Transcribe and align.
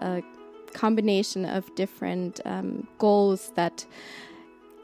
a 0.00 0.22
combination 0.72 1.44
of 1.44 1.74
different 1.74 2.40
um, 2.44 2.86
goals 2.98 3.52
that 3.56 3.86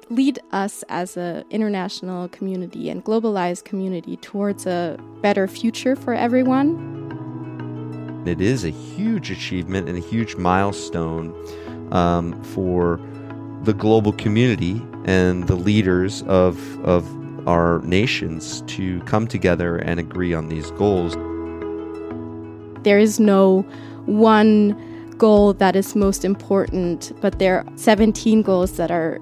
lead 0.09 0.39
us 0.53 0.85
as 0.89 1.17
an 1.17 1.45
international 1.51 2.29
community 2.29 2.91
and 2.91 3.05
globalized 3.05 3.65
community 3.65 4.17
towards 4.19 4.67
a 4.67 4.99
better 5.21 5.49
future 5.49 5.97
for 5.97 6.15
everyone. 6.15 6.95
It 8.27 8.41
is 8.41 8.65
a 8.65 8.71
huge 8.71 9.31
achievement 9.31 9.89
and 9.89 9.97
a 9.97 10.01
huge 10.01 10.37
milestone 10.37 11.35
um, 11.93 12.43
for 12.43 13.01
the 13.63 13.73
global 13.73 14.13
community 14.13 14.83
and 15.05 15.47
the 15.47 15.55
leaders 15.57 16.23
of, 16.23 16.85
of 16.85 17.49
our 17.49 17.81
nations 17.83 18.63
to 18.63 19.01
come 19.03 19.27
together 19.27 19.77
and 19.77 20.01
agree 20.01 20.35
on 20.35 20.49
these 20.49 20.71
goals. 20.73 21.15
There 22.83 22.99
is 22.99 23.19
no 23.21 23.63
one 24.07 24.96
goal 25.19 25.53
that 25.55 25.77
is 25.77 25.95
most 25.95 26.25
important, 26.25 27.13
but 27.21 27.39
there 27.39 27.59
are 27.59 27.67
17 27.77 28.43
goals 28.43 28.77
that 28.77 28.91
are 28.91 29.21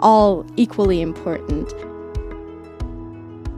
all 0.00 0.46
equally 0.56 1.00
important. 1.00 1.72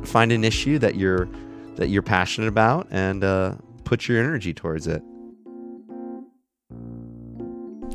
Find 0.07 0.33
an 0.33 0.45
issue 0.45 0.79
that 0.79 0.97
you're 0.97 1.29
that 1.77 1.89
you're 1.89 2.03
passionate 2.03 2.47
about 2.47 2.87
and 2.91 3.25
uh, 3.25 3.55
put 3.83 4.07
your 4.07 4.19
energy 4.19 4.55
towards 4.55 4.87
it. 4.87 5.03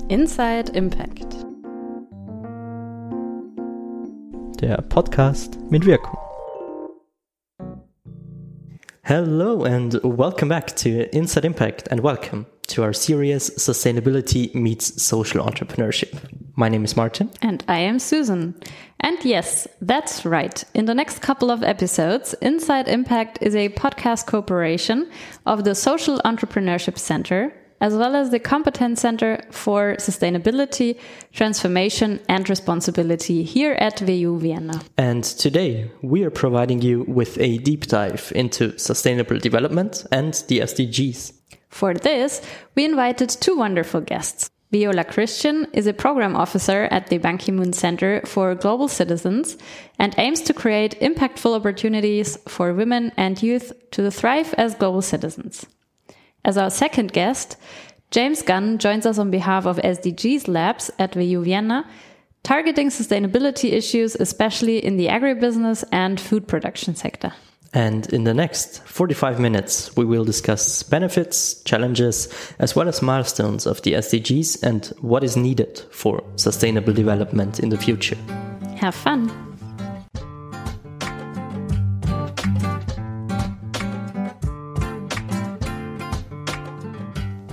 Inside 0.09 0.75
Impact. 0.75 1.31
Der 4.59 4.81
Podcast 4.89 5.57
mit 5.71 5.85
Wirkung. 5.85 6.17
Hello 9.03 9.63
and 9.63 9.99
welcome 10.03 10.49
back 10.49 10.75
to 10.75 11.07
Inside 11.15 11.45
Impact 11.45 11.87
and 11.89 12.01
welcome 12.01 12.45
to 12.69 12.83
our 12.83 12.93
series 12.93 13.49
Sustainability 13.51 14.53
Meets 14.53 15.01
Social 15.01 15.43
Entrepreneurship. 15.43 16.17
My 16.55 16.69
name 16.69 16.85
is 16.85 16.95
Martin. 16.95 17.31
And 17.41 17.63
I 17.67 17.79
am 17.79 17.99
Susan. 17.99 18.53
And 18.99 19.17
yes, 19.25 19.67
that's 19.81 20.25
right. 20.25 20.63
In 20.73 20.85
the 20.85 20.93
next 20.93 21.19
couple 21.19 21.49
of 21.49 21.63
episodes, 21.63 22.35
Inside 22.41 22.87
Impact 22.87 23.39
is 23.41 23.55
a 23.55 23.69
podcast 23.69 24.27
cooperation 24.27 25.09
of 25.45 25.63
the 25.63 25.73
Social 25.73 26.19
Entrepreneurship 26.25 26.97
Center, 26.97 27.53
as 27.81 27.95
well 27.95 28.15
as 28.15 28.29
the 28.29 28.39
Competence 28.39 29.01
Center 29.01 29.41
for 29.51 29.95
Sustainability, 29.95 30.99
Transformation 31.31 32.19
and 32.27 32.47
Responsibility 32.49 33.43
here 33.43 33.73
at 33.73 34.01
WU 34.01 34.37
Vienna. 34.37 34.81
And 34.97 35.23
today 35.23 35.89
we 36.01 36.23
are 36.23 36.31
providing 36.31 36.81
you 36.81 37.03
with 37.07 37.39
a 37.39 37.57
deep 37.59 37.87
dive 37.87 38.31
into 38.35 38.77
sustainable 38.77 39.39
development 39.39 40.05
and 40.11 40.33
the 40.49 40.59
SDGs. 40.59 41.38
For 41.69 41.93
this, 41.93 42.41
we 42.75 42.85
invited 42.85 43.29
two 43.29 43.55
wonderful 43.55 44.01
guests. 44.01 44.49
Viola 44.71 45.03
Christian 45.03 45.65
is 45.73 45.87
a 45.87 45.93
program 45.93 46.35
officer 46.35 46.87
at 46.91 47.07
the 47.07 47.17
Ban 47.17 47.39
Ki 47.39 47.51
moon 47.51 47.73
Center 47.73 48.21
for 48.25 48.53
Global 48.53 48.87
Citizens 48.87 49.57
and 49.97 50.13
aims 50.19 50.41
to 50.41 50.53
create 50.53 50.99
impactful 50.99 51.55
opportunities 51.55 52.37
for 52.47 52.73
women 52.73 53.11
and 53.17 53.41
youth 53.41 53.73
to 53.91 54.11
thrive 54.11 54.53
as 54.59 54.75
global 54.75 55.01
citizens. 55.01 55.65
As 56.45 56.55
our 56.55 56.69
second 56.69 57.13
guest, 57.13 57.57
James 58.11 58.43
Gunn 58.43 58.77
joins 58.77 59.07
us 59.07 59.17
on 59.17 59.31
behalf 59.31 59.65
of 59.65 59.77
SDGs 59.77 60.47
Labs 60.47 60.91
at 60.99 61.15
WU 61.15 61.43
Vienna, 61.43 61.89
targeting 62.43 62.89
sustainability 62.89 63.71
issues, 63.71 64.15
especially 64.15 64.83
in 64.83 64.97
the 64.97 65.07
agribusiness 65.07 65.83
and 65.91 66.19
food 66.19 66.47
production 66.47 66.95
sector. 66.95 67.33
And 67.73 68.11
in 68.11 68.23
the 68.23 68.33
next 68.33 68.81
45 68.85 69.39
minutes, 69.39 69.95
we 69.95 70.05
will 70.05 70.25
discuss 70.25 70.81
benefits, 70.83 71.61
challenges, 71.63 72.27
as 72.57 72.75
well 72.75 72.87
as 72.87 73.01
milestones 73.01 73.67
of 73.67 73.81
the 73.83 73.93
SDGs 73.93 74.63
and 74.63 74.87
what 75.01 75.23
is 75.23 75.37
needed 75.37 75.79
for 75.91 76.23
sustainable 76.35 76.93
development 76.93 77.59
in 77.59 77.69
the 77.69 77.77
future. 77.77 78.17
Have 78.77 78.95
fun! 78.95 79.48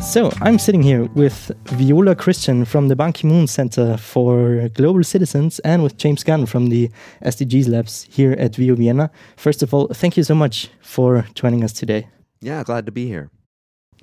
So 0.07 0.31
I'm 0.41 0.59
sitting 0.59 0.83
here 0.83 1.05
with 1.15 1.51
Viola 1.65 2.15
Christian 2.15 2.65
from 2.65 2.89
the 2.89 2.95
Ban 2.95 3.13
Ki-moon 3.13 3.49
Center 3.49 3.97
for 3.97 4.69
Global 4.69 5.03
Citizens 5.03 5.59
and 5.59 5.83
with 5.83 5.99
James 5.99 6.23
Gunn 6.23 6.47
from 6.47 6.69
the 6.69 6.91
SDGs 7.23 7.69
Labs 7.69 8.05
here 8.05 8.33
at 8.39 8.57
WU 8.57 8.77
Vienna. 8.77 9.11
First 9.37 9.63
of 9.63 9.75
all, 9.75 9.89
thank 9.89 10.17
you 10.17 10.23
so 10.23 10.35
much 10.35 10.71
for 10.81 11.27
joining 11.35 11.65
us 11.65 11.73
today. 11.73 12.09
Yeah, 12.41 12.63
glad 12.63 12.87
to 12.87 12.93
be 12.93 13.09
here. 13.09 13.31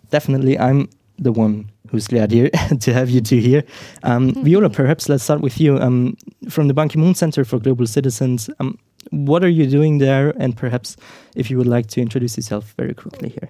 Definitely, 0.10 0.60
I'm 0.60 0.90
the 1.18 1.32
one 1.32 1.72
who's 1.90 2.08
glad 2.08 2.32
here 2.32 2.50
to 2.82 2.94
have 2.94 3.10
you 3.10 3.22
two 3.22 3.40
here. 3.40 3.64
Um, 4.04 4.34
Viola, 4.44 4.70
perhaps 4.70 5.08
let's 5.10 5.24
start 5.24 5.42
with 5.42 5.60
you. 5.60 5.80
Um, 5.80 6.18
from 6.50 6.68
the 6.68 6.74
Ban 6.74 6.90
Ki-moon 6.90 7.16
Center 7.16 7.46
for 7.46 7.60
Global 7.60 7.88
Citizens, 7.88 8.50
um, 8.60 8.78
what 9.10 9.44
are 9.44 9.50
you 9.50 9.68
doing 9.68 9.98
there? 9.98 10.34
And 10.38 10.56
perhaps 10.56 10.98
if 11.36 11.50
you 11.50 11.58
would 11.58 11.68
like 11.68 11.88
to 11.88 12.02
introduce 12.02 12.38
yourself 12.38 12.74
very 12.78 12.94
quickly 12.94 13.30
here. 13.30 13.50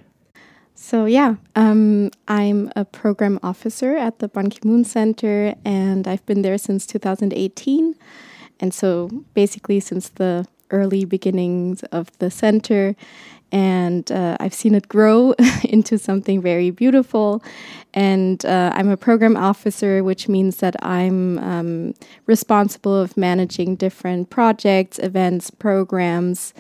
So, 0.94 1.06
yeah, 1.06 1.38
um, 1.56 2.12
I'm 2.28 2.72
a 2.76 2.86
program 2.86 3.40
officer 3.42 3.98
at 3.98 4.20
the 4.20 4.28
Ban 4.28 4.52
Ki 4.52 4.60
moon 4.64 4.84
Center, 4.84 5.56
and 5.66 6.08
I've 6.08 6.24
been 6.28 6.44
there 6.44 6.60
since 6.60 6.86
2018. 6.86 7.96
And 8.60 8.72
so, 8.72 9.10
basically, 9.34 9.80
since 9.80 10.10
the 10.10 10.46
early 10.70 11.04
beginnings 11.04 11.82
of 11.86 12.16
the 12.20 12.30
center, 12.30 12.96
and 13.52 14.12
uh, 14.12 14.38
I've 14.40 14.54
seen 14.54 14.76
it 14.76 14.88
grow 14.88 15.34
into 15.64 15.98
something 15.98 16.44
very 16.44 16.70
beautiful. 16.70 17.44
And 17.96 18.46
uh, 18.46 18.72
I'm 18.76 18.90
a 18.90 18.96
program 18.96 19.36
officer, 19.36 20.04
which 20.04 20.30
means 20.30 20.58
that 20.58 20.76
I'm 20.86 21.40
um, 21.40 21.96
responsible 22.28 22.96
of 22.96 23.18
managing 23.18 23.78
different 23.78 24.30
projects, 24.30 25.00
events, 25.00 25.50
programs 25.50 26.54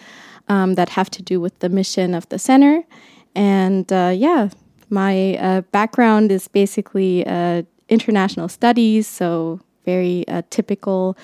um, 0.47 0.73
that 0.73 0.89
have 0.89 1.11
to 1.11 1.21
do 1.21 1.39
with 1.39 1.59
the 1.59 1.69
mission 1.69 2.15
of 2.15 2.27
the 2.29 2.39
center. 2.39 2.83
And 3.35 3.91
uh, 3.91 4.13
yeah, 4.15 4.49
my 4.89 5.37
uh, 5.37 5.61
background 5.71 6.31
is 6.31 6.47
basically 6.47 7.25
uh, 7.25 7.63
international 7.89 8.47
studies, 8.47 9.07
so 9.07 9.59
very 9.85 10.25
uh, 10.29 10.41
typical 10.49 11.17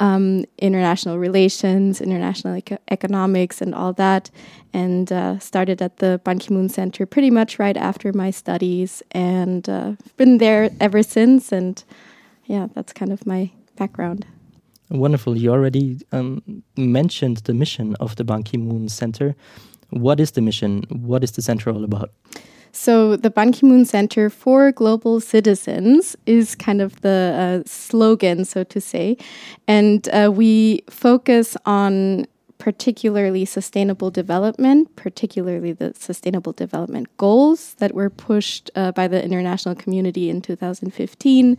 um, 0.00 0.44
international 0.58 1.18
relations, 1.18 2.00
international 2.00 2.56
eco 2.56 2.78
economics, 2.90 3.60
and 3.60 3.74
all 3.74 3.92
that. 3.94 4.30
And 4.72 5.12
uh, 5.12 5.38
started 5.38 5.82
at 5.82 5.98
the 5.98 6.20
Ban 6.24 6.38
Ki 6.38 6.54
moon 6.54 6.68
Center 6.68 7.04
pretty 7.06 7.30
much 7.30 7.58
right 7.58 7.76
after 7.76 8.12
my 8.12 8.30
studies, 8.30 9.02
and 9.10 9.62
been 10.16 10.38
there 10.38 10.70
ever 10.80 11.02
since. 11.02 11.52
And 11.52 11.82
yeah, 12.46 12.68
that's 12.74 12.92
kind 12.92 13.12
of 13.12 13.26
my 13.26 13.50
background. 13.76 14.24
Wonderful. 14.88 15.36
You 15.36 15.50
already 15.50 15.98
um, 16.12 16.62
mentioned 16.76 17.38
the 17.38 17.54
mission 17.54 17.96
of 17.96 18.16
the 18.16 18.24
Ban 18.24 18.44
Ki 18.44 18.56
moon 18.56 18.88
Center. 18.88 19.34
What 19.90 20.20
is 20.20 20.32
the 20.32 20.40
mission? 20.40 20.84
What 20.88 21.22
is 21.22 21.32
the 21.32 21.42
center 21.42 21.70
all 21.70 21.84
about? 21.84 22.10
So, 22.72 23.16
the 23.16 23.30
Ban 23.30 23.52
Ki 23.52 23.66
moon 23.66 23.86
Center 23.86 24.28
for 24.28 24.70
Global 24.70 25.18
Citizens 25.18 26.14
is 26.26 26.54
kind 26.54 26.82
of 26.82 27.00
the 27.00 27.62
uh, 27.64 27.66
slogan, 27.66 28.44
so 28.44 28.64
to 28.64 28.80
say. 28.82 29.16
And 29.66 30.06
uh, 30.10 30.30
we 30.30 30.82
focus 30.90 31.56
on 31.64 32.26
particularly 32.58 33.44
sustainable 33.44 34.10
development, 34.10 34.94
particularly 34.96 35.72
the 35.72 35.92
sustainable 35.94 36.52
development 36.52 37.14
goals 37.16 37.74
that 37.74 37.94
were 37.94 38.10
pushed 38.10 38.70
uh, 38.74 38.92
by 38.92 39.08
the 39.08 39.22
international 39.22 39.74
community 39.74 40.30
in 40.30 40.40
2015 40.40 41.56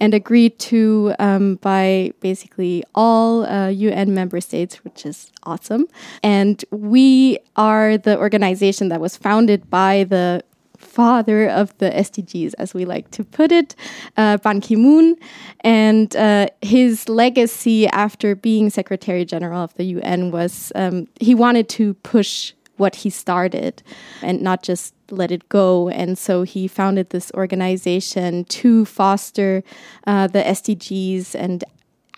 and 0.00 0.14
agreed 0.14 0.58
to 0.58 1.14
um, 1.18 1.56
by 1.56 2.12
basically 2.20 2.82
all 2.94 3.44
uh, 3.44 3.68
UN 3.68 4.14
member 4.14 4.40
states, 4.40 4.82
which 4.84 5.06
is 5.06 5.30
awesome. 5.44 5.86
And 6.22 6.64
we 6.70 7.38
are 7.56 7.98
the 7.98 8.18
organization 8.18 8.88
that 8.88 9.00
was 9.00 9.16
founded 9.16 9.70
by 9.70 10.04
the 10.04 10.42
father 10.82 11.48
of 11.48 11.76
the 11.78 11.90
SDGs, 11.90 12.54
as 12.58 12.74
we 12.74 12.84
like 12.84 13.10
to 13.12 13.24
put 13.24 13.52
it, 13.52 13.74
uh, 14.16 14.36
Ban 14.38 14.60
Ki 14.60 14.76
moon. 14.76 15.16
And 15.60 16.14
uh, 16.16 16.48
his 16.60 17.08
legacy 17.08 17.86
after 17.88 18.34
being 18.34 18.70
Secretary 18.70 19.24
General 19.24 19.62
of 19.62 19.74
the 19.74 19.84
UN 19.84 20.30
was 20.30 20.72
um, 20.74 21.06
he 21.20 21.34
wanted 21.34 21.68
to 21.70 21.94
push 21.94 22.52
what 22.76 22.96
he 22.96 23.10
started 23.10 23.82
and 24.22 24.42
not 24.42 24.62
just 24.62 24.92
let 25.10 25.30
it 25.30 25.48
go. 25.48 25.88
And 25.88 26.18
so 26.18 26.42
he 26.42 26.66
founded 26.66 27.10
this 27.10 27.30
organization 27.32 28.44
to 28.46 28.84
foster 28.84 29.62
uh, 30.06 30.26
the 30.26 30.42
SDGs 30.42 31.34
and 31.34 31.62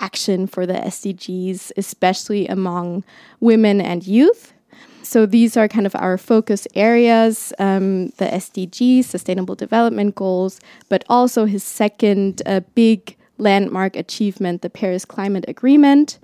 action 0.01 0.47
for 0.47 0.65
the 0.65 0.75
SDGs, 0.75 1.73
especially 1.77 2.47
among 2.49 3.05
women 3.41 3.81
and 3.81 4.07
youth. 4.07 4.54
So 5.05 5.27
these 5.27 5.57
are 5.57 5.69
kind 5.69 5.87
of 5.87 5.95
our 5.97 6.19
focus 6.19 6.67
areas 6.75 7.53
um, 7.59 8.07
the 8.17 8.27
SDGs, 8.27 9.05
Sustainable 9.05 9.55
Development 9.55 10.15
Goals, 10.15 10.61
but 10.89 11.05
also 11.09 11.45
his 11.45 11.63
second 11.63 12.43
uh, 12.47 12.61
big 12.75 13.17
landmark 13.39 13.97
achievement, 13.97 14.63
the 14.63 14.71
Paris 14.71 15.05
Climate 15.05 15.45
Agreement 15.47 16.19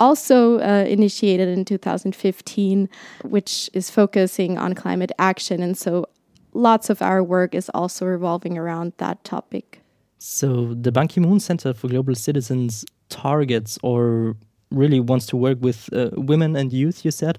also 0.00 0.58
uh, 0.60 0.84
initiated 0.86 1.48
in 1.48 1.64
2015, 1.64 2.88
which 3.22 3.70
is 3.72 3.90
focusing 3.90 4.58
on 4.58 4.74
climate 4.74 5.12
action. 5.18 5.62
And 5.62 5.76
so 5.76 6.06
lots 6.52 6.90
of 6.90 7.00
our 7.02 7.22
work 7.22 7.54
is 7.54 7.70
also 7.74 8.06
revolving 8.06 8.58
around 8.58 8.92
that 8.98 9.22
topic. 9.24 9.80
So 10.18 10.74
the 10.74 10.90
Ban 10.90 11.08
Ki 11.08 11.20
moon 11.20 11.40
Center 11.40 11.74
for 11.74 11.88
Global 11.88 12.14
Citizens 12.14 12.84
targets 13.08 13.78
or 13.82 14.36
really 14.70 15.00
wants 15.00 15.26
to 15.26 15.36
work 15.36 15.58
with 15.60 15.92
uh, 15.92 16.10
women 16.12 16.56
and 16.56 16.72
youth, 16.72 17.04
you 17.04 17.10
said. 17.10 17.38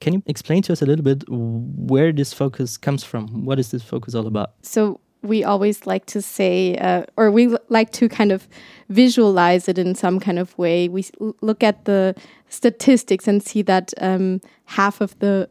Can 0.00 0.14
you 0.14 0.22
explain 0.26 0.62
to 0.62 0.72
us 0.72 0.82
a 0.82 0.86
little 0.86 1.04
bit 1.04 1.24
where 1.28 2.12
this 2.12 2.32
focus 2.32 2.76
comes 2.76 3.04
from? 3.04 3.44
What 3.44 3.58
is 3.58 3.70
this 3.70 3.82
focus 3.82 4.14
all 4.14 4.26
about? 4.26 4.52
So, 4.62 5.00
we 5.22 5.44
always 5.44 5.86
like 5.86 6.06
to 6.06 6.22
say, 6.22 6.76
uh, 6.78 7.04
or 7.18 7.30
we 7.30 7.54
like 7.68 7.92
to 7.92 8.08
kind 8.08 8.32
of 8.32 8.48
visualize 8.88 9.68
it 9.68 9.78
in 9.78 9.94
some 9.94 10.18
kind 10.18 10.38
of 10.38 10.56
way. 10.56 10.88
We 10.88 11.04
look 11.42 11.62
at 11.62 11.84
the 11.84 12.14
statistics 12.48 13.28
and 13.28 13.42
see 13.42 13.60
that 13.62 13.92
um, 14.00 14.40
half 14.64 15.02
of 15.02 15.18
the 15.18 15.48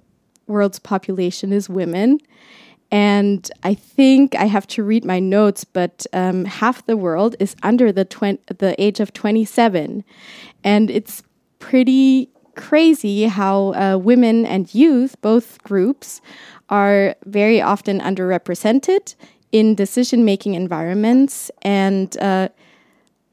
world's 0.48 0.80
population 0.80 1.54
is 1.54 1.69
women. 1.69 2.19
And 2.92 3.50
I 3.62 3.75
think 3.75 4.34
I 4.36 4.46
have 4.46 4.66
to 4.68 4.84
read 4.84 5.06
my 5.06 5.19
notes, 5.19 5.63
but 5.63 6.07
um, 6.12 6.46
half 6.46 6.84
the 6.88 6.98
world 6.98 7.36
is 7.40 7.56
under 7.62 7.92
the, 7.92 8.38
the 8.57 8.75
age 8.80 9.00
of 9.00 9.13
27. 9.13 10.04
And 10.63 10.90
it's 10.90 11.22
pretty 11.60 12.30
crazy 12.60 13.24
how 13.24 13.74
uh, 13.74 13.98
women 13.98 14.46
and 14.46 14.74
youth, 14.76 15.16
both 15.22 15.64
groups, 15.64 16.22
are 16.68 17.16
very 17.26 17.62
often 17.62 18.00
underrepresented 18.02 19.16
in 19.52 19.76
decision 19.76 20.26
making 20.26 20.56
environments. 20.56 21.50
And 21.62 22.16
uh, 22.18 22.50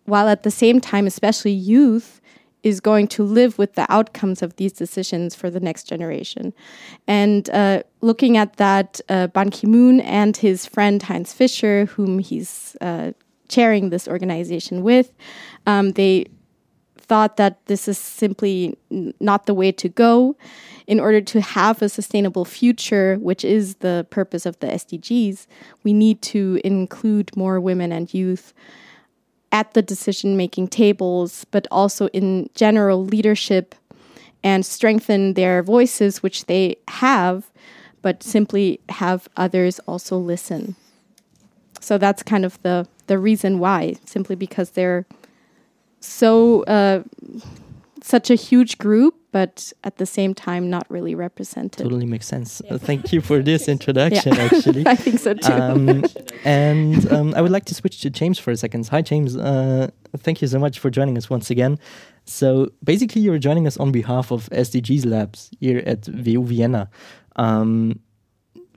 while 0.04 0.28
at 0.28 0.42
the 0.44 0.50
same 0.50 0.80
time, 0.80 1.06
especially 1.06 1.52
youth, 1.52 2.20
is 2.62 2.80
going 2.80 3.08
to 3.08 3.22
live 3.22 3.58
with 3.58 3.74
the 3.74 3.86
outcomes 3.88 4.42
of 4.42 4.56
these 4.56 4.72
decisions 4.72 5.34
for 5.34 5.50
the 5.50 5.60
next 5.60 5.84
generation. 5.84 6.52
And 7.06 7.50
uh, 7.50 7.82
looking 8.00 8.36
at 8.36 8.56
that, 8.56 9.00
uh, 9.08 9.26
Ban 9.28 9.50
Ki 9.50 9.66
moon 9.66 10.00
and 10.00 10.36
his 10.36 10.66
friend 10.66 11.02
Heinz 11.02 11.32
Fischer, 11.32 11.86
whom 11.86 12.18
he's 12.18 12.76
uh, 12.80 13.12
chairing 13.48 13.90
this 13.90 14.08
organization 14.08 14.82
with, 14.82 15.12
um, 15.66 15.92
they 15.92 16.26
thought 17.08 17.36
that 17.36 17.64
this 17.66 17.88
is 17.88 17.98
simply 17.98 18.76
not 19.20 19.46
the 19.46 19.54
way 19.54 19.72
to 19.72 19.88
go. 19.88 20.36
In 20.86 21.00
order 21.00 21.20
to 21.20 21.40
have 21.40 21.82
a 21.82 21.88
sustainable 21.88 22.44
future, 22.44 23.16
which 23.16 23.44
is 23.44 23.76
the 23.76 24.06
purpose 24.10 24.46
of 24.46 24.58
the 24.60 24.68
SDGs, 24.68 25.46
we 25.82 25.92
need 25.92 26.22
to 26.22 26.60
include 26.64 27.36
more 27.36 27.60
women 27.60 27.92
and 27.92 28.12
youth 28.14 28.54
at 29.52 29.74
the 29.74 29.82
decision 29.82 30.36
making 30.36 30.68
tables, 30.68 31.44
but 31.50 31.66
also 31.70 32.08
in 32.08 32.50
general 32.54 33.04
leadership 33.04 33.74
and 34.44 34.64
strengthen 34.64 35.34
their 35.34 35.62
voices, 35.62 36.22
which 36.22 36.46
they 36.46 36.76
have, 36.88 37.50
but 38.02 38.22
simply 38.22 38.80
have 38.88 39.28
others 39.36 39.80
also 39.88 40.16
listen. 40.16 40.76
So 41.80 41.98
that's 41.98 42.22
kind 42.22 42.44
of 42.44 42.60
the, 42.62 42.86
the 43.06 43.18
reason 43.18 43.58
why, 43.58 43.96
simply 44.04 44.36
because 44.36 44.70
they're 44.70 45.06
so 46.06 46.62
uh, 46.64 47.02
such 48.02 48.30
a 48.30 48.34
huge 48.34 48.78
group, 48.78 49.14
but 49.32 49.72
at 49.84 49.96
the 49.96 50.06
same 50.06 50.32
time 50.34 50.70
not 50.70 50.88
really 50.88 51.14
represented. 51.14 51.82
Totally 51.82 52.06
makes 52.06 52.26
sense. 52.26 52.62
Yeah. 52.64 52.74
Uh, 52.74 52.78
thank 52.78 53.12
you 53.12 53.20
for 53.20 53.42
this 53.42 53.68
introduction. 53.76 54.32
Yeah. 54.36 54.48
Actually, 54.52 54.86
I 54.86 54.94
think 54.94 55.18
so 55.18 55.34
too. 55.34 55.52
Um, 55.52 56.04
and 56.44 57.12
um, 57.12 57.34
I 57.34 57.40
would 57.42 57.50
like 57.50 57.64
to 57.66 57.74
switch 57.74 58.00
to 58.02 58.10
James 58.10 58.38
for 58.38 58.50
a 58.50 58.56
second. 58.56 58.86
Hi, 58.88 59.02
James. 59.02 59.36
Uh, 59.36 59.90
thank 60.18 60.40
you 60.40 60.48
so 60.48 60.58
much 60.58 60.78
for 60.78 60.90
joining 60.90 61.16
us 61.18 61.28
once 61.28 61.50
again. 61.50 61.78
So 62.24 62.70
basically, 62.82 63.22
you're 63.22 63.38
joining 63.38 63.66
us 63.66 63.76
on 63.76 63.92
behalf 63.92 64.30
of 64.30 64.48
SDGs 64.50 65.04
Labs 65.06 65.50
here 65.60 65.82
at 65.86 66.08
WU 66.08 66.44
Vienna. 66.44 66.88
Um, 67.36 68.00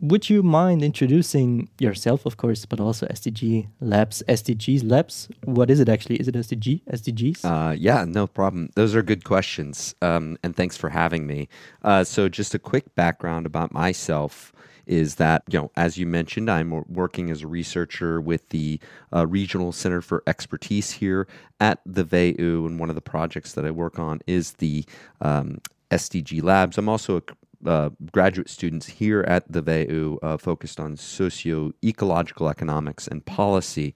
would 0.01 0.29
you 0.29 0.41
mind 0.41 0.83
introducing 0.83 1.69
yourself, 1.79 2.25
of 2.25 2.37
course, 2.37 2.65
but 2.65 2.79
also 2.79 3.05
SDG 3.07 3.67
Labs, 3.81 4.23
SDGs 4.27 4.89
Labs? 4.89 5.27
What 5.43 5.69
is 5.69 5.79
it 5.79 5.89
actually? 5.89 6.17
Is 6.17 6.27
it 6.27 6.35
SDG, 6.35 6.81
SDGs? 6.85 7.43
Uh, 7.43 7.73
yeah, 7.73 8.05
no 8.05 8.27
problem. 8.27 8.69
Those 8.75 8.95
are 8.95 9.01
good 9.01 9.23
questions, 9.23 9.95
um, 10.01 10.37
and 10.43 10.55
thanks 10.55 10.77
for 10.77 10.89
having 10.89 11.27
me. 11.27 11.49
Uh, 11.83 12.03
so, 12.03 12.29
just 12.29 12.55
a 12.55 12.59
quick 12.59 12.95
background 12.95 13.45
about 13.45 13.73
myself 13.73 14.53
is 14.85 15.15
that, 15.15 15.43
you 15.51 15.59
know, 15.59 15.71
as 15.75 15.99
you 15.99 16.07
mentioned, 16.07 16.49
I'm 16.49 16.83
working 16.87 17.29
as 17.29 17.43
a 17.43 17.47
researcher 17.47 18.19
with 18.19 18.49
the 18.49 18.79
uh, 19.13 19.27
Regional 19.27 19.71
Center 19.71 20.01
for 20.01 20.23
Expertise 20.25 20.89
here 20.91 21.27
at 21.59 21.79
the 21.85 22.03
WU, 22.03 22.65
and 22.65 22.79
one 22.79 22.89
of 22.89 22.95
the 22.95 23.01
projects 23.01 23.53
that 23.53 23.65
I 23.65 23.71
work 23.71 23.99
on 23.99 24.19
is 24.25 24.53
the 24.53 24.83
um, 25.21 25.59
SDG 25.91 26.41
Labs. 26.41 26.77
I'm 26.77 26.89
also 26.89 27.17
a 27.17 27.21
uh, 27.65 27.89
graduate 28.11 28.49
students 28.49 28.87
here 28.87 29.21
at 29.21 29.51
the 29.51 29.61
WU 29.61 30.19
uh, 30.21 30.37
focused 30.37 30.79
on 30.79 30.95
socio-ecological 30.95 32.49
economics 32.49 33.07
and 33.07 33.25
policy. 33.25 33.93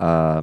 A 0.00 0.04
uh, 0.04 0.42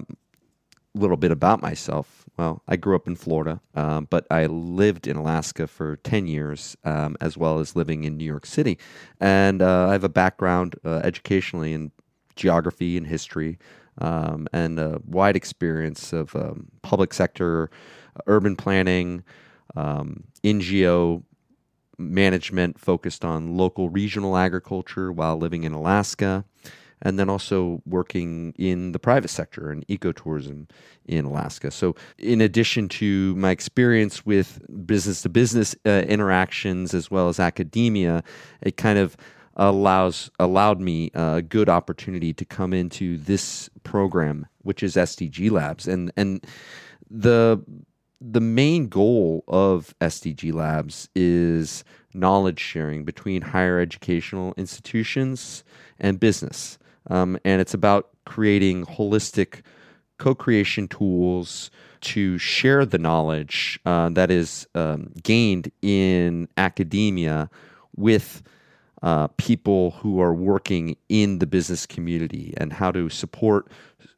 little 0.93 1.17
bit 1.17 1.31
about 1.31 1.61
myself. 1.61 2.25
Well, 2.37 2.61
I 2.67 2.75
grew 2.75 2.95
up 2.95 3.07
in 3.07 3.15
Florida, 3.15 3.61
um, 3.75 4.07
but 4.09 4.25
I 4.31 4.45
lived 4.45 5.07
in 5.07 5.15
Alaska 5.15 5.67
for 5.67 5.97
10 5.97 6.27
years, 6.27 6.75
um, 6.83 7.15
as 7.21 7.37
well 7.37 7.59
as 7.59 7.75
living 7.75 8.03
in 8.03 8.17
New 8.17 8.25
York 8.25 8.45
City. 8.45 8.77
And 9.19 9.61
uh, 9.61 9.89
I 9.89 9.91
have 9.91 10.03
a 10.03 10.09
background 10.09 10.75
uh, 10.83 11.01
educationally 11.03 11.73
in 11.73 11.91
geography 12.35 12.97
and 12.97 13.07
history, 13.07 13.59
um, 13.99 14.47
and 14.53 14.79
a 14.79 15.01
wide 15.05 15.35
experience 15.35 16.13
of 16.13 16.35
um, 16.35 16.67
public 16.81 17.13
sector, 17.13 17.69
urban 18.27 18.55
planning, 18.55 19.23
um, 19.75 20.23
NGO 20.43 21.23
management 22.01 22.79
focused 22.79 23.23
on 23.23 23.55
local 23.55 23.89
regional 23.89 24.37
agriculture 24.37 25.11
while 25.11 25.37
living 25.37 25.63
in 25.63 25.73
Alaska, 25.73 26.45
and 27.01 27.17
then 27.17 27.29
also 27.29 27.81
working 27.85 28.53
in 28.57 28.91
the 28.91 28.99
private 28.99 29.29
sector 29.29 29.71
and 29.71 29.85
ecotourism 29.87 30.69
in 31.05 31.25
Alaska. 31.25 31.71
So, 31.71 31.95
in 32.17 32.41
addition 32.41 32.87
to 32.89 33.35
my 33.35 33.51
experience 33.51 34.25
with 34.25 34.61
business 34.85 35.21
to 35.23 35.29
business 35.29 35.75
uh, 35.85 36.03
interactions 36.07 36.93
as 36.93 37.09
well 37.09 37.29
as 37.29 37.39
academia, 37.39 38.23
it 38.61 38.77
kind 38.77 38.99
of 38.99 39.17
allows 39.55 40.29
allowed 40.39 40.79
me 40.79 41.11
a 41.13 41.41
good 41.41 41.69
opportunity 41.69 42.33
to 42.33 42.45
come 42.45 42.73
into 42.73 43.17
this 43.17 43.69
program, 43.83 44.47
which 44.61 44.83
is 44.83 44.95
SDG 44.95 45.51
Labs, 45.51 45.87
and 45.87 46.11
and 46.15 46.45
the 47.09 47.61
the 48.21 48.41
main 48.41 48.87
goal 48.87 49.43
of 49.47 49.95
SDG 49.99 50.53
Labs 50.53 51.09
is 51.15 51.83
knowledge 52.13 52.59
sharing 52.59 53.03
between 53.03 53.41
higher 53.41 53.79
educational 53.79 54.53
institutions 54.57 55.63
and 55.99 56.19
business. 56.19 56.77
Um, 57.09 57.37
and 57.43 57.59
it's 57.59 57.73
about 57.73 58.09
creating 58.25 58.85
holistic 58.85 59.61
co 60.19 60.35
creation 60.35 60.87
tools 60.87 61.71
to 62.01 62.37
share 62.37 62.85
the 62.85 62.99
knowledge 62.99 63.79
uh, 63.85 64.09
that 64.09 64.29
is 64.29 64.67
um, 64.75 65.11
gained 65.23 65.71
in 65.81 66.47
academia 66.57 67.49
with 67.95 68.43
uh, 69.01 69.27
people 69.37 69.91
who 69.91 70.21
are 70.21 70.33
working 70.33 70.95
in 71.09 71.39
the 71.39 71.47
business 71.47 71.87
community 71.87 72.53
and 72.57 72.71
how 72.71 72.91
to 72.91 73.09
support 73.09 73.67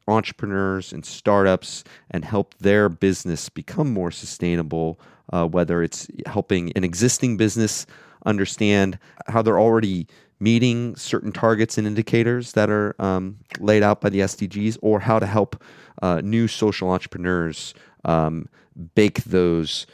entrepreneurs 0.08 0.92
and 0.92 1.04
startups 1.04 1.84
and 2.10 2.24
help 2.24 2.54
their 2.58 2.88
business 2.88 3.48
become 3.48 3.92
more 3.92 4.10
sustainable, 4.10 5.00
uh, 5.32 5.46
whether 5.46 5.82
it's 5.82 6.08
helping 6.26 6.72
an 6.72 6.84
existing 6.84 7.36
business 7.36 7.86
understand 8.26 8.98
how 9.26 9.42
they're 9.42 9.60
already 9.60 10.06
meeting 10.40 10.96
certain 10.96 11.32
targets 11.32 11.78
and 11.78 11.86
indicators 11.86 12.52
that 12.52 12.68
are 12.68 12.94
um, 12.98 13.38
laid 13.60 13.82
out 13.82 14.00
by 14.00 14.08
the 14.08 14.20
SDGs, 14.20 14.76
or 14.82 15.00
how 15.00 15.18
to 15.18 15.26
help 15.26 15.62
uh, 16.02 16.20
new 16.22 16.48
social 16.48 16.90
entrepreneurs 16.90 17.72
um, 18.04 18.48
bake 18.94 19.22
those 19.24 19.86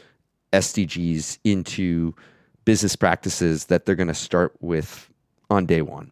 SDGs 0.52 1.38
into 1.44 2.14
business 2.64 2.96
practices 2.96 3.66
that 3.66 3.84
they're 3.84 3.94
going 3.94 4.08
to 4.08 4.14
start 4.14 4.54
with 4.60 5.10
on 5.50 5.66
day 5.66 5.82
one. 5.82 6.10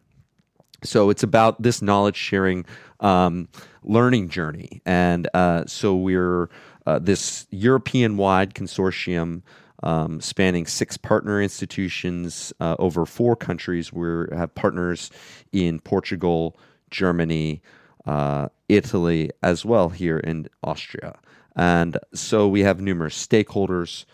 So 0.83 1.09
it's 1.09 1.23
about 1.23 1.61
this 1.61 1.81
knowledge 1.81 2.15
sharing 2.15 2.65
um, 2.99 3.47
learning 3.83 4.29
journey. 4.29 4.81
And 4.85 5.27
uh, 5.33 5.65
so 5.65 5.95
we're 5.95 6.49
uh, 6.85 6.99
this 6.99 7.47
European 7.51 8.17
wide 8.17 8.53
consortium 8.53 9.41
um, 9.83 10.19
spanning 10.19 10.65
six 10.65 10.97
partner 10.97 11.41
institutions 11.41 12.51
uh, 12.59 12.75
over 12.79 13.05
four 13.05 13.35
countries. 13.35 13.93
We 13.93 14.25
have 14.35 14.53
partners 14.55 15.09
in 15.51 15.79
Portugal, 15.79 16.57
Germany, 16.89 17.61
uh, 18.05 18.49
Italy, 18.67 19.29
as 19.43 19.63
well 19.63 19.89
here 19.89 20.17
in 20.17 20.49
Austria. 20.63 21.17
And 21.55 21.97
so 22.13 22.47
we 22.47 22.61
have 22.61 22.81
numerous 22.81 23.25
stakeholders 23.25 24.05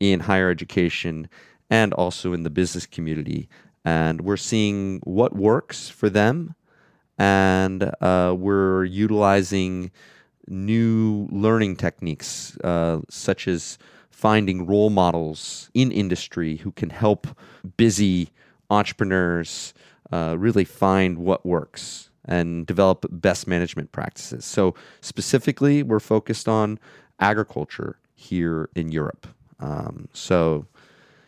in 0.00 0.20
higher 0.20 0.50
education 0.50 1.28
and 1.70 1.92
also 1.94 2.32
in 2.32 2.42
the 2.42 2.50
business 2.50 2.86
community 2.86 3.48
and 3.84 4.20
we're 4.20 4.36
seeing 4.36 5.00
what 5.04 5.34
works 5.34 5.88
for 5.88 6.10
them, 6.10 6.54
and 7.18 7.90
uh, 8.00 8.34
we're 8.36 8.84
utilizing 8.84 9.90
new 10.48 11.28
learning 11.30 11.76
techniques 11.76 12.56
uh, 12.64 13.00
such 13.08 13.46
as 13.46 13.78
finding 14.10 14.66
role 14.66 14.90
models 14.90 15.70
in 15.74 15.90
industry 15.90 16.56
who 16.56 16.72
can 16.72 16.90
help 16.90 17.26
busy 17.76 18.30
entrepreneurs 18.68 19.72
uh, 20.12 20.34
really 20.38 20.64
find 20.64 21.18
what 21.18 21.46
works 21.46 22.10
and 22.24 22.66
develop 22.66 23.06
best 23.10 23.46
management 23.46 23.92
practices. 23.92 24.44
So, 24.44 24.74
specifically, 25.00 25.82
we're 25.82 26.00
focused 26.00 26.48
on 26.48 26.78
agriculture 27.18 27.98
here 28.14 28.68
in 28.74 28.92
Europe. 28.92 29.26
Um, 29.58 30.08
so, 30.12 30.66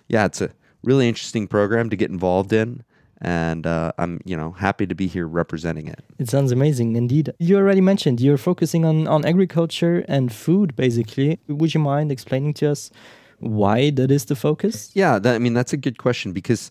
yeah, 0.09 0.27
it's 0.27 0.41
a 0.41 0.51
really 0.83 1.09
interesting 1.09 1.47
program 1.47 1.91
to 1.91 1.97
get 1.97 2.11
involved 2.11 2.53
in 2.53 2.85
and 3.23 3.69
uh, 3.69 3.93
I'm 3.99 4.21
you 4.25 4.37
know 4.37 4.51
happy 4.53 4.87
to 4.87 4.95
be 4.95 5.07
here 5.07 5.27
representing 5.27 5.87
it. 5.87 6.01
It 6.19 6.29
sounds 6.29 6.53
amazing 6.53 6.97
indeed. 6.97 7.33
You 7.39 7.57
already 7.57 7.81
mentioned 7.81 8.21
you're 8.21 8.37
focusing 8.37 8.85
on 8.85 9.07
on 9.07 9.25
agriculture 9.25 10.05
and 10.09 10.33
food 10.33 10.77
basically. 10.77 11.39
Would 11.47 11.73
you 11.73 11.81
mind 11.81 12.13
explaining 12.13 12.55
to 12.55 12.71
us 12.71 12.91
why 13.39 13.91
that 13.91 14.11
is 14.11 14.27
the 14.27 14.37
focus? 14.37 14.91
Yeah, 14.95 15.19
that, 15.21 15.35
I 15.37 15.39
mean 15.39 15.55
that's 15.55 15.73
a 15.73 15.77
good 15.77 15.99
question 15.99 16.33
because 16.33 16.71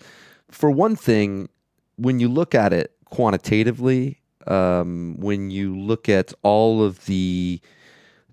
for 0.49 0.69
one 0.69 0.97
thing, 0.97 1.47
when 1.95 2.19
you 2.19 2.27
look 2.27 2.53
at 2.53 2.73
it 2.73 2.93
quantitatively, 3.05 4.21
um, 4.45 5.15
when 5.19 5.51
you 5.51 5.77
look 5.77 6.09
at 6.09 6.33
all 6.43 6.83
of 6.83 7.05
the 7.05 7.61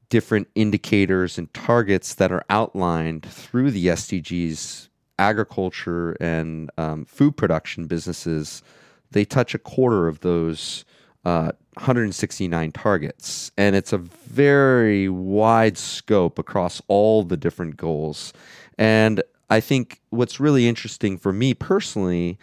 different 0.09 0.49
indicators 0.55 1.39
and 1.39 1.53
targets 1.55 2.15
that 2.15 2.33
are 2.33 2.45
outlined 2.51 3.25
through 3.27 3.71
the 3.71 3.87
SDGs 3.87 4.89
agriculture 5.19 6.13
and 6.21 6.71
um, 6.79 7.05
food 7.05 7.37
production 7.37 7.87
businesses, 7.87 8.63
they 9.11 9.25
touch 9.25 9.55
a 9.55 9.59
quarter 9.59 10.09
of 10.09 10.21
those 10.21 10.85
uh, 11.25 11.53
169 11.75 12.73
targets. 12.73 13.53
And 13.57 13.77
it's 13.77 13.93
a 13.93 13.99
very 13.99 15.09
wide 15.09 15.79
scope 15.79 16.39
across 16.39 16.81
all 16.89 17.23
the 17.23 17.37
different 17.37 17.77
goals. 17.77 18.33
And 18.79 19.23
I 19.51 19.61
think 19.61 20.01
what's 20.11 20.41
really 20.41 20.69
interesting 20.69 21.19
for 21.19 21.33
me 21.33 21.55
personally 21.55 22.39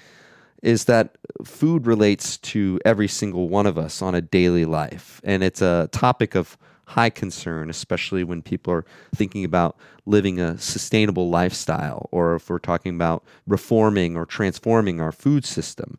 is 0.64 0.86
that 0.86 1.18
food 1.44 1.86
relates 1.86 2.38
to 2.38 2.80
every 2.84 3.08
single 3.08 3.50
one 3.50 3.68
of 3.68 3.78
us 3.78 4.02
on 4.02 4.16
a 4.16 4.22
daily 4.22 4.66
life. 4.66 5.22
And 5.24 5.44
it's 5.44 5.62
a 5.62 5.90
topic 5.92 6.34
of 6.36 6.58
high 6.86 7.10
concern, 7.10 7.70
especially 7.70 8.24
when 8.24 8.42
people 8.42 8.74
are 8.74 8.86
thinking 9.16 9.44
about 9.44 9.78
living 10.06 10.40
a 10.40 10.58
sustainable 10.58 11.30
lifestyle 11.30 12.10
or 12.12 12.36
if 12.36 12.50
we're 12.50 12.60
talking 12.60 12.96
about 12.96 13.24
reforming 13.48 14.16
or 14.16 14.26
transforming 14.26 15.02
our 15.02 15.12
food 15.12 15.46
system. 15.46 15.98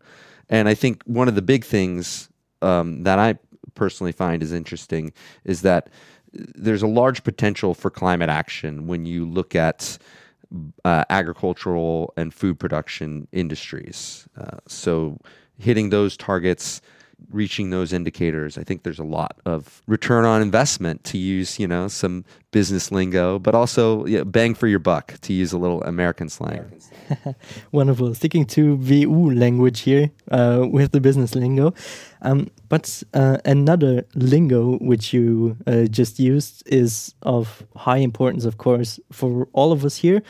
And 0.48 0.68
I 0.68 0.74
think 0.74 1.02
one 1.04 1.28
of 1.28 1.34
the 1.34 1.42
big 1.42 1.64
things 1.64 2.28
um, 2.62 3.02
that 3.02 3.18
I 3.18 3.38
personally 3.74 4.12
find 4.12 4.42
is 4.42 4.52
interesting 4.52 5.12
is 5.44 5.62
that 5.62 5.88
there's 6.32 6.82
a 6.82 6.86
large 6.86 7.24
potential 7.24 7.74
for 7.74 7.90
climate 7.90 8.28
action 8.28 8.86
when 8.86 9.06
you 9.06 9.24
look 9.26 9.54
at 9.54 9.98
uh, 10.84 11.04
agricultural 11.10 12.12
and 12.16 12.32
food 12.32 12.58
production 12.58 13.26
industries. 13.32 14.28
Uh, 14.38 14.58
so 14.68 15.18
hitting 15.58 15.90
those 15.90 16.16
targets 16.16 16.80
reaching 17.30 17.70
those 17.70 17.92
indicators. 17.92 18.58
I 18.58 18.64
think 18.64 18.82
there's 18.82 18.98
a 18.98 19.04
lot 19.04 19.40
of 19.44 19.82
return 19.86 20.24
on 20.24 20.42
investment 20.42 21.04
to 21.04 21.18
use, 21.18 21.58
you 21.58 21.66
know, 21.66 21.88
some 21.88 22.24
business 22.50 22.92
lingo, 22.92 23.38
but 23.38 23.54
also 23.54 24.04
bang 24.24 24.54
for 24.54 24.66
your 24.66 24.78
buck 24.78 25.14
to 25.22 25.32
use 25.32 25.52
a 25.52 25.58
little 25.58 25.82
American 25.84 26.28
slang. 26.28 26.58
American 26.58 26.80
slang. 26.80 27.34
Wonderful. 27.72 28.14
Sticking 28.14 28.44
to 28.46 28.76
WU 28.76 29.30
language 29.34 29.80
here 29.80 30.10
uh, 30.30 30.66
with 30.70 30.92
the 30.92 31.00
business 31.00 31.34
lingo. 31.34 31.74
Um, 32.22 32.48
but 32.68 33.02
uh, 33.14 33.38
another 33.44 34.04
lingo 34.14 34.78
which 34.78 35.12
you 35.12 35.56
uh, 35.66 35.84
just 35.84 36.18
used 36.18 36.62
is 36.66 37.14
of 37.22 37.64
high 37.76 37.98
importance, 37.98 38.44
of 38.44 38.58
course, 38.58 38.98
for 39.12 39.48
all 39.52 39.72
of 39.72 39.84
us 39.84 39.96
here 39.96 40.22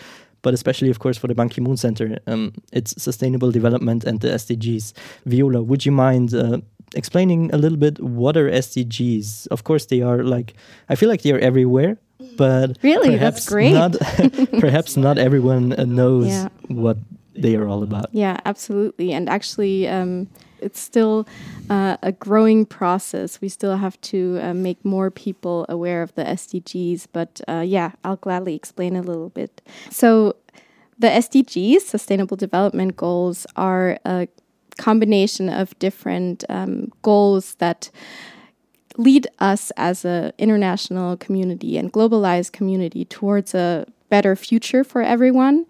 but 0.43 0.55
especially, 0.55 0.91
of 0.91 1.01
course, 1.01 1.19
for 1.19 1.27
the 1.27 1.35
Ban 1.35 1.49
Ki 1.49 1.61
moon 1.61 1.77
Center. 1.77 2.21
Um, 2.29 2.53
it's 2.73 2.95
sustainable 3.03 3.51
development 3.51 4.05
and 4.05 4.21
the 4.21 4.29
SDGs. 4.29 4.93
Viola, 5.25 5.61
would 5.61 5.85
you 5.85 5.91
mind 5.91 6.33
uh, 6.35 6.59
explaining 6.95 7.53
a 7.53 7.59
little 7.59 7.79
bit 7.79 8.01
what 8.01 8.37
are 8.37 8.51
SDGs? 8.51 9.49
Of 9.49 9.65
course, 9.65 9.87
they 9.87 10.03
are 10.03 10.23
like 10.23 10.55
I 10.89 10.95
feel 10.95 11.09
like 11.09 11.23
they 11.23 11.33
are 11.33 11.39
everywhere, 11.39 11.99
but 12.37 12.79
really, 12.83 13.17
that's 13.17 13.49
great. 13.49 13.73
Not, 13.73 13.93
perhaps 14.61 14.97
not 14.97 15.19
everyone 15.19 15.71
knows 15.95 16.29
yeah. 16.29 16.49
what 16.69 16.99
they 17.35 17.57
are 17.57 17.69
all 17.69 17.83
about. 17.83 18.07
Yeah, 18.13 18.39
absolutely. 18.45 19.13
And 19.13 19.29
actually, 19.29 19.89
um, 19.89 20.29
it's 20.61 20.81
still 20.81 21.27
uh, 21.69 21.97
a 22.03 22.13
growing 22.13 22.65
process. 22.67 23.41
We 23.41 23.49
still 23.49 23.77
have 23.77 24.01
to 24.03 24.39
uh, 24.43 24.55
make 24.55 24.85
more 24.85 25.11
people 25.11 25.67
aware 25.69 26.03
of 26.03 26.15
the 26.15 26.25
SDGs. 26.25 27.09
But 27.13 27.41
uh, 27.49 27.65
yeah, 27.67 27.93
I'll 28.05 28.17
gladly 28.17 28.55
explain 28.55 28.97
a 28.97 29.03
little 29.03 29.29
bit. 29.31 29.63
So, 29.91 30.37
the 30.99 31.09
SDGs, 31.09 31.83
Sustainable 31.83 32.39
Development 32.39 32.97
Goals, 32.97 33.47
are 33.55 33.99
a 34.07 34.29
combination 34.79 35.49
of 35.49 35.79
different 35.79 36.45
um, 36.49 36.93
goals 37.03 37.55
that 37.57 37.91
lead 38.97 39.27
us 39.39 39.71
as 39.77 40.05
an 40.05 40.33
international 40.39 41.17
community 41.17 41.77
and 41.77 41.93
globalized 41.93 42.53
community 42.53 43.05
towards 43.05 43.55
a 43.55 43.87
better 44.09 44.37
future 44.37 44.85
for 44.85 45.03
everyone. 45.03 45.67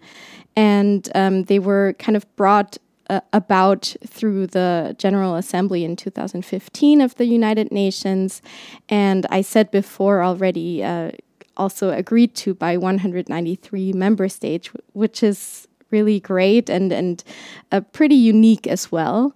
And 0.55 1.09
um, 1.13 1.43
they 1.43 1.59
were 1.59 1.93
kind 1.99 2.15
of 2.15 2.25
brought 2.35 2.77
uh, 3.09 3.21
about 3.31 3.95
through 4.05 4.47
the 4.47 4.95
General 4.97 5.35
Assembly 5.35 5.83
in 5.83 5.95
2015 5.95 7.01
of 7.01 7.15
the 7.15 7.25
United 7.25 7.71
Nations. 7.71 8.41
And 8.89 9.25
I 9.29 9.41
said 9.41 9.71
before 9.71 10.23
already, 10.23 10.83
uh, 10.83 11.11
also 11.55 11.89
agreed 11.89 12.35
to 12.35 12.53
by 12.53 12.77
193 12.77 13.93
member 13.93 14.29
states, 14.29 14.69
which 14.93 15.23
is 15.23 15.67
really 15.91 16.19
great 16.19 16.69
and 16.69 16.91
and 16.91 17.23
uh, 17.71 17.81
pretty 17.81 18.15
unique 18.15 18.67
as 18.67 18.91
well. 18.91 19.35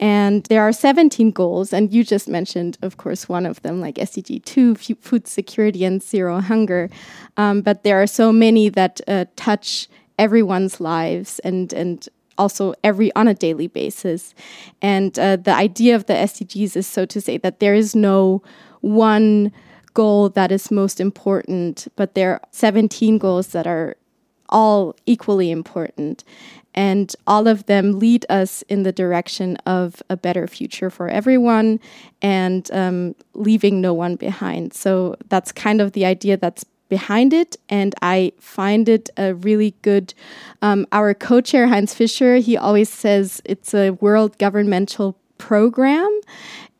And 0.00 0.42
there 0.46 0.62
are 0.62 0.72
17 0.72 1.30
goals, 1.30 1.72
and 1.72 1.92
you 1.92 2.02
just 2.02 2.26
mentioned, 2.26 2.76
of 2.82 2.96
course, 2.96 3.28
one 3.28 3.46
of 3.46 3.62
them, 3.62 3.80
like 3.80 3.94
SDG 3.94 4.44
2, 4.44 4.74
food 4.96 5.28
security 5.28 5.84
and 5.84 6.02
zero 6.02 6.40
hunger. 6.40 6.90
Um, 7.36 7.60
but 7.60 7.84
there 7.84 8.02
are 8.02 8.08
so 8.08 8.32
many 8.32 8.68
that 8.68 9.00
uh, 9.06 9.26
touch 9.36 9.88
everyone's 10.18 10.80
lives 10.80 11.38
and 11.40 11.72
and 11.72 12.08
also 12.38 12.74
every 12.82 13.14
on 13.14 13.28
a 13.28 13.34
daily 13.34 13.68
basis. 13.68 14.34
And 14.80 15.16
uh, 15.18 15.36
the 15.36 15.54
idea 15.54 15.94
of 15.94 16.06
the 16.06 16.14
SDGs 16.14 16.76
is 16.76 16.86
so 16.86 17.06
to 17.06 17.20
say 17.20 17.38
that 17.38 17.60
there 17.60 17.74
is 17.74 17.94
no 17.94 18.42
one 18.80 19.52
goal 19.94 20.30
that 20.30 20.50
is 20.50 20.70
most 20.70 21.00
important, 21.00 21.86
but 21.96 22.14
there 22.14 22.32
are 22.32 22.40
17 22.50 23.18
goals 23.18 23.48
that 23.48 23.66
are 23.66 23.96
all 24.52 24.94
equally 25.06 25.50
important. 25.50 26.22
And 26.74 27.14
all 27.26 27.48
of 27.48 27.66
them 27.66 27.98
lead 27.98 28.24
us 28.30 28.62
in 28.62 28.82
the 28.82 28.92
direction 28.92 29.56
of 29.66 30.02
a 30.08 30.16
better 30.16 30.46
future 30.46 30.88
for 30.88 31.08
everyone 31.08 31.80
and 32.22 32.70
um, 32.72 33.14
leaving 33.34 33.80
no 33.80 33.92
one 33.92 34.16
behind. 34.16 34.72
So 34.72 35.16
that's 35.28 35.52
kind 35.52 35.80
of 35.82 35.92
the 35.92 36.06
idea 36.06 36.36
that's 36.38 36.64
behind 36.88 37.32
it. 37.32 37.56
And 37.68 37.94
I 38.00 38.32
find 38.38 38.88
it 38.88 39.10
a 39.16 39.34
really 39.34 39.74
good. 39.82 40.14
Um, 40.62 40.86
our 40.92 41.12
co 41.14 41.40
chair, 41.40 41.66
Heinz 41.68 41.94
Fischer, 41.94 42.36
he 42.36 42.56
always 42.56 42.88
says 42.88 43.42
it's 43.44 43.74
a 43.74 43.90
world 43.90 44.38
governmental 44.38 45.18
program. 45.38 46.20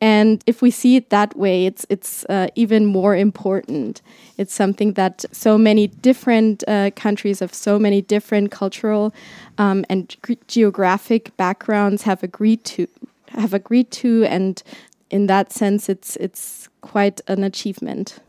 And 0.03 0.43
if 0.45 0.61
we 0.61 0.69
see 0.69 0.97
it 0.97 1.11
that 1.11 1.33
way, 1.37 1.65
it's 1.65 1.85
it's 1.89 2.25
uh, 2.25 2.47
even 2.55 2.85
more 2.85 3.15
important. 3.15 4.01
It's 4.37 4.53
something 4.53 4.95
that 4.95 5.23
so 5.31 5.57
many 5.57 5.87
different 5.87 6.61
uh, 6.67 6.91
countries 6.95 7.41
of 7.41 7.53
so 7.53 7.79
many 7.79 8.01
different 8.01 8.51
cultural 8.51 9.13
um, 9.57 9.85
and 9.89 10.13
geographic 10.47 11.31
backgrounds 11.37 12.03
have 12.03 12.21
agreed 12.21 12.65
to 12.65 12.87
have 13.29 13.53
agreed 13.53 13.91
to, 13.91 14.25
and 14.25 14.61
in 15.09 15.27
that 15.27 15.53
sense, 15.53 15.87
it's 15.87 16.17
it's 16.17 16.67
quite 16.81 17.21
an 17.29 17.41
achievement. 17.45 18.19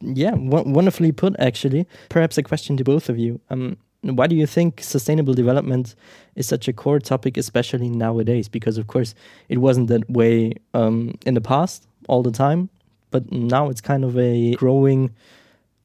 Yeah, 0.00 0.32
wonderfully 0.36 1.12
put. 1.12 1.34
Actually, 1.38 1.86
perhaps 2.08 2.38
a 2.38 2.42
question 2.42 2.78
to 2.78 2.84
both 2.84 3.10
of 3.10 3.18
you. 3.18 3.40
Um, 3.50 3.76
why 4.02 4.26
do 4.26 4.34
you 4.34 4.46
think 4.46 4.80
sustainable 4.82 5.34
development 5.34 5.94
is 6.34 6.48
such 6.48 6.68
a 6.68 6.72
core 6.72 6.98
topic, 6.98 7.36
especially 7.36 7.88
nowadays? 7.88 8.48
Because, 8.48 8.78
of 8.78 8.86
course, 8.86 9.14
it 9.48 9.58
wasn't 9.58 9.88
that 9.88 10.08
way 10.08 10.54
um, 10.74 11.14
in 11.26 11.34
the 11.34 11.40
past 11.40 11.86
all 12.08 12.22
the 12.22 12.30
time, 12.30 12.70
but 13.10 13.30
now 13.30 13.68
it's 13.68 13.80
kind 13.80 14.04
of 14.04 14.18
a 14.18 14.54
growing, 14.54 15.14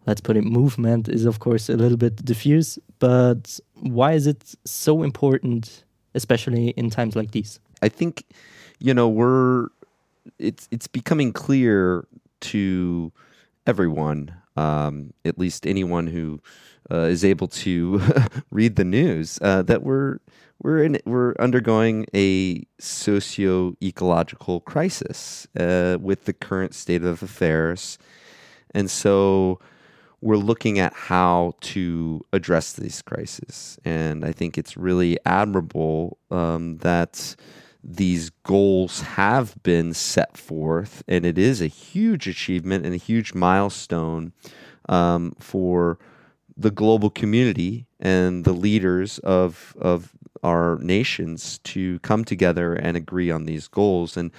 let's 0.08 0.22
put 0.22 0.38
it, 0.38 0.44
movement 0.44 1.10
is, 1.10 1.26
of 1.26 1.40
course, 1.40 1.70
a 1.70 1.76
little 1.76 1.98
bit 1.98 2.24
diffuse. 2.24 2.80
But 3.00 3.60
why 3.82 4.14
is 4.14 4.28
it 4.28 4.56
so 4.66 5.04
important, 5.04 5.84
especially 6.14 6.70
in 6.70 6.90
times 6.90 7.16
like 7.16 7.32
these? 7.32 7.60
I 7.82 7.90
think, 7.90 8.24
you 8.80 8.94
know, 8.94 9.10
we're, 9.10 9.68
it's, 10.40 10.70
it's 10.72 10.88
becoming 10.88 11.34
clear 11.34 12.08
to 12.42 13.12
everyone, 13.68 14.34
um, 14.56 15.14
at 15.26 15.38
least 15.38 15.68
anyone 15.68 16.08
who 16.08 16.40
is 16.92 17.24
able 17.24 17.48
to 17.48 18.02
read 18.52 18.76
the 18.76 18.84
news 18.84 19.40
uh, 19.42 19.62
that 19.64 19.84
we're 19.84 20.20
we're 20.62 20.84
in 20.84 21.00
we're 21.06 21.36
undergoing 21.40 22.06
a 22.14 22.64
socio 22.80 23.76
ecological 23.84 24.62
crisis 24.62 25.48
uh, 25.60 25.98
with 26.00 26.26
the 26.26 26.34
current 26.34 26.74
state 26.74 27.04
of 27.04 27.22
affairs, 27.22 27.98
and 28.74 28.90
so 28.90 29.60
we're 30.22 30.38
looking 30.38 30.80
at 30.80 30.94
how 30.94 31.54
to 31.62 32.20
address 32.34 32.74
these 32.74 33.02
crises. 33.04 33.78
And 33.86 34.26
I 34.26 34.32
think 34.32 34.58
it's 34.58 34.76
really 34.76 35.20
admirable 35.24 36.18
um, 36.32 36.78
that 36.78 37.36
these 37.84 38.32
goals 38.44 39.02
have 39.02 39.56
been 39.62 39.94
set 39.94 40.36
forth, 40.36 41.04
and 41.08 41.26
it 41.26 41.38
is 41.38 41.62
a 41.62 41.68
huge 41.68 42.28
achievement 42.28 42.86
and 42.86 42.96
a 42.96 42.98
huge 42.98 43.36
milestone 43.36 44.34
um, 44.90 45.36
for 45.40 46.00
the 46.58 46.72
global 46.72 47.10
community 47.10 47.86
and 48.00 48.46
the 48.46 48.54
leaders 48.54 49.20
of 49.20 49.76
of 49.80 50.12
our 50.44 50.78
nations 50.80 51.60
to 51.64 52.00
come 52.00 52.24
together 52.24 52.74
and 52.74 52.96
agree 52.96 53.32
on 53.32 53.46
these 53.46 53.68
goals 53.68 54.16
and 54.16 54.32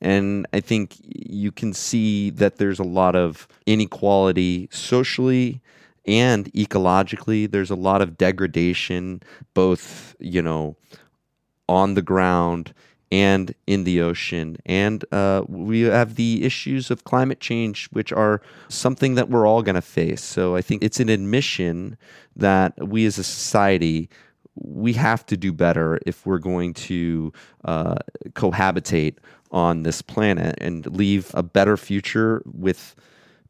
and 0.00 0.46
I 0.52 0.60
think 0.60 0.96
you 1.00 1.50
can 1.50 1.72
see 1.72 2.30
that 2.30 2.56
there's 2.56 2.78
a 2.78 2.84
lot 2.84 3.16
of 3.16 3.48
inequality 3.66 4.68
socially 4.70 5.60
and 6.06 6.52
ecologically. 6.52 7.50
There's 7.50 7.70
a 7.70 7.76
lot 7.76 8.00
of 8.00 8.16
degradation, 8.16 9.22
both, 9.54 10.14
you 10.20 10.40
know, 10.40 10.76
on 11.68 11.94
the 11.94 12.02
ground 12.02 12.72
and 13.10 13.54
in 13.66 13.84
the 13.84 14.00
ocean. 14.00 14.56
And 14.66 15.04
uh, 15.12 15.44
we 15.48 15.82
have 15.82 16.16
the 16.16 16.44
issues 16.44 16.90
of 16.90 17.04
climate 17.04 17.40
change, 17.40 17.86
which 17.86 18.12
are 18.12 18.42
something 18.68 19.14
that 19.14 19.30
we're 19.30 19.46
all 19.46 19.62
going 19.62 19.76
to 19.76 19.82
face. 19.82 20.22
So 20.22 20.56
I 20.56 20.62
think 20.62 20.82
it's 20.82 21.00
an 21.00 21.08
admission 21.08 21.96
that 22.36 22.74
we 22.88 23.06
as 23.06 23.18
a 23.18 23.24
society 23.24 24.08
we 24.60 24.92
have 24.94 25.24
to 25.26 25.36
do 25.36 25.52
better 25.52 26.00
if 26.06 26.26
we're 26.26 26.38
going 26.38 26.74
to 26.74 27.32
uh, 27.64 27.96
cohabitate 28.32 29.16
on 29.50 29.82
this 29.82 30.02
planet 30.02 30.56
and 30.60 30.86
leave 30.86 31.30
a 31.34 31.42
better 31.42 31.76
future 31.76 32.42
with 32.44 32.94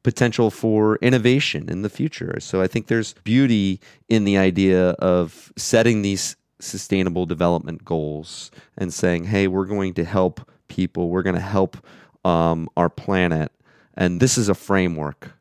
potential 0.02 0.50
for 0.50 0.96
innovation 0.96 1.68
in 1.68 1.82
the 1.82 1.88
future. 1.88 2.38
So 2.40 2.62
I 2.62 2.66
think 2.66 2.86
there's 2.86 3.14
beauty 3.24 3.80
in 4.08 4.24
the 4.24 4.38
idea 4.38 4.90
of 4.90 5.52
setting 5.56 6.02
these 6.02 6.36
sustainable 6.60 7.26
development 7.26 7.84
goals 7.84 8.50
and 8.76 8.92
saying, 8.92 9.24
hey, 9.24 9.46
we're 9.46 9.64
going 9.64 9.94
to 9.94 10.04
help 10.04 10.48
people, 10.68 11.08
we're 11.08 11.22
going 11.22 11.36
to 11.36 11.40
help 11.40 11.76
um, 12.24 12.68
our 12.76 12.88
planet. 12.88 13.52
And 13.94 14.20
this 14.20 14.38
is 14.38 14.48
a 14.48 14.54
framework 14.54 15.32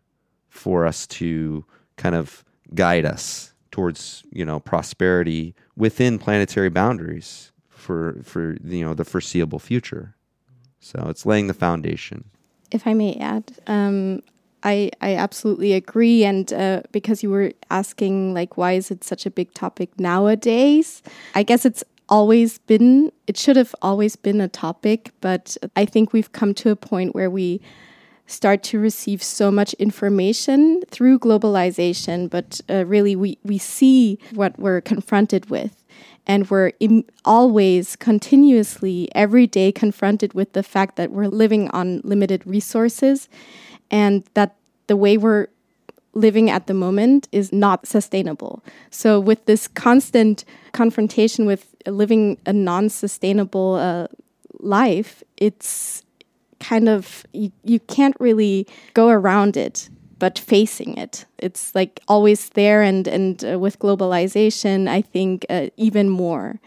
for 0.50 0.86
us 0.86 1.06
to 1.08 1.66
kind 1.96 2.16
of 2.16 2.44
guide 2.74 3.06
us 3.06 3.54
towards 3.72 4.24
you 4.32 4.44
know 4.44 4.60
prosperity 4.60 5.54
within 5.76 6.18
planetary 6.18 6.70
boundaries 6.70 7.52
for 7.70 8.18
for 8.24 8.58
you 8.64 8.84
know 8.84 8.96
the 8.96 9.06
foreseeable 9.06 9.60
future. 9.60 10.16
So 10.80 11.06
it's 11.10 11.26
laying 11.26 11.48
the 11.48 11.54
foundation. 11.54 12.30
If 12.72 12.88
I 12.88 12.94
may 12.94 13.16
add, 13.16 13.52
um, 13.68 14.22
I 14.68 14.92
I 15.02 15.16
absolutely 15.16 15.74
agree, 15.74 16.26
and 16.26 16.52
uh, 16.52 16.82
because 16.92 17.24
you 17.24 17.30
were 17.30 17.54
asking 17.70 18.34
like 18.34 18.58
why 18.58 18.74
is 18.74 18.92
it 18.92 19.04
such 19.04 19.26
a 19.26 19.32
big 19.32 19.54
topic 19.54 19.90
nowadays? 20.00 21.02
I 21.36 21.44
guess 21.44 21.66
it's 21.66 21.84
always 22.10 22.58
been 22.60 23.12
it 23.28 23.38
should 23.38 23.56
have 23.56 23.74
always 23.82 24.16
been 24.16 24.42
a 24.42 24.48
topic, 24.50 25.12
but 25.22 25.56
I 25.76 25.86
think 25.86 26.12
we've 26.14 26.32
come 26.34 26.54
to 26.56 26.70
a 26.70 26.76
point 26.76 27.16
where 27.16 27.30
we 27.30 27.62
start 28.28 28.62
to 28.64 28.80
receive 28.80 29.24
so 29.24 29.52
much 29.52 29.74
information 29.76 30.82
through 30.92 31.20
globalization, 31.20 32.30
but 32.30 32.60
uh, 32.70 32.86
really 32.86 33.16
we, 33.16 33.38
we 33.44 33.58
see 33.58 34.20
what 34.34 34.60
we're 34.60 34.82
confronted 34.82 35.50
with. 35.50 35.84
And 36.28 36.50
we're 36.50 36.74
always, 37.24 37.96
continuously, 37.96 39.08
every 39.16 39.48
day 39.48 39.72
confronted 39.72 40.34
with 40.34 40.52
the 40.54 40.64
fact 40.64 40.98
that 40.98 41.12
we're 41.12 41.28
living 41.30 41.70
on 41.70 42.02
limited 42.04 42.46
resources 42.46 43.30
and 43.90 44.26
that 44.34 44.57
the 44.88 44.96
way 44.98 45.18
we're 45.18 45.48
living 46.14 46.50
at 46.50 46.68
the 46.68 46.74
moment 46.74 47.28
is 47.32 47.54
not 47.54 47.88
sustainable. 47.88 48.64
So, 48.90 49.20
with 49.20 49.46
this 49.46 49.68
constant 49.68 50.44
confrontation 50.72 51.46
with 51.46 51.76
living 51.86 52.38
a 52.46 52.54
non 52.54 52.90
sustainable 52.90 53.76
uh, 53.76 54.08
life, 54.60 55.24
it's 55.38 56.04
kind 56.60 56.90
of 56.90 57.26
you, 57.34 57.52
you 57.64 57.80
can't 57.80 58.16
really 58.20 58.68
go 58.94 59.10
around 59.10 59.56
it 59.58 59.90
but 60.20 60.40
facing 60.40 60.98
it 60.98 61.26
it's 61.38 61.76
like 61.76 62.00
always 62.08 62.50
there 62.50 62.82
and 62.82 63.08
and 63.08 63.46
uh, 63.46 63.60
with 63.60 63.78
globalization 63.78 64.88
i 64.88 65.02
think 65.02 65.46
uh, 65.50 65.68
even 65.78 66.10
more 66.10 66.60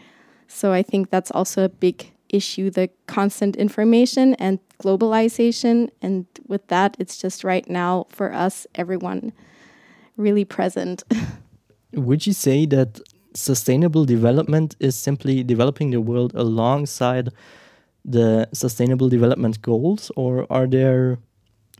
so 0.47 0.71
i 0.71 0.81
think 0.81 1.09
that's 1.09 1.31
also 1.31 1.65
a 1.65 1.69
big 1.69 2.11
issue 2.31 2.69
the 2.69 2.89
constant 3.07 3.55
information 3.55 4.33
and 4.35 4.59
globalization 4.81 5.89
and 6.01 6.25
with 6.47 6.67
that 6.67 6.95
it's 6.99 7.17
just 7.17 7.43
right 7.43 7.69
now 7.69 8.05
for 8.09 8.33
us 8.33 8.65
everyone 8.75 9.31
really 10.17 10.45
present 10.45 11.03
would 11.93 12.25
you 12.25 12.33
say 12.33 12.65
that 12.65 12.99
sustainable 13.33 14.05
development 14.05 14.75
is 14.79 14.95
simply 14.95 15.43
developing 15.43 15.91
the 15.91 16.01
world 16.01 16.33
alongside 16.35 17.29
the 18.03 18.47
sustainable 18.53 19.09
development 19.09 19.61
goals, 19.61 20.11
or 20.15 20.47
are 20.49 20.67
there 20.67 21.19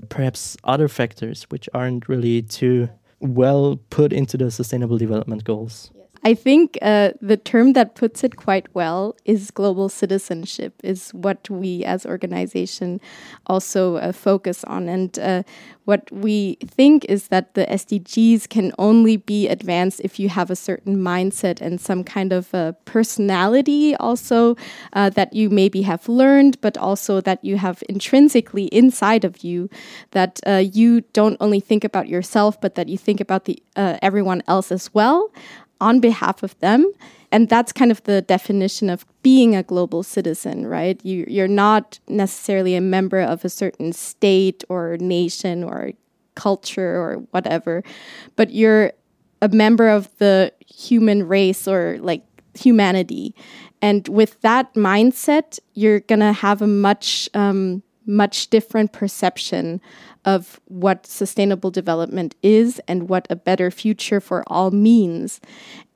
perhaps 0.10 0.58
other 0.64 0.88
factors 0.88 1.44
which 1.50 1.68
aren't 1.74 2.08
really 2.08 2.42
too 2.42 2.90
well 3.20 3.80
put 3.90 4.14
into 4.14 4.38
the 4.38 4.52
sustainable 4.52 4.98
development 4.98 5.44
goals? 5.44 5.92
I 6.23 6.36
think 6.36 6.77
uh, 6.81 7.12
the 7.19 7.38
term 7.38 7.73
that 7.73 7.95
puts 7.95 8.23
it 8.23 8.36
quite 8.36 8.67
well 8.75 9.15
is 9.25 9.49
global 9.49 9.89
citizenship, 9.89 10.73
is 10.84 11.10
what 11.12 11.49
we 11.49 11.84
as 11.84 12.05
organization 12.05 13.01
also 13.47 13.95
uh, 13.95 14.12
focus 14.12 14.63
on. 14.65 14.88
And 14.88 15.17
uh, 15.17 15.43
what 15.86 16.12
we 16.12 16.57
think 16.63 17.05
is 17.05 17.29
that 17.29 17.55
the 17.55 17.65
SDGs 17.65 18.47
can 18.49 18.71
only 18.77 19.17
be 19.17 19.47
advanced 19.47 19.99
if 20.03 20.19
you 20.19 20.29
have 20.29 20.51
a 20.51 20.55
certain 20.55 20.97
mindset 20.97 21.60
and 21.60 21.81
some 21.81 22.03
kind 22.03 22.31
of 22.31 22.53
personality 22.86 23.95
also 23.95 24.55
uh, 24.93 25.10
that 25.10 25.34
you 25.34 25.49
maybe 25.49 25.81
have 25.81 26.07
learned, 26.07 26.62
but 26.62 26.77
also 26.77 27.19
that 27.21 27.43
you 27.43 27.57
have 27.57 27.84
intrinsically 27.89 28.65
inside 28.65 29.25
of 29.25 29.43
you 29.43 29.69
that 30.12 30.39
uh, 30.45 30.63
you 30.71 31.01
don't 31.13 31.38
only 31.39 31.60
think 31.60 31.84
about 31.84 32.07
yourself, 32.07 32.62
but 32.62 32.75
that 32.75 32.88
you 32.88 32.97
think 32.97 33.19
about 33.19 33.45
the 33.45 33.62
uh, 33.75 33.97
everyone 34.01 34.43
else 34.47 34.71
as 34.71 34.93
well 34.93 35.31
on 35.82 36.00
behalf 36.00 36.44
of 36.44 36.58
them. 36.60 36.89
And 37.32 37.50
that's 37.50 37.72
kind 37.72 37.91
of 37.91 38.04
the 38.04 38.22
definition 38.22 38.89
of 38.89 39.06
being 39.24 39.56
a 39.56 39.63
global 39.63 40.04
citizen, 40.04 40.67
right? 40.67 41.04
You, 41.04 41.26
you're 41.28 41.48
not 41.48 42.00
necessarily 42.08 42.76
a 42.76 42.82
member 42.82 43.20
of 43.20 43.44
a 43.44 43.50
certain 43.50 43.94
state 43.94 44.63
or 44.70 44.98
nation 45.00 45.63
or 45.63 45.91
culture 46.36 46.96
or 47.02 47.15
whatever, 47.32 47.84
but 48.36 48.52
you're 48.52 48.94
a 49.41 49.50
member 49.50 49.89
of 49.89 50.15
the 50.17 50.54
human 50.65 51.28
race 51.28 51.67
or 51.67 51.98
like 52.02 52.24
humanity. 52.54 53.34
And 53.82 54.08
with 54.08 54.39
that 54.41 54.74
mindset, 54.76 55.60
you're 55.74 56.02
going 56.02 56.20
to 56.20 56.34
have 56.34 56.62
a 56.62 56.67
much, 56.67 57.30
um, 57.34 57.82
much 58.06 58.50
different 58.50 58.92
perception 58.92 59.82
of 60.26 60.60
what 60.66 61.06
sustainable 61.06 61.72
development 61.72 62.36
is 62.42 62.80
and 62.88 63.10
what 63.10 63.28
a 63.30 63.36
better 63.36 63.72
future 63.72 64.20
for 64.20 64.44
all 64.48 64.72
means. 64.72 65.40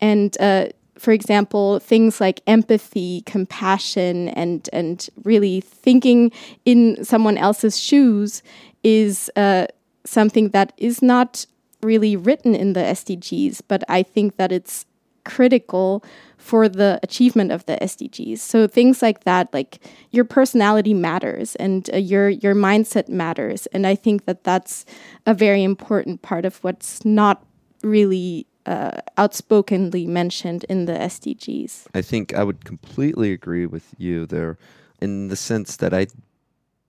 And 0.01 0.35
uh, 0.39 0.67
for 0.97 1.11
example, 1.11 1.79
things 1.79 2.21
like 2.21 2.41
empathy, 2.47 3.21
compassion, 3.25 4.29
and 4.29 4.69
and 4.71 5.09
really 5.23 5.61
thinking 5.61 6.31
in 6.63 7.03
someone 7.03 7.37
else's 7.37 7.79
shoes 7.79 8.41
is 8.83 9.29
uh, 9.35 9.67
something 10.05 10.49
that 10.49 10.73
is 10.77 11.01
not 11.01 11.45
really 11.81 12.15
written 12.15 12.55
in 12.55 12.73
the 12.73 12.79
SDGs, 12.79 13.61
but 13.67 13.83
I 13.89 14.03
think 14.03 14.37
that 14.37 14.51
it's 14.51 14.85
critical 15.23 16.03
for 16.37 16.69
the 16.69 16.99
achievement 17.03 17.51
of 17.51 17.65
the 17.65 17.77
SDGs. 17.77 18.39
So 18.39 18.67
things 18.67 19.01
like 19.01 19.23
that, 19.23 19.53
like 19.53 19.79
your 20.11 20.25
personality 20.25 20.93
matters 20.93 21.55
and 21.55 21.89
uh, 21.93 21.97
your 21.97 22.29
your 22.29 22.55
mindset 22.55 23.09
matters, 23.09 23.67
and 23.67 23.87
I 23.87 23.95
think 23.95 24.25
that 24.25 24.43
that's 24.43 24.85
a 25.25 25.33
very 25.33 25.63
important 25.63 26.21
part 26.21 26.45
of 26.45 26.63
what's 26.63 27.03
not 27.05 27.43
really 27.83 28.47
uh, 28.65 28.99
outspokenly 29.17 30.07
mentioned 30.07 30.65
in 30.65 30.85
the 30.85 30.93
SDGs. 30.93 31.87
I 31.93 32.01
think 32.01 32.33
I 32.33 32.43
would 32.43 32.65
completely 32.65 33.31
agree 33.31 33.65
with 33.65 33.93
you 33.97 34.25
there, 34.25 34.57
in 35.01 35.27
the 35.27 35.35
sense 35.35 35.77
that 35.77 35.93
I 35.93 36.07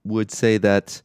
would 0.04 0.30
say 0.30 0.58
that 0.58 1.02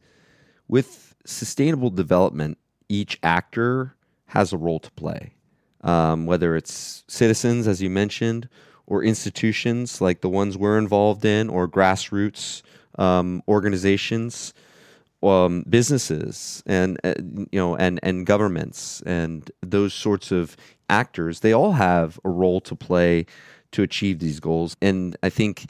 with 0.68 1.14
sustainable 1.24 1.90
development, 1.90 2.58
each 2.88 3.18
actor 3.22 3.94
has 4.26 4.52
a 4.52 4.56
role 4.56 4.80
to 4.80 4.90
play 4.92 5.34
um, 5.82 6.26
whether 6.26 6.56
it's 6.56 7.04
citizens, 7.08 7.66
as 7.66 7.82
you 7.82 7.90
mentioned, 7.90 8.48
or 8.86 9.02
institutions 9.02 10.00
like 10.00 10.20
the 10.20 10.28
ones 10.28 10.56
we're 10.56 10.78
involved 10.78 11.24
in, 11.24 11.48
or 11.48 11.68
grassroots 11.68 12.62
um, 12.98 13.42
organizations, 13.48 14.52
um, 15.22 15.64
businesses, 15.68 16.62
and 16.66 16.98
uh, 17.04 17.14
you 17.18 17.58
know, 17.58 17.76
and 17.76 18.00
and 18.02 18.26
governments, 18.26 19.02
and 19.06 19.50
those 19.60 19.94
sorts 19.94 20.32
of 20.32 20.56
actors. 20.90 21.40
They 21.40 21.52
all 21.52 21.72
have 21.72 22.18
a 22.24 22.28
role 22.28 22.60
to 22.62 22.74
play 22.74 23.26
to 23.72 23.82
achieve 23.82 24.18
these 24.18 24.40
goals, 24.40 24.76
and 24.82 25.16
I 25.22 25.30
think 25.30 25.66